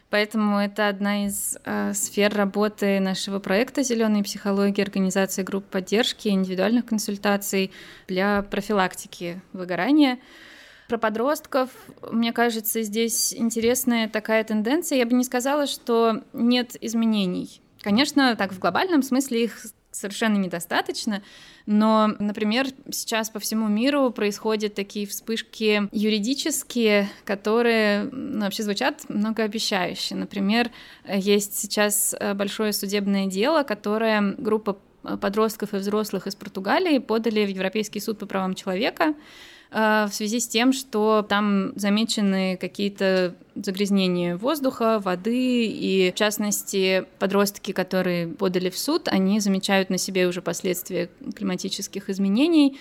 Поэтому 0.09 0.57
это 0.57 0.87
одна 0.87 1.27
из 1.27 1.57
э, 1.63 1.93
сфер 1.93 2.33
работы 2.33 2.99
нашего 2.99 3.37
проекта 3.39 3.83
«Зеленые 3.83 4.23
психологии», 4.23 4.81
организации 4.81 5.43
групп 5.43 5.65
поддержки 5.65 6.29
индивидуальных 6.29 6.87
консультаций 6.87 7.71
для 8.07 8.41
профилактики 8.41 9.39
выгорания. 9.53 10.17
Про 10.87 10.97
подростков, 10.97 11.69
мне 12.11 12.33
кажется, 12.33 12.81
здесь 12.81 13.35
интересная 13.35 14.09
такая 14.09 14.43
тенденция. 14.43 14.97
Я 14.97 15.05
бы 15.05 15.13
не 15.13 15.23
сказала, 15.23 15.67
что 15.67 16.23
нет 16.33 16.75
изменений. 16.81 17.61
Конечно, 17.81 18.35
так 18.35 18.51
в 18.51 18.57
глобальном 18.57 19.03
смысле 19.03 19.43
их 19.43 19.59
совершенно 19.91 20.37
недостаточно, 20.37 21.21
но, 21.65 22.15
например, 22.19 22.67
сейчас 22.91 23.29
по 23.29 23.39
всему 23.39 23.67
миру 23.67 24.11
происходят 24.11 24.73
такие 24.73 25.05
вспышки 25.05 25.87
юридические, 25.91 27.09
которые 27.25 28.09
ну, 28.11 28.41
вообще 28.41 28.63
звучат 28.63 29.01
многообещающе. 29.07 30.15
Например, 30.15 30.71
есть 31.07 31.57
сейчас 31.57 32.15
э, 32.19 32.33
большое 32.33 32.73
судебное 32.73 33.27
дело, 33.27 33.63
которое 33.63 34.35
группа 34.37 34.77
подростков 35.21 35.73
и 35.73 35.77
взрослых 35.77 36.27
из 36.27 36.35
Португалии 36.35 36.99
подали 36.99 37.45
в 37.45 37.49
Европейский 37.49 37.99
суд 37.99 38.19
по 38.19 38.25
правам 38.25 38.55
человека 38.55 39.15
Э, 39.71 40.07
в 40.09 40.13
связи 40.13 40.39
с 40.39 40.47
тем, 40.47 40.73
что 40.73 41.25
там 41.27 41.73
замечены 41.75 42.57
какие-то 42.57 43.35
загрязнения 43.55 44.35
воздуха, 44.35 44.99
воды, 44.99 45.67
и 45.67 46.11
в 46.11 46.15
частности 46.15 47.05
подростки, 47.19 47.71
которые 47.71 48.27
подали 48.27 48.69
в 48.69 48.77
суд, 48.77 49.07
они 49.07 49.39
замечают 49.39 49.89
на 49.89 49.97
себе 49.97 50.27
уже 50.27 50.41
последствия 50.41 51.09
климатических 51.35 52.09
изменений, 52.09 52.79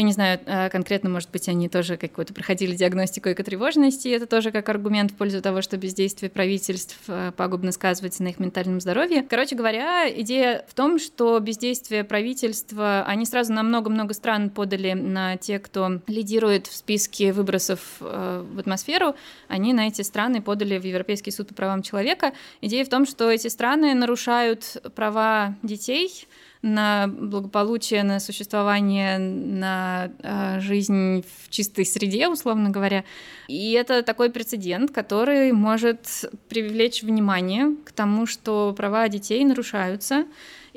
я 0.00 0.06
не 0.06 0.12
знаю, 0.12 0.40
а, 0.46 0.70
конкретно, 0.70 1.10
может 1.10 1.30
быть, 1.30 1.46
они 1.46 1.68
тоже 1.68 1.98
какую-то 1.98 2.32
проходили 2.32 2.74
диагностику 2.74 3.30
экотревожности, 3.30 4.08
и 4.08 4.12
это 4.12 4.26
тоже 4.26 4.50
как 4.50 4.66
аргумент 4.70 5.10
в 5.10 5.14
пользу 5.14 5.42
того, 5.42 5.60
что 5.60 5.76
бездействие 5.76 6.30
правительств 6.30 6.96
а, 7.06 7.32
пагубно 7.32 7.70
сказывается 7.70 8.22
на 8.22 8.28
их 8.28 8.38
ментальном 8.38 8.80
здоровье. 8.80 9.22
Короче 9.28 9.56
говоря, 9.56 10.10
идея 10.22 10.64
в 10.68 10.72
том, 10.72 10.98
что 10.98 11.38
бездействие 11.38 12.02
правительства, 12.02 13.04
они 13.06 13.26
сразу 13.26 13.52
на 13.52 13.62
много-много 13.62 14.14
стран 14.14 14.48
подали 14.48 14.94
на 14.94 15.36
те, 15.36 15.58
кто 15.58 16.00
лидирует 16.06 16.66
в 16.66 16.74
списке 16.74 17.34
выбросов 17.34 17.80
а, 18.00 18.42
в 18.42 18.58
атмосферу, 18.58 19.14
они 19.48 19.74
на 19.74 19.88
эти 19.88 20.00
страны 20.00 20.40
подали 20.40 20.78
в 20.78 20.84
Европейский 20.84 21.30
суд 21.30 21.48
по 21.48 21.54
правам 21.54 21.82
человека. 21.82 22.32
Идея 22.62 22.86
в 22.86 22.88
том, 22.88 23.04
что 23.04 23.30
эти 23.30 23.48
страны 23.48 23.92
нарушают 23.92 24.78
права 24.94 25.56
детей, 25.62 26.26
на 26.62 27.06
благополучие, 27.06 28.02
на 28.02 28.20
существование, 28.20 29.18
на 29.18 30.10
э, 30.22 30.60
жизнь 30.60 31.22
в 31.22 31.48
чистой 31.48 31.86
среде, 31.86 32.28
условно 32.28 32.70
говоря. 32.70 33.04
И 33.48 33.72
это 33.72 34.02
такой 34.02 34.30
прецедент, 34.30 34.90
который 34.90 35.52
может 35.52 36.30
привлечь 36.48 37.02
внимание 37.02 37.76
к 37.84 37.92
тому, 37.92 38.26
что 38.26 38.74
права 38.76 39.08
детей 39.08 39.44
нарушаются, 39.44 40.26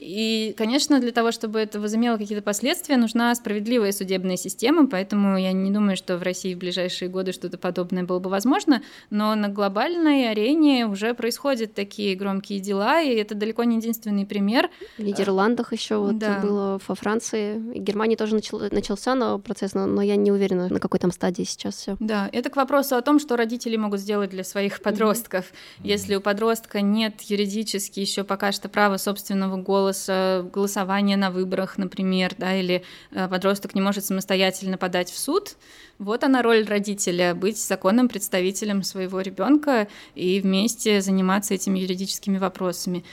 и, 0.06 0.54
конечно, 0.58 1.00
для 1.00 1.14
того, 1.14 1.32
чтобы 1.32 1.60
это 1.60 1.80
возымело 1.80 2.18
какие-то 2.18 2.44
последствия, 2.44 2.98
нужна 2.98 3.34
справедливая 3.36 3.94
судебная 3.94 4.36
система, 4.36 4.86
поэтому 4.86 5.38
я 5.38 5.54
не 5.54 5.72
думаю, 5.72 5.96
что 5.96 6.18
в 6.18 6.24
России 6.24 6.54
в 6.54 6.58
ближайшие 6.58 7.08
годы 7.08 7.32
что-то 7.32 7.58
подобное 7.58 8.04
было 8.04 8.20
бы 8.20 8.30
возможно, 8.30 8.84
но 9.10 9.34
на 9.36 9.48
глобальной 9.48 10.30
арене 10.30 10.88
уже 10.88 11.14
происходят 11.14 11.74
такие 11.74 12.18
громкие 12.18 12.60
дела, 12.60 13.02
и 13.02 13.16
это 13.16 13.34
далеко 13.34 13.64
не 13.64 13.78
единственный 13.78 14.26
пример. 14.26 14.70
В 14.98 15.04
Нидерландах 15.04 15.72
еще 15.72 15.96
вот 15.96 16.18
да. 16.18 16.40
было 16.40 16.82
во 16.86 16.96
Франции, 16.96 17.56
и 17.74 17.80
Германии 17.80 18.18
тоже 18.18 18.36
начал, 18.36 18.60
начался 18.60 19.16
но 19.16 19.40
процесс, 19.40 19.74
но, 19.74 19.86
но 19.86 20.02
я 20.02 20.18
не 20.18 20.34
уверена, 20.34 20.68
на 20.68 20.80
какой 20.82 21.00
там 21.00 21.14
стадии 21.14 21.44
сейчас 21.44 21.76
все. 21.76 21.96
Да, 22.02 22.30
это 22.34 22.50
к 22.50 22.58
вопросу 22.58 22.98
о 22.98 23.02
том, 23.02 23.20
что 23.20 23.38
родители 23.38 23.78
могут 23.78 24.02
сделать 24.02 24.32
для 24.32 24.44
своих 24.44 24.82
подростков. 24.82 25.46
Mm-hmm. 25.46 25.88
Если 25.88 26.16
у 26.16 26.20
подростка 26.22 26.82
нет 26.82 27.22
юридически 27.22 28.02
еще 28.02 28.26
пока 28.26 28.52
что 28.52 28.68
права 28.68 28.98
собственного 28.98 29.56
голоса, 29.56 29.93
голоса, 29.94 30.46
голосования 30.52 31.18
на 31.18 31.30
выборах, 31.32 31.78
например, 31.78 32.34
да, 32.38 32.56
или 32.56 32.84
э, 33.12 33.28
подросток 33.28 33.76
не 33.76 33.82
может 33.82 34.06
самостоятельно 34.06 34.78
подать 34.78 35.12
в 35.12 35.18
суд, 35.18 35.56
вот 36.00 36.24
она 36.24 36.42
роль 36.42 36.66
родителя 36.66 37.36
быть 37.36 37.58
законным 37.58 38.10
представителем 38.10 38.84
своего 38.84 39.22
ребенка 39.22 39.88
и 40.16 40.40
вместе 40.42 41.02
заниматься 41.02 41.54
этими 41.54 41.80
юридическими 41.80 42.38
вопросами. 42.38 43.04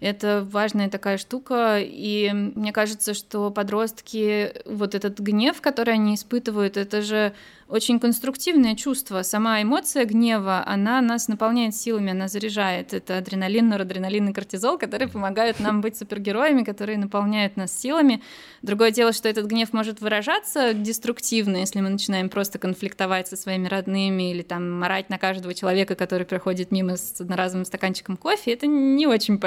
Это 0.00 0.46
важная 0.50 0.88
такая 0.88 1.18
штука, 1.18 1.78
и 1.78 2.30
мне 2.32 2.72
кажется, 2.72 3.12
что 3.12 3.50
подростки, 3.50 4.52
вот 4.64 4.94
этот 4.94 5.20
гнев, 5.20 5.60
который 5.60 5.94
они 5.94 6.14
испытывают, 6.14 6.78
это 6.78 7.02
же 7.02 7.34
очень 7.70 8.00
конструктивное 8.00 8.74
чувство. 8.74 9.22
Сама 9.22 9.62
эмоция 9.62 10.04
гнева, 10.04 10.62
она 10.66 11.00
нас 11.00 11.28
наполняет 11.28 11.74
силами, 11.74 12.10
она 12.10 12.26
заряжает. 12.28 12.92
Это 12.92 13.18
адреналин, 13.18 13.68
норадреналин 13.68 14.28
и 14.28 14.32
кортизол, 14.32 14.76
которые 14.76 15.08
помогают 15.08 15.60
нам 15.60 15.80
быть 15.80 15.96
супергероями, 15.96 16.64
которые 16.64 16.98
наполняют 16.98 17.56
нас 17.56 17.72
силами. 17.72 18.22
Другое 18.62 18.90
дело, 18.90 19.12
что 19.12 19.28
этот 19.28 19.46
гнев 19.46 19.72
может 19.72 20.00
выражаться 20.00 20.74
деструктивно, 20.74 21.58
если 21.58 21.80
мы 21.80 21.90
начинаем 21.90 22.28
просто 22.28 22.58
конфликтовать 22.58 23.28
со 23.28 23.36
своими 23.36 23.68
родными 23.68 24.32
или 24.32 24.42
там 24.42 24.78
морать 24.78 25.08
на 25.08 25.18
каждого 25.18 25.54
человека, 25.54 25.94
который 25.94 26.26
проходит 26.26 26.72
мимо 26.72 26.96
с 26.96 27.20
одноразовым 27.20 27.64
стаканчиком 27.64 28.16
кофе. 28.16 28.52
Это 28.52 28.66
не 28.66 29.06
очень 29.06 29.38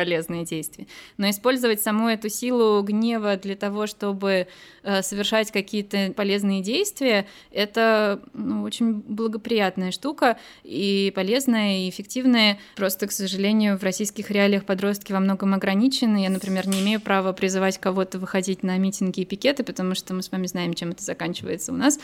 полезное 0.43 0.45
действие. 0.45 0.87
Но 1.17 1.29
использовать 1.29 1.81
саму 1.81 2.09
эту 2.09 2.29
силу 2.29 2.81
гнева 2.83 3.35
для 3.37 3.55
того, 3.55 3.87
чтобы 3.87 4.47
э, 4.83 5.01
совершать 5.01 5.51
какие-то 5.51 6.13
полезные 6.15 6.61
действия, 6.61 7.25
это 7.51 8.21
ну, 8.33 8.63
очень 8.63 8.93
благоприятная 9.07 9.91
штука 9.91 10.37
и 10.63 11.11
полезная, 11.15 11.79
и 11.79 11.89
эффективная. 11.89 12.57
Просто, 12.75 13.07
к 13.07 13.11
сожалению, 13.11 13.77
в 13.77 13.83
российских 13.83 14.31
реалиях 14.31 14.65
подростки 14.65 15.13
во 15.13 15.19
многом 15.19 15.53
ограничены. 15.53 16.23
Я, 16.23 16.29
например, 16.29 16.67
не 16.67 16.81
имею 16.81 16.99
права 16.99 17.33
призывать 17.33 17.77
кого-то 17.77 18.19
выходить 18.19 18.63
на 18.63 18.77
митинги 18.77 19.21
и 19.21 19.25
пикеты, 19.25 19.63
потому 19.63 19.95
что 19.95 20.13
мы 20.13 20.21
с 20.21 20.31
вами 20.31 20.47
знаем, 20.47 20.73
чем 20.73 20.91
это 20.91 21.03
заканчивается 21.03 21.71
у 21.71 21.75
нас. 21.75 21.99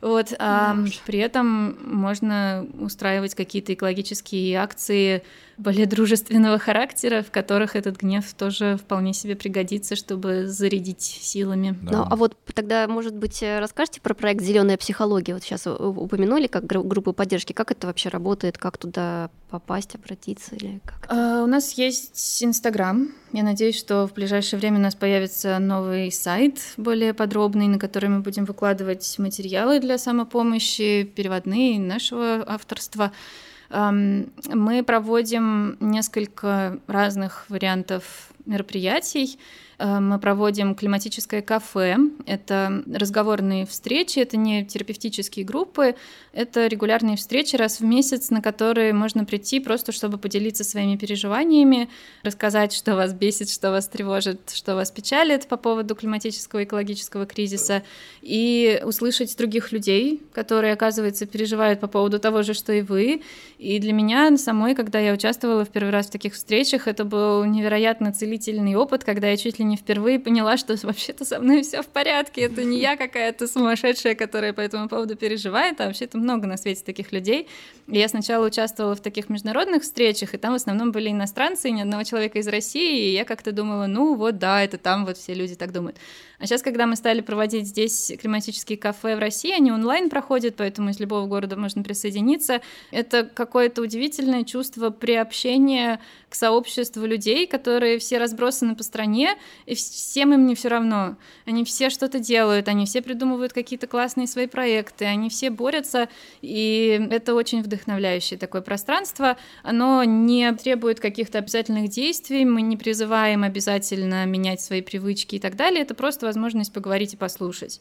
Вот, 0.00 0.34
а 0.38 0.74
да 0.74 0.90
при 1.06 1.18
этом 1.18 1.76
можно 1.82 2.66
устраивать 2.78 3.34
какие-то 3.34 3.74
экологические 3.74 4.58
акции 4.58 5.22
более 5.56 5.86
дружественного 5.86 6.58
характера, 6.58 7.22
в 7.22 7.30
которых 7.30 7.76
этот 7.76 7.96
гнев 7.96 8.24
тоже 8.34 8.76
вполне 8.76 9.14
себе 9.14 9.36
пригодится, 9.36 9.96
чтобы 9.96 10.46
зарядить 10.46 11.00
силами. 11.00 11.78
Да. 11.82 11.98
Ну, 11.98 12.06
а 12.10 12.16
вот 12.16 12.36
тогда, 12.52 12.86
может 12.86 13.14
быть, 13.14 13.42
расскажите 13.42 14.02
про 14.02 14.12
проект 14.12 14.42
Зеленая 14.42 14.76
психология. 14.76 15.32
Вот 15.32 15.42
сейчас 15.42 15.66
упомянули 15.66 16.46
как 16.46 16.66
группу 16.66 17.14
поддержки. 17.14 17.54
Как 17.54 17.70
это 17.70 17.86
вообще 17.86 18.10
работает? 18.10 18.58
Как 18.58 18.76
туда 18.76 19.30
попасть, 19.48 19.94
обратиться 19.94 20.56
или 20.56 20.80
как? 20.84 21.06
А, 21.08 21.25
у 21.46 21.48
нас 21.48 21.74
есть 21.74 22.42
Инстаграм. 22.42 23.08
Я 23.32 23.44
надеюсь, 23.44 23.78
что 23.78 24.08
в 24.08 24.14
ближайшее 24.14 24.58
время 24.58 24.78
у 24.78 24.82
нас 24.82 24.96
появится 24.96 25.60
новый 25.60 26.10
сайт 26.10 26.58
более 26.76 27.14
подробный, 27.14 27.68
на 27.68 27.78
который 27.78 28.08
мы 28.08 28.18
будем 28.18 28.44
выкладывать 28.46 29.16
материалы 29.18 29.78
для 29.78 29.96
самопомощи, 29.96 31.04
переводные 31.04 31.78
нашего 31.78 32.42
авторства. 32.48 33.12
Мы 33.70 34.82
проводим 34.84 35.76
несколько 35.78 36.80
разных 36.88 37.48
вариантов 37.48 38.30
мероприятий. 38.44 39.38
Э, 39.78 40.00
мы 40.00 40.18
проводим 40.18 40.74
климатическое 40.74 41.42
кафе. 41.42 41.96
Это 42.26 42.82
разговорные 42.92 43.66
встречи, 43.66 44.18
это 44.18 44.36
не 44.36 44.64
терапевтические 44.64 45.44
группы, 45.44 45.94
это 46.32 46.66
регулярные 46.66 47.16
встречи 47.16 47.56
раз 47.56 47.80
в 47.80 47.84
месяц, 47.84 48.30
на 48.30 48.40
которые 48.40 48.92
можно 48.92 49.24
прийти 49.24 49.60
просто, 49.60 49.92
чтобы 49.92 50.18
поделиться 50.18 50.64
своими 50.64 50.96
переживаниями, 50.96 51.88
рассказать, 52.22 52.72
что 52.72 52.94
вас 52.94 53.12
бесит, 53.12 53.50
что 53.50 53.70
вас 53.70 53.88
тревожит, 53.88 54.50
что 54.50 54.74
вас 54.74 54.90
печалит 54.90 55.46
по 55.46 55.56
поводу 55.56 55.94
климатического 55.94 56.60
и 56.60 56.64
экологического 56.64 57.26
кризиса, 57.26 57.82
и 58.22 58.80
услышать 58.84 59.36
других 59.36 59.72
людей, 59.72 60.22
которые, 60.32 60.72
оказывается, 60.72 61.26
переживают 61.26 61.80
по 61.80 61.86
поводу 61.86 62.18
того 62.18 62.42
же, 62.42 62.54
что 62.54 62.72
и 62.72 62.82
вы. 62.82 63.22
И 63.58 63.78
для 63.78 63.92
меня 63.92 64.36
самой, 64.36 64.74
когда 64.74 64.98
я 64.98 65.12
участвовала 65.12 65.64
в 65.64 65.68
первый 65.68 65.90
раз 65.90 66.06
в 66.06 66.10
таких 66.10 66.34
встречах, 66.34 66.88
это 66.88 67.04
был 67.04 67.44
невероятно 67.44 68.12
целительный 68.12 68.74
опыт, 68.74 69.04
когда 69.04 69.28
я 69.28 69.36
чуть 69.36 69.58
ли 69.58 69.65
не 69.66 69.76
впервые 69.76 70.18
поняла, 70.18 70.56
что 70.56 70.76
вообще-то 70.82 71.24
со 71.24 71.40
мной 71.40 71.62
все 71.62 71.82
в 71.82 71.86
порядке, 71.86 72.42
это 72.42 72.64
не 72.64 72.78
я 72.78 72.96
какая-то 72.96 73.46
сумасшедшая, 73.46 74.14
которая 74.14 74.52
по 74.52 74.60
этому 74.60 74.88
поводу 74.88 75.16
переживает, 75.16 75.80
а 75.80 75.86
вообще-то 75.86 76.18
много 76.18 76.46
на 76.46 76.56
свете 76.56 76.82
таких 76.84 77.12
людей. 77.12 77.48
И 77.88 77.98
я 77.98 78.08
сначала 78.08 78.46
участвовала 78.46 78.94
в 78.94 79.00
таких 79.00 79.28
международных 79.28 79.82
встречах, 79.82 80.34
и 80.34 80.38
там 80.38 80.52
в 80.52 80.56
основном 80.56 80.92
были 80.92 81.10
иностранцы, 81.10 81.68
и 81.68 81.72
ни 81.72 81.80
одного 81.80 82.02
человека 82.04 82.38
из 82.38 82.48
России, 82.48 83.10
и 83.10 83.12
я 83.12 83.24
как-то 83.24 83.52
думала, 83.52 83.86
ну 83.86 84.14
вот 84.14 84.38
да, 84.38 84.62
это 84.62 84.78
там 84.78 85.04
вот 85.04 85.18
все 85.18 85.34
люди 85.34 85.54
так 85.54 85.72
думают. 85.72 85.96
А 86.38 86.46
сейчас, 86.46 86.62
когда 86.62 86.86
мы 86.86 86.96
стали 86.96 87.20
проводить 87.20 87.66
здесь 87.66 88.12
климатические 88.20 88.76
кафе 88.76 89.16
в 89.16 89.18
России, 89.18 89.52
они 89.52 89.72
онлайн 89.72 90.10
проходят, 90.10 90.56
поэтому 90.56 90.90
из 90.90 91.00
любого 91.00 91.26
города 91.26 91.56
можно 91.56 91.82
присоединиться. 91.82 92.60
Это 92.90 93.24
какое-то 93.24 93.80
удивительное 93.82 94.44
чувство 94.44 94.90
приобщения 94.90 96.00
к 96.28 96.34
сообществу 96.34 97.06
людей, 97.06 97.46
которые 97.46 97.98
все 97.98 98.18
разбросаны 98.18 98.74
по 98.74 98.82
стране, 98.82 99.36
и 99.64 99.74
всем 99.74 100.34
им 100.34 100.46
не 100.46 100.54
все 100.54 100.68
равно. 100.68 101.16
Они 101.44 101.64
все 101.64 101.90
что-то 101.90 102.18
делают, 102.18 102.68
они 102.68 102.86
все 102.86 103.02
придумывают 103.02 103.52
какие-то 103.52 103.86
классные 103.86 104.26
свои 104.26 104.46
проекты, 104.46 105.04
они 105.04 105.30
все 105.30 105.50
борются, 105.50 106.08
и 106.42 107.08
это 107.10 107.34
очень 107.34 107.62
вдохновляющее 107.62 108.38
такое 108.38 108.62
пространство. 108.62 109.36
Оно 109.62 110.04
не 110.04 110.52
требует 110.52 111.00
каких-то 111.00 111.38
обязательных 111.38 111.88
действий, 111.88 112.44
мы 112.44 112.62
не 112.62 112.76
призываем 112.76 113.42
обязательно 113.42 114.26
менять 114.26 114.60
свои 114.60 114.82
привычки 114.82 115.36
и 115.36 115.40
так 115.40 115.56
далее. 115.56 115.82
Это 115.82 115.94
просто 115.94 116.26
возможность 116.26 116.72
поговорить 116.72 117.14
и 117.14 117.16
послушать. 117.16 117.80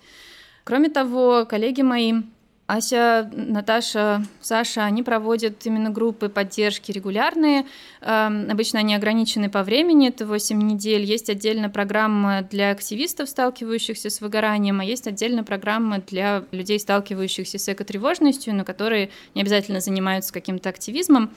Кроме 0.63 0.89
того, 0.89 1.45
коллеги 1.45 1.81
мои 1.83 2.13
Ася, 2.67 3.29
Наташа, 3.31 4.23
Саша, 4.41 4.85
они 4.85 5.03
проводят 5.03 5.63
именно 5.67 5.91
группы 5.91 6.29
поддержки 6.29 6.91
регулярные. 6.91 7.67
Эм, 8.01 8.49
обычно 8.49 8.79
они 8.79 8.95
ограничены 8.95 9.51
по 9.51 9.61
времени, 9.61 10.07
это 10.07 10.25
8 10.25 10.59
недель. 10.59 11.03
Есть 11.03 11.29
отдельная 11.29 11.69
программа 11.69 12.41
для 12.41 12.71
активистов, 12.71 13.29
сталкивающихся 13.29 14.09
с 14.09 14.19
выгоранием, 14.19 14.79
а 14.79 14.83
есть 14.83 15.05
отдельная 15.05 15.43
программа 15.43 15.99
для 15.99 16.45
людей, 16.51 16.79
сталкивающихся 16.79 17.59
с 17.59 17.69
экотревожностью, 17.71 18.55
но 18.55 18.65
которые 18.65 19.11
не 19.35 19.41
обязательно 19.43 19.79
занимаются 19.79 20.33
каким-то 20.33 20.69
активизмом. 20.69 21.29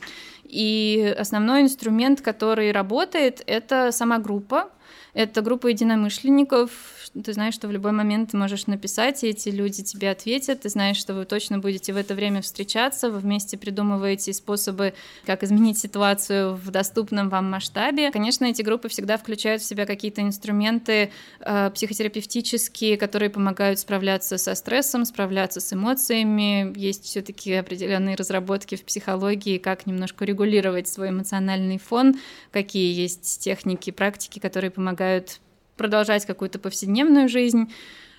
И 0.44 1.14
основной 1.18 1.60
инструмент, 1.60 2.22
который 2.22 2.72
работает, 2.72 3.42
это 3.46 3.92
сама 3.92 4.18
группа, 4.18 4.70
это 5.12 5.42
группа 5.42 5.66
единомышленников. 5.66 6.70
Ты 7.12 7.32
знаешь, 7.32 7.54
что 7.54 7.68
в 7.68 7.72
любой 7.72 7.92
момент 7.92 8.30
ты 8.30 8.36
можешь 8.36 8.66
написать, 8.66 9.24
и 9.24 9.28
эти 9.28 9.48
люди 9.48 9.82
тебе 9.82 10.10
ответят. 10.10 10.60
Ты 10.60 10.68
знаешь, 10.68 10.96
что 10.96 11.14
вы 11.14 11.24
точно 11.24 11.58
будете 11.58 11.92
в 11.92 11.96
это 11.96 12.14
время 12.14 12.42
встречаться. 12.42 13.10
Вы 13.10 13.18
вместе 13.18 13.56
придумываете 13.56 14.32
способы, 14.32 14.94
как 15.24 15.42
изменить 15.42 15.78
ситуацию 15.78 16.54
в 16.54 16.70
доступном 16.70 17.28
вам 17.28 17.50
масштабе. 17.50 18.10
Конечно, 18.10 18.44
эти 18.44 18.62
группы 18.62 18.88
всегда 18.88 19.16
включают 19.16 19.62
в 19.62 19.64
себя 19.64 19.86
какие-то 19.86 20.22
инструменты 20.22 21.10
э, 21.40 21.70
психотерапевтические, 21.70 22.96
которые 22.96 23.30
помогают 23.30 23.78
справляться 23.78 24.38
со 24.38 24.54
стрессом, 24.54 25.04
справляться 25.04 25.60
с 25.60 25.72
эмоциями. 25.72 26.72
Есть 26.78 27.04
все-таки 27.04 27.54
определенные 27.54 28.16
разработки 28.16 28.74
в 28.76 28.84
психологии, 28.84 29.58
как 29.58 29.86
немножко 29.86 30.24
регулировать 30.24 30.88
свой 30.88 31.10
эмоциональный 31.10 31.78
фон, 31.78 32.16
какие 32.50 32.92
есть 32.92 33.40
техники, 33.40 33.90
практики, 33.90 34.38
которые 34.38 34.70
помогают 34.70 35.40
продолжать 35.78 36.26
какую-то 36.26 36.58
повседневную 36.58 37.30
жизнь. 37.30 37.72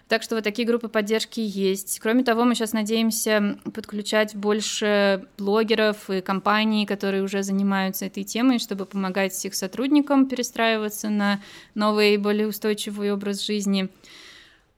Так 0.07 0.24
что 0.24 0.34
вот 0.34 0.43
такие 0.43 0.68
группы 0.68 0.88
поддержки 0.88 1.39
есть. 1.39 1.99
Кроме 1.99 2.24
того, 2.24 2.43
мы 2.43 2.55
сейчас 2.55 2.74
надеемся 2.74 3.60
подключать 3.76 4.36
больше 4.36 5.28
блогеров 5.38 6.10
и 6.10 6.22
компаний, 6.22 6.88
которые 6.88 7.22
уже 7.22 7.43
занимаются 7.43 8.07
этой 8.07 8.24
темой, 8.24 8.57
чтобы 8.57 8.88
помогать 8.88 9.45
их 9.45 9.53
сотрудникам 9.53 10.28
перестраиваться 10.28 11.10
на 11.10 11.41
новый, 11.76 12.18
более 12.18 12.47
устойчивый 12.47 13.14
образ 13.14 13.45
жизни. 13.45 13.89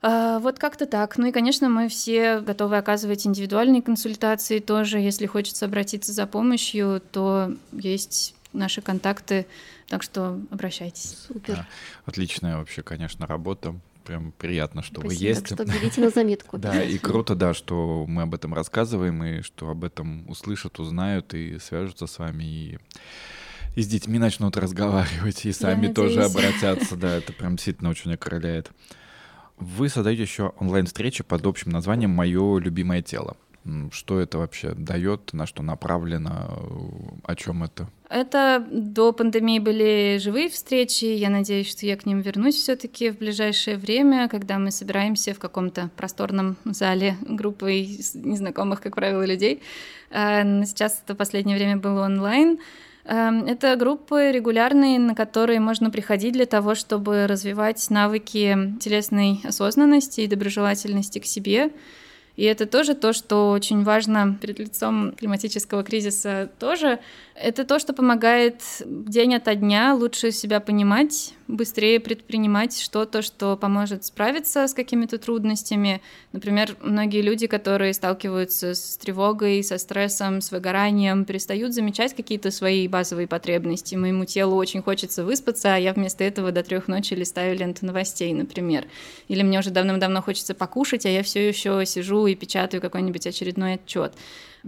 А, 0.02 0.40
вот 0.40 0.60
как-то 0.60 0.86
так. 0.86 1.18
Ну 1.18 1.28
и, 1.28 1.32
конечно, 1.32 1.70
мы 1.70 1.88
все 1.88 2.42
готовы 2.42 2.76
оказывать 2.76 3.26
индивидуальные 3.26 3.82
консультации 3.82 4.60
тоже. 4.60 5.00
Если 5.00 5.28
хочется 5.28 5.66
обратиться 5.66 6.12
за 6.12 6.28
помощью, 6.28 7.02
то 7.12 7.54
есть 7.72 8.36
наши 8.54 8.82
контакты 8.82 9.46
так 9.92 10.04
что 10.04 10.40
обращайтесь. 10.52 11.18
Супер. 11.28 11.56
Да. 11.56 11.68
Отличная 12.06 12.56
вообще, 12.56 12.82
конечно, 12.82 13.28
работа. 13.28 13.76
Прям 14.06 14.32
приятно, 14.32 14.82
что 14.82 15.02
Спасибо. 15.02 15.20
вы 15.20 15.28
есть. 15.28 15.50
Так 15.50 15.60
что 15.60 15.66
берите 15.66 16.00
на 16.00 16.10
заметку. 16.10 16.58
Да, 16.58 16.82
и 16.82 16.98
круто, 16.98 17.36
да, 17.36 17.54
что 17.54 18.06
мы 18.08 18.22
об 18.22 18.34
этом 18.34 18.54
рассказываем, 18.54 19.22
и 19.22 19.42
что 19.42 19.70
об 19.70 19.84
этом 19.84 20.30
услышат, 20.30 20.80
узнают 20.80 21.34
и 21.34 21.60
свяжутся 21.60 22.08
с 22.08 22.18
вами, 22.20 22.44
и, 22.44 22.80
и 23.76 23.82
с 23.82 23.88
детьми 23.88 24.18
начнут 24.18 24.56
разговаривать, 24.56 25.46
и 25.46 25.52
сами 25.52 25.92
тоже 25.92 26.24
обратятся. 26.24 26.96
Да, 26.96 27.18
это 27.18 27.34
прям 27.34 27.58
действительно 27.58 27.90
очень 27.90 28.14
окрыляет. 28.14 28.72
Вы 29.58 29.90
создаете 29.90 30.24
еще 30.24 30.54
онлайн-встречи 30.58 31.24
под 31.24 31.46
общим 31.46 31.70
названием 31.70 32.12
«Мое 32.12 32.60
любимое 32.60 33.02
тело». 33.02 33.36
Что 33.92 34.20
это 34.20 34.40
вообще 34.40 34.74
дает, 34.74 35.34
на 35.34 35.46
что 35.46 35.62
направлено, 35.62 37.20
о 37.24 37.36
чем 37.36 37.64
это? 37.64 37.88
Это 38.10 38.66
до 38.70 39.14
пандемии 39.14 39.60
были 39.60 40.18
живые 40.20 40.50
встречи. 40.50 41.06
Я 41.06 41.30
надеюсь, 41.30 41.70
что 41.70 41.86
я 41.86 41.96
к 41.96 42.06
ним 42.06 42.22
вернусь 42.22 42.56
все-таки 42.56 43.12
в 43.12 43.20
ближайшее 43.20 43.78
время, 43.78 44.28
когда 44.28 44.58
мы 44.58 44.72
собираемся 44.72 45.34
в 45.34 45.40
каком-то 45.40 45.92
просторном 45.96 46.58
зале 46.66 47.16
группой 47.22 48.00
незнакомых, 48.16 48.82
как 48.82 48.96
правило, 48.96 49.26
людей. 49.26 49.62
А, 50.10 50.44
сейчас 50.66 51.02
это 51.06 51.16
последнее 51.16 51.56
время 51.56 51.78
было 51.78 52.06
онлайн. 52.06 52.60
Эм, 53.06 53.46
это 53.46 53.76
группы 53.76 54.32
регулярные, 54.32 55.00
на 55.00 55.16
которые 55.16 55.60
можно 55.60 55.90
приходить 55.90 56.34
для 56.34 56.46
того, 56.46 56.76
чтобы 56.76 57.28
развивать 57.28 57.90
навыки 57.90 58.76
телесной 58.80 59.40
осознанности 59.44 60.22
и 60.22 60.28
доброжелательности 60.28 61.20
к 61.20 61.26
себе. 61.26 61.72
И 62.36 62.44
это 62.44 62.66
тоже 62.66 62.96
то, 62.96 63.14
что 63.14 63.52
очень 63.52 63.84
важно 63.84 64.38
перед 64.40 64.60
лицом 64.60 65.12
климатического 65.14 65.84
кризиса 65.84 66.50
тоже. 66.60 67.00
Это 67.44 67.66
то, 67.66 67.80
что 67.80 67.94
помогает 67.94 68.62
день 68.86 69.34
ото 69.36 69.56
дня 69.56 69.96
лучше 69.96 70.32
себя 70.32 70.60
понимать, 70.60 71.34
быстрее 71.48 72.00
предпринимать 72.00 72.80
что-то, 72.80 73.24
что 73.24 73.58
поможет 73.58 74.06
справиться 74.06 74.68
с 74.68 74.76
какими-то 74.76 75.18
трудностями. 75.18 76.02
Например, 76.34 76.76
многие 76.82 77.22
люди, 77.22 77.48
которые 77.48 77.94
сталкиваются 77.94 78.76
с 78.76 78.96
тревогой, 78.98 79.64
со 79.64 79.80
стрессом, 79.80 80.42
с 80.42 80.52
выгоранием, 80.52 81.26
перестают 81.26 81.74
замечать 81.74 82.16
какие-то 82.16 82.52
свои 82.52 82.88
базовые 82.88 83.28
потребности. 83.28 83.96
Моему 83.96 84.26
телу 84.26 84.56
очень 84.56 84.84
хочется 84.84 85.24
выспаться, 85.26 85.74
а 85.74 85.78
я 85.78 85.94
вместо 85.94 86.24
этого 86.24 86.52
до 86.52 86.62
трех 86.62 86.88
ночи 86.88 87.16
листаю 87.16 87.58
ленту 87.58 87.88
новостей, 87.88 88.32
например. 88.34 88.86
Или 89.28 89.42
мне 89.42 89.60
уже 89.60 89.72
давным-давно 89.72 90.22
хочется 90.22 90.54
покушать, 90.54 91.08
а 91.08 91.10
я 91.10 91.24
все 91.24 91.48
еще 91.48 91.84
сижу 91.88 92.28
и 92.28 92.36
печатаю 92.36 92.82
какой-нибудь 92.82 93.26
очередной 93.26 93.74
отчет. 93.74 94.14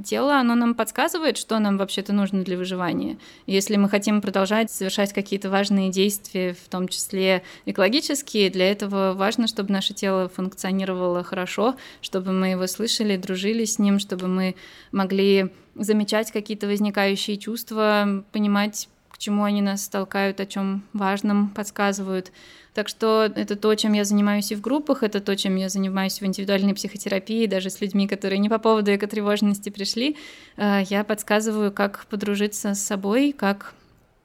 Тело, 0.02 0.40
оно 0.40 0.56
нам 0.56 0.74
подсказывает, 0.74 1.38
что 1.38 1.60
нам 1.60 1.78
вообще-то 1.78 2.14
нужно 2.14 2.44
для 2.44 2.58
выживания. 2.58 3.20
Если 3.46 3.76
мы 3.76 3.90
хотим 3.90 4.22
продолжать 4.22 4.72
совершать 4.72 5.14
какие-то 5.14 5.52
важные 5.52 5.92
действия, 5.92 6.54
в 6.54 6.68
том 6.68 6.88
числе 6.88 7.44
экологические, 7.66 8.50
для 8.50 8.72
этого 8.72 9.14
важно, 9.14 9.46
чтобы 9.48 9.72
наше 9.72 9.94
тело 9.94 10.30
функционировало 10.30 11.24
хорошо, 11.24 11.76
чтобы 12.02 12.32
мы 12.32 12.48
его 12.48 12.66
слышали, 12.66 13.18
дружили 13.18 13.66
с 13.66 13.78
ним, 13.78 14.00
чтобы 14.00 14.28
мы 14.28 14.56
могли 14.92 15.52
замечать 15.76 16.32
какие-то 16.32 16.66
возникающие 16.66 17.38
чувства, 17.38 18.24
понимать, 18.32 18.90
к 19.10 19.20
чему 19.20 19.44
они 19.44 19.62
нас 19.62 19.88
толкают, 19.88 20.40
о 20.40 20.48
чем 20.48 20.84
важном 20.94 21.50
подсказывают. 21.50 22.32
Так 22.74 22.88
что 22.88 23.32
это 23.36 23.56
то, 23.56 23.76
чем 23.76 23.94
я 23.94 24.04
занимаюсь 24.04 24.52
и 24.52 24.56
в 24.56 24.62
группах, 24.62 25.04
это 25.04 25.22
то, 25.22 25.36
чем 25.36 25.56
я 25.58 25.70
занимаюсь 25.70 26.20
в 26.20 26.26
индивидуальной 26.26 26.74
психотерапии, 26.74 27.46
даже 27.46 27.70
с 27.70 27.80
людьми, 27.82 28.08
которые 28.08 28.40
не 28.40 28.50
по 28.50 28.58
поводу 28.58 28.94
экотревожности 28.96 29.70
пришли. 29.70 30.18
Э, 30.58 30.82
я 30.90 31.04
подсказываю, 31.04 31.72
как 31.72 32.08
подружиться 32.08 32.74
с 32.74 32.82
собой, 32.82 33.32
как 33.32 33.76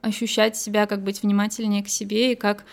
ощущать 0.00 0.56
себя, 0.56 0.86
как 0.86 1.02
быть 1.02 1.22
внимательнее 1.22 1.84
к 1.84 1.88
себе 1.88 2.32
и 2.32 2.36
как 2.36 2.64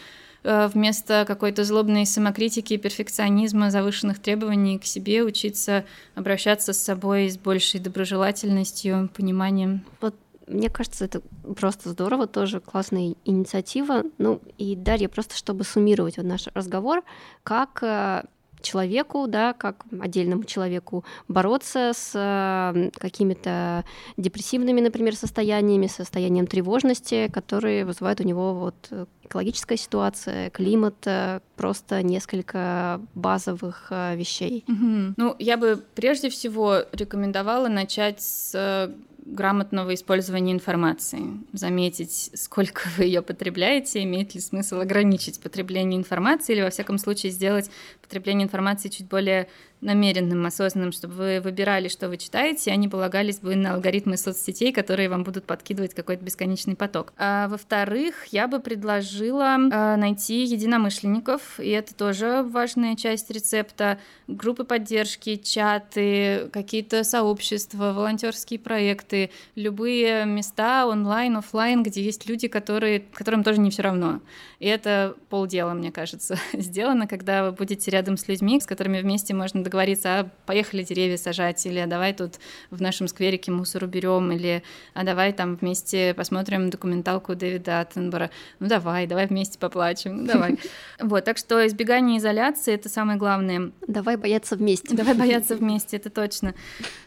э, 0.44 0.70
вместо 0.74 1.26
какой-то 1.28 1.66
злобной 1.66 2.06
самокритики, 2.06 2.78
перфекционизма, 2.78 3.70
завышенных 3.70 4.20
требований 4.20 4.80
к 4.80 4.86
себе 4.86 5.24
учиться 5.24 5.84
обращаться 6.14 6.72
с 6.72 6.80
собой 6.82 7.30
с 7.30 7.38
большей 7.38 7.82
доброжелательностью, 7.82 9.10
пониманием. 9.14 9.84
Вот 10.00 10.16
мне 10.48 10.70
кажется, 10.70 11.06
это 11.06 11.22
просто 11.58 11.90
здорово, 11.90 12.28
тоже 12.28 12.60
классная 12.60 13.16
инициатива. 13.26 14.04
Ну 14.18 14.42
и 14.58 14.76
Дарья, 14.76 15.10
просто 15.10 15.36
чтобы 15.36 15.64
суммировать 15.64 16.18
вот 16.18 16.26
наш 16.26 16.48
разговор, 16.54 17.04
как 17.44 17.82
э, 17.82 18.24
человеку, 18.62 19.28
да, 19.28 19.54
как 19.54 19.86
отдельному 20.00 20.44
человеку 20.44 21.04
бороться 21.28 21.92
с 21.96 22.12
э, 22.14 22.92
какими-то 22.98 23.86
депрессивными, 24.18 24.82
например, 24.82 25.16
состояниями, 25.16 25.88
состоянием 25.88 26.48
тревожности, 26.48 27.30
которые 27.34 27.86
вызывают 27.86 28.20
у 28.20 28.24
него 28.24 28.54
вот 28.54 28.76
экологическая 29.24 29.78
ситуация, 29.78 30.52
климат, 30.52 30.96
э, 31.06 31.40
просто 31.56 32.04
несколько 32.04 33.02
базовых 33.16 33.88
вещей. 33.90 34.64
Угу. 34.68 35.14
Ну, 35.18 35.36
я 35.40 35.58
бы 35.58 35.84
прежде 35.96 36.30
всего 36.30 36.82
рекомендовала 36.92 37.68
начать 37.68 38.22
с 38.22 38.94
грамотного 39.26 39.94
использования 39.96 40.54
информации. 40.54 41.24
Заметить, 41.52 42.32
сколько 42.34 42.84
вы 42.98 43.06
ее 43.06 43.22
потребляете, 43.22 44.04
имеет 44.04 44.36
ли 44.36 44.42
смысл 44.42 44.80
ограничить 44.80 45.40
потребление 45.40 46.00
информации 46.00 46.54
или, 46.54 46.62
во 46.62 46.70
всяком 46.70 46.98
случае, 46.98 47.32
сделать 47.32 47.70
потребление 48.06 48.46
информации 48.46 48.90
чуть 48.90 49.08
более 49.08 49.48
намеренным, 49.82 50.46
осознанным, 50.46 50.92
чтобы 50.92 51.14
вы 51.14 51.42
выбирали, 51.42 51.88
что 51.88 52.10
вы 52.10 52.18
читаете, 52.18 52.72
а 52.72 52.76
не 52.76 52.88
полагались 52.88 53.40
бы 53.40 53.56
на 53.56 53.76
алгоритмы 53.76 54.18
соцсетей, 54.18 54.74
которые 54.74 55.10
вам 55.10 55.24
будут 55.24 55.46
подкидывать 55.46 55.94
какой-то 55.94 56.24
бесконечный 56.24 56.76
поток. 56.76 57.14
А, 57.18 57.48
во-вторых, 57.48 58.26
я 58.32 58.48
бы 58.48 58.60
предложила 58.60 59.56
а, 59.56 59.96
найти 59.96 60.44
единомышленников, 60.44 61.60
и 61.60 61.70
это 61.70 61.94
тоже 61.94 62.44
важная 62.44 62.96
часть 62.96 63.30
рецепта. 63.30 64.00
Группы 64.28 64.64
поддержки, 64.64 65.36
чаты, 65.36 66.50
какие-то 66.52 67.04
сообщества, 67.04 67.94
волонтерские 67.94 68.60
проекты, 68.60 69.30
любые 69.56 70.26
места 70.26 70.88
онлайн, 70.88 71.38
офлайн, 71.38 71.84
где 71.84 72.02
есть 72.02 72.28
люди, 72.28 72.48
которые, 72.48 73.04
которым 73.14 73.44
тоже 73.44 73.60
не 73.60 73.70
все 73.70 73.84
равно. 73.84 74.22
И 74.60 74.68
это 74.68 75.16
полдела, 75.30 75.74
мне 75.74 75.92
кажется, 75.92 76.40
сделано, 76.54 77.08
когда 77.08 77.46
вы 77.46 77.52
будете 77.52 77.92
рядом 77.96 78.18
с 78.18 78.28
людьми, 78.28 78.60
с 78.60 78.66
которыми 78.66 79.00
вместе 79.00 79.34
можно 79.34 79.64
договориться, 79.64 80.20
а 80.20 80.30
поехали 80.46 80.84
деревья 80.84 81.18
сажать, 81.18 81.66
или 81.66 81.80
а 81.80 81.88
давай 81.88 82.14
тут 82.14 82.40
в 82.72 82.82
нашем 82.82 83.08
скверике 83.08 83.52
мусор 83.52 83.86
уберем, 83.86 84.32
или 84.34 84.64
а 84.94 85.04
давай 85.04 85.32
там 85.32 85.56
вместе 85.56 86.14
посмотрим 86.14 86.70
документалку 86.70 87.36
Дэвида 87.36 87.80
Аттенбора. 87.80 88.32
Ну 88.60 88.68
давай, 88.68 89.08
давай 89.08 89.28
вместе 89.28 89.58
поплачем, 89.58 90.18
ну 90.18 90.26
давай. 90.28 90.60
Вот, 91.00 91.24
так 91.26 91.38
что 91.38 91.66
избегание 91.66 92.18
изоляции— 92.20 92.74
это 92.76 92.90
самое 92.90 93.18
главное. 93.18 93.72
Давай 93.88 94.18
бояться 94.18 94.56
вместе. 94.56 94.96
Давай 94.96 95.14
бояться 95.24 95.56
вместе, 95.56 95.98
это 95.98 96.10
точно. 96.10 96.54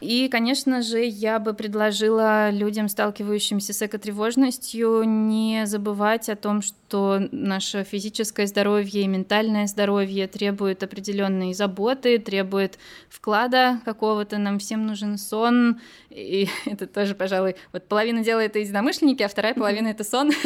И, 0.01 0.27
конечно 0.27 0.81
же, 0.81 1.03
я 1.03 1.39
бы 1.39 1.53
предложила 1.53 2.49
людям, 2.49 2.89
сталкивающимся 2.89 3.73
с 3.73 3.81
экотревожностью, 3.81 5.03
не 5.03 5.65
забывать 5.65 6.29
о 6.29 6.35
том, 6.35 6.61
что 6.61 7.27
наше 7.31 7.83
физическое 7.83 8.47
здоровье 8.47 9.03
и 9.03 9.07
ментальное 9.07 9.67
здоровье 9.67 10.27
требуют 10.79 10.83
определенной 10.83 11.53
заботы, 11.53 12.19
требует 12.19 12.79
вклада 13.09 13.79
какого-то, 13.85 14.37
нам 14.37 14.59
всем 14.59 14.85
нужен 14.85 15.17
сон, 15.17 15.79
и 16.09 16.47
это 16.65 16.87
тоже, 16.87 17.15
пожалуй, 17.15 17.55
вот 17.73 17.87
половина 17.87 18.23
дела 18.23 18.39
это 18.39 18.59
единомышленники, 18.59 19.23
а 19.23 19.27
вторая 19.27 19.53
половина 19.53 19.89
это 19.89 20.03
сон. 20.03 20.31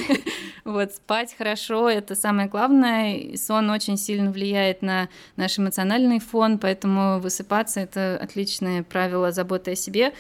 Вот 0.66 0.94
спать 0.94 1.36
хорошо, 1.38 1.90
это 1.90 2.16
самое 2.16 2.48
главное, 2.48 3.36
сон 3.36 3.70
очень 3.70 3.98
сильно 3.98 4.32
влияет 4.32 4.82
на 4.82 5.10
наш 5.36 5.60
эмоциональный 5.60 6.20
фон, 6.20 6.58
поэтому 6.58 7.20
высыпаться 7.20 7.82
это 7.82 8.18
отличное 8.22 8.84
правило 8.84 9.34
заботы 9.34 9.72
о 9.72 9.76
себе 9.76 10.14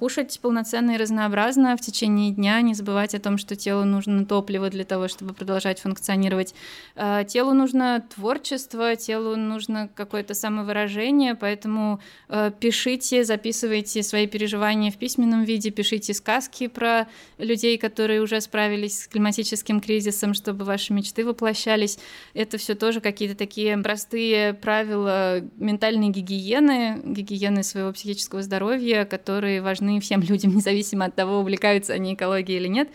кушать 0.00 0.40
полноценно 0.40 0.92
и 0.92 0.96
разнообразно 0.96 1.76
в 1.76 1.80
течение 1.82 2.32
дня, 2.32 2.58
не 2.62 2.72
забывать 2.72 3.14
о 3.14 3.20
том, 3.20 3.36
что 3.36 3.54
телу 3.54 3.84
нужно 3.84 4.24
топливо 4.24 4.70
для 4.70 4.84
того, 4.84 5.08
чтобы 5.08 5.34
продолжать 5.34 5.78
функционировать. 5.78 6.54
А, 6.96 7.24
телу 7.24 7.52
нужно 7.52 8.02
творчество, 8.14 8.96
телу 8.96 9.36
нужно 9.36 9.90
какое-то 9.94 10.32
самовыражение, 10.32 11.34
поэтому 11.34 12.00
а, 12.30 12.50
пишите, 12.50 13.24
записывайте 13.24 14.02
свои 14.02 14.26
переживания 14.26 14.90
в 14.90 14.96
письменном 14.96 15.44
виде, 15.44 15.68
пишите 15.70 16.14
сказки 16.14 16.68
про 16.68 17.06
людей, 17.36 17.76
которые 17.76 18.22
уже 18.22 18.40
справились 18.40 19.02
с 19.02 19.06
климатическим 19.06 19.82
кризисом, 19.82 20.32
чтобы 20.32 20.64
ваши 20.64 20.94
мечты 20.94 21.26
воплощались. 21.26 21.98
Это 22.32 22.56
все 22.56 22.74
тоже 22.74 23.02
какие-то 23.02 23.36
такие 23.36 23.76
простые 23.76 24.54
правила 24.54 25.42
ментальной 25.58 26.08
гигиены, 26.08 27.02
гигиены 27.04 27.62
своего 27.62 27.92
психического 27.92 28.40
здоровья, 28.40 29.04
которые 29.04 29.60
важны 29.60 29.89
нужны 29.90 30.00
всем 30.00 30.22
людям, 30.22 30.54
независимо 30.56 31.06
от 31.06 31.14
того, 31.14 31.40
увлекаются 31.40 31.92
они 31.92 32.14
экологией 32.14 32.60
или 32.60 32.68
нет. 32.68 32.88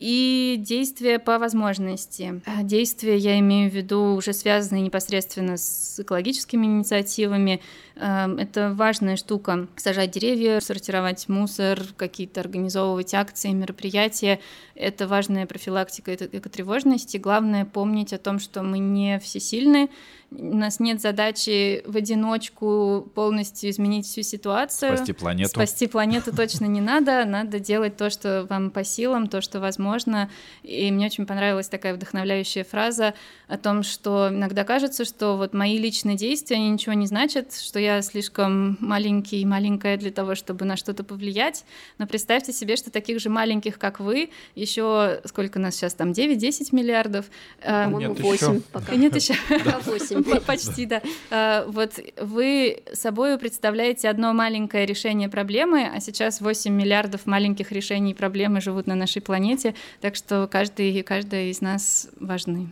И 0.00 0.56
действия 0.58 1.20
по 1.20 1.38
возможности. 1.38 2.42
А, 2.46 2.64
действия, 2.64 3.16
я 3.16 3.38
имею 3.38 3.70
в 3.70 3.74
виду, 3.74 4.16
уже 4.16 4.32
связанные 4.32 4.82
непосредственно 4.82 5.56
с 5.56 6.00
экологическими 6.00 6.66
инициативами. 6.66 7.60
А, 7.96 8.28
это 8.36 8.74
важная 8.74 9.16
штука. 9.16 9.68
Сажать 9.76 10.10
деревья, 10.10 10.58
сортировать 10.58 11.28
мусор, 11.28 11.80
какие-то 11.96 12.40
организовывать 12.40 13.14
акции, 13.14 13.50
мероприятия. 13.50 14.40
Это 14.74 15.06
важная 15.06 15.46
профилактика 15.46 16.12
экотревожности. 16.12 17.16
Главное 17.16 17.64
помнить 17.64 18.12
о 18.12 18.18
том, 18.18 18.40
что 18.40 18.62
мы 18.64 18.80
не 18.80 19.20
всесильны, 19.20 19.88
у 20.36 20.56
нас 20.56 20.80
нет 20.80 21.00
задачи 21.00 21.82
в 21.86 21.96
одиночку 21.96 23.08
полностью 23.14 23.70
изменить 23.70 24.06
всю 24.06 24.22
ситуацию. 24.22 24.96
Спасти 24.96 25.12
планету. 25.12 25.50
Спасти 25.50 25.86
планету 25.86 26.34
точно 26.34 26.66
не 26.66 26.80
надо. 26.80 27.24
Надо 27.24 27.58
делать 27.60 27.96
то, 27.96 28.10
что 28.10 28.46
вам 28.48 28.70
по 28.70 28.84
силам, 28.84 29.28
то, 29.28 29.40
что 29.40 29.60
возможно. 29.60 30.30
И 30.62 30.90
мне 30.90 31.06
очень 31.06 31.26
понравилась 31.26 31.68
такая 31.68 31.94
вдохновляющая 31.94 32.64
фраза 32.64 33.14
о 33.48 33.58
том, 33.58 33.82
что 33.82 34.28
иногда 34.30 34.64
кажется, 34.64 35.04
что 35.04 35.36
вот 35.36 35.54
мои 35.54 35.78
личные 35.78 36.16
действия, 36.16 36.56
они 36.56 36.70
ничего 36.70 36.94
не 36.94 37.06
значат, 37.06 37.54
что 37.54 37.78
я 37.78 38.02
слишком 38.02 38.76
маленький 38.80 39.40
и 39.40 39.44
маленькая 39.44 39.96
для 39.96 40.10
того, 40.10 40.34
чтобы 40.34 40.64
на 40.64 40.76
что-то 40.76 41.04
повлиять. 41.04 41.64
Но 41.98 42.06
представьте 42.06 42.52
себе, 42.52 42.76
что 42.76 42.90
таких 42.90 43.20
же 43.20 43.28
маленьких, 43.28 43.78
как 43.78 44.00
вы, 44.00 44.30
еще 44.54 45.20
сколько 45.24 45.58
нас 45.58 45.76
сейчас 45.76 45.94
там, 45.94 46.10
9-10 46.10 46.68
миллиардов? 46.72 47.26
По-моему, 47.62 48.14
8 48.14 48.60
пока. 48.72 48.94
Нет 48.94 49.14
еще. 49.14 49.34
8. 49.48 50.23
Почти, 50.46 50.86
да. 50.86 51.02
А, 51.30 51.64
вот 51.68 51.98
вы 52.20 52.82
собой 52.92 53.38
представляете 53.38 54.08
одно 54.08 54.32
маленькое 54.32 54.86
решение 54.86 55.28
проблемы, 55.28 55.90
а 55.92 56.00
сейчас 56.00 56.40
8 56.40 56.72
миллиардов 56.72 57.26
маленьких 57.26 57.72
решений 57.72 58.14
проблемы 58.14 58.60
живут 58.60 58.86
на 58.86 58.94
нашей 58.94 59.22
планете, 59.22 59.74
так 60.00 60.14
что 60.16 60.48
каждый 60.50 60.92
и 60.92 61.02
каждая 61.02 61.50
из 61.50 61.60
нас 61.60 62.08
важны. 62.18 62.68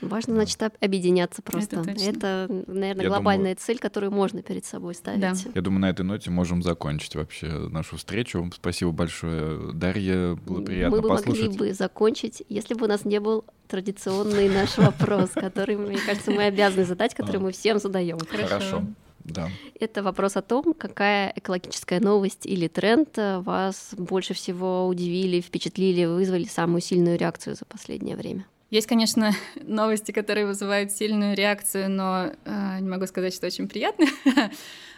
Важно, 0.00 0.34
значит, 0.34 0.60
объединяться 0.80 1.42
просто. 1.42 1.80
Это, 1.80 1.90
это 1.90 2.46
наверное, 2.66 3.02
Я 3.04 3.08
глобальная 3.08 3.54
думаю... 3.54 3.56
цель, 3.58 3.78
которую 3.78 4.12
можно 4.12 4.42
перед 4.42 4.64
собой 4.64 4.94
ставить. 4.94 5.20
Да. 5.20 5.34
Я 5.54 5.62
думаю, 5.62 5.80
на 5.80 5.90
этой 5.90 6.02
ноте 6.02 6.30
можем 6.30 6.62
закончить 6.62 7.14
вообще 7.16 7.46
нашу 7.46 7.96
встречу. 7.96 8.50
Спасибо 8.54 8.92
большое, 8.92 9.72
Дарья. 9.72 10.34
Было 10.34 10.62
приятно 10.62 10.96
Мы 10.96 11.02
бы 11.02 11.08
послушать. 11.08 11.44
могли 11.44 11.58
бы 11.58 11.72
закончить, 11.72 12.42
если 12.48 12.74
бы 12.74 12.84
у 12.84 12.88
нас 12.88 13.04
не 13.04 13.20
был 13.20 13.44
традиционный 13.68 14.48
наш 14.48 14.76
вопрос, 14.78 15.30
который, 15.30 15.76
мне 15.76 15.98
кажется, 15.98 16.30
мы 16.30 16.44
обязаны 16.44 16.84
задать, 16.84 17.14
который 17.14 17.40
мы 17.40 17.52
всем 17.52 17.78
задаем. 17.78 18.18
Хорошо. 18.18 18.84
Да. 19.24 19.48
Это 19.80 20.02
вопрос 20.04 20.36
о 20.36 20.42
том, 20.42 20.72
какая 20.72 21.32
экологическая 21.34 21.98
новость 21.98 22.46
или 22.46 22.68
тренд 22.68 23.08
вас 23.16 23.90
больше 23.96 24.34
всего 24.34 24.86
удивили, 24.86 25.40
впечатлили, 25.40 26.04
вызвали 26.04 26.44
самую 26.44 26.80
сильную 26.80 27.18
реакцию 27.18 27.56
за 27.56 27.64
последнее 27.64 28.16
время. 28.16 28.46
Есть, 28.70 28.86
конечно, 28.86 29.32
новости, 29.62 30.12
которые 30.12 30.46
вызывают 30.46 30.92
сильную 30.92 31.36
реакцию, 31.36 31.90
но 31.90 32.32
э, 32.44 32.78
не 32.80 32.88
могу 32.88 33.06
сказать, 33.06 33.34
что 33.34 33.46
очень 33.46 33.68
приятно. 33.68 34.06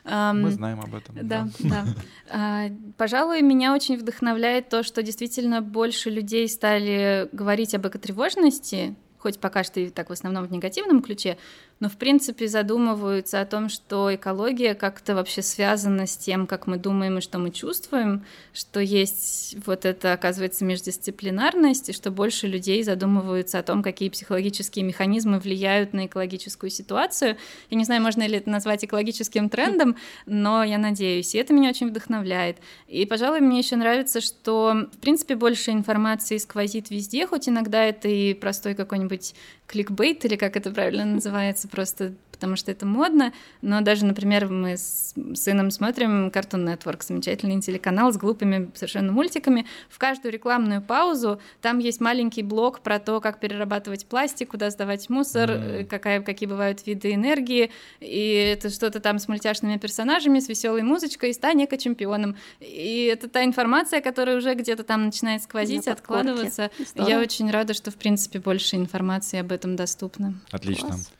Мы 0.04 0.50
знаем 0.50 0.80
об 0.80 0.94
этом. 0.94 1.16
Да, 1.22 1.48
да. 1.58 1.84
да. 2.32 2.70
Пожалуй, 2.96 3.42
меня 3.42 3.74
очень 3.74 3.98
вдохновляет 3.98 4.70
то, 4.70 4.82
что 4.82 5.02
действительно 5.02 5.60
больше 5.60 6.08
людей 6.08 6.48
стали 6.48 7.28
говорить 7.32 7.74
об 7.74 7.86
экотревожности, 7.86 8.94
хоть 9.18 9.38
пока 9.38 9.64
что 9.64 9.80
и 9.80 9.90
так 9.90 10.08
в 10.08 10.12
основном 10.12 10.46
в 10.46 10.52
негативном 10.52 11.02
ключе, 11.02 11.36
но 11.80 11.88
в 11.88 11.96
принципе 11.96 12.48
задумываются 12.48 13.40
о 13.40 13.46
том, 13.46 13.68
что 13.68 14.14
экология 14.14 14.74
как-то 14.74 15.14
вообще 15.14 15.42
связана 15.42 16.06
с 16.06 16.16
тем, 16.16 16.46
как 16.46 16.66
мы 16.66 16.76
думаем 16.76 17.18
и 17.18 17.20
что 17.20 17.38
мы 17.38 17.50
чувствуем, 17.50 18.24
что 18.52 18.80
есть 18.80 19.56
вот 19.64 19.84
это, 19.84 20.12
оказывается, 20.12 20.64
междисциплинарность, 20.64 21.88
и 21.88 21.92
что 21.92 22.10
больше 22.10 22.46
людей 22.46 22.82
задумываются 22.82 23.58
о 23.58 23.62
том, 23.62 23.82
какие 23.82 24.08
психологические 24.08 24.84
механизмы 24.84 25.38
влияют 25.38 25.92
на 25.92 26.06
экологическую 26.06 26.70
ситуацию. 26.70 27.36
Я 27.70 27.76
не 27.76 27.84
знаю, 27.84 28.02
можно 28.02 28.26
ли 28.26 28.38
это 28.38 28.50
назвать 28.50 28.84
экологическим 28.84 29.48
трендом, 29.48 29.96
но 30.26 30.64
я 30.64 30.78
надеюсь, 30.78 31.34
и 31.34 31.38
это 31.38 31.52
меня 31.52 31.70
очень 31.70 31.88
вдохновляет. 31.88 32.58
И, 32.88 33.06
пожалуй, 33.06 33.40
мне 33.40 33.58
еще 33.58 33.76
нравится, 33.76 34.20
что, 34.20 34.88
в 34.92 34.98
принципе, 34.98 35.36
больше 35.36 35.70
информации 35.70 36.38
сквозит 36.38 36.90
везде, 36.90 37.26
хоть 37.26 37.48
иногда 37.48 37.84
это 37.84 38.08
и 38.08 38.34
простой 38.34 38.74
какой-нибудь 38.74 39.34
кликбейт, 39.68 40.24
или 40.24 40.36
как 40.36 40.56
это 40.56 40.70
правильно 40.70 41.04
называется, 41.18 41.67
просто 41.70 42.14
потому 42.38 42.54
что 42.54 42.70
это 42.70 42.86
модно, 42.86 43.32
но 43.62 43.80
даже, 43.80 44.06
например, 44.06 44.48
мы 44.48 44.76
с 44.76 45.12
сыном 45.34 45.72
смотрим 45.72 46.28
Cartoon 46.28 46.64
Network, 46.64 47.02
замечательный 47.04 47.60
телеканал 47.60 48.12
с 48.12 48.16
глупыми 48.16 48.70
совершенно 48.74 49.10
мультиками. 49.10 49.66
В 49.88 49.98
каждую 49.98 50.32
рекламную 50.32 50.80
паузу 50.80 51.40
там 51.60 51.80
есть 51.80 52.00
маленький 52.00 52.44
блок 52.44 52.78
про 52.80 53.00
то, 53.00 53.20
как 53.20 53.40
перерабатывать 53.40 54.06
пластик, 54.06 54.50
куда 54.52 54.70
сдавать 54.70 55.10
мусор, 55.10 55.50
mm. 55.50 55.84
какая, 55.86 56.22
какие 56.22 56.48
бывают 56.48 56.86
виды 56.86 57.12
энергии, 57.12 57.72
и 57.98 58.54
это 58.56 58.70
что-то 58.70 59.00
там 59.00 59.18
с 59.18 59.26
мультяшными 59.26 59.76
персонажами, 59.76 60.38
с 60.38 60.48
веселой 60.48 60.82
музычкой, 60.82 61.30
и 61.30 61.32
стань 61.32 61.64
эко-чемпионом. 61.64 62.36
И 62.60 63.10
это 63.12 63.28
та 63.28 63.42
информация, 63.42 64.00
которая 64.00 64.36
уже 64.36 64.54
где-то 64.54 64.84
там 64.84 65.06
начинает 65.06 65.42
сквозить, 65.42 65.88
откладываться. 65.88 66.70
Я 66.94 67.18
очень 67.18 67.50
рада, 67.50 67.74
что, 67.74 67.90
в 67.90 67.96
принципе, 67.96 68.38
больше 68.38 68.76
информации 68.76 69.40
об 69.40 69.50
этом 69.50 69.74
доступно. 69.74 70.34
Отлично. 70.52 70.90
Класс. 70.90 71.10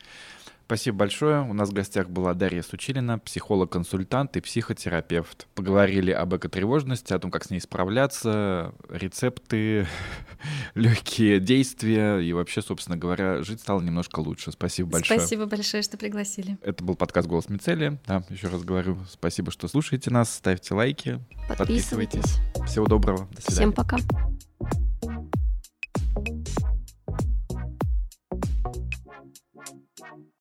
Спасибо 0.69 0.97
большое. 0.97 1.41
У 1.41 1.53
нас 1.53 1.69
в 1.69 1.73
гостях 1.73 2.09
была 2.09 2.35
Дарья 2.35 2.61
Сучилина, 2.61 3.17
психолог-консультант 3.17 4.37
и 4.37 4.39
психотерапевт. 4.39 5.47
Поговорили 5.55 6.11
об 6.11 6.35
экотревожности, 6.35 7.11
о 7.11 7.17
том, 7.17 7.31
как 7.31 7.43
с 7.43 7.49
ней 7.49 7.59
справляться, 7.59 8.75
рецепты, 8.87 9.87
легкие 10.75 11.39
действия 11.39 12.19
и 12.19 12.31
вообще, 12.33 12.61
собственно 12.61 12.97
говоря, 12.97 13.41
жить 13.41 13.61
стало 13.61 13.81
немножко 13.81 14.19
лучше. 14.19 14.51
Спасибо 14.51 14.91
большое. 14.91 15.19
Спасибо 15.19 15.47
большое, 15.47 15.81
что 15.81 15.97
пригласили. 15.97 16.59
Это 16.61 16.83
был 16.83 16.93
подкаст 16.93 17.27
«Голос 17.27 17.49
Мицелия». 17.49 17.99
Да, 18.05 18.23
еще 18.29 18.47
раз 18.49 18.63
говорю, 18.63 18.99
спасибо, 19.09 19.49
что 19.49 19.67
слушаете 19.67 20.11
нас, 20.11 20.31
ставьте 20.31 20.75
лайки, 20.75 21.19
подписывайтесь. 21.47 22.21
подписывайтесь. 22.21 22.71
Всего 22.71 22.85
доброго. 22.85 23.27
До 23.31 23.41
свидания. 23.41 23.55
Всем 23.55 23.73
пока. 23.73 23.97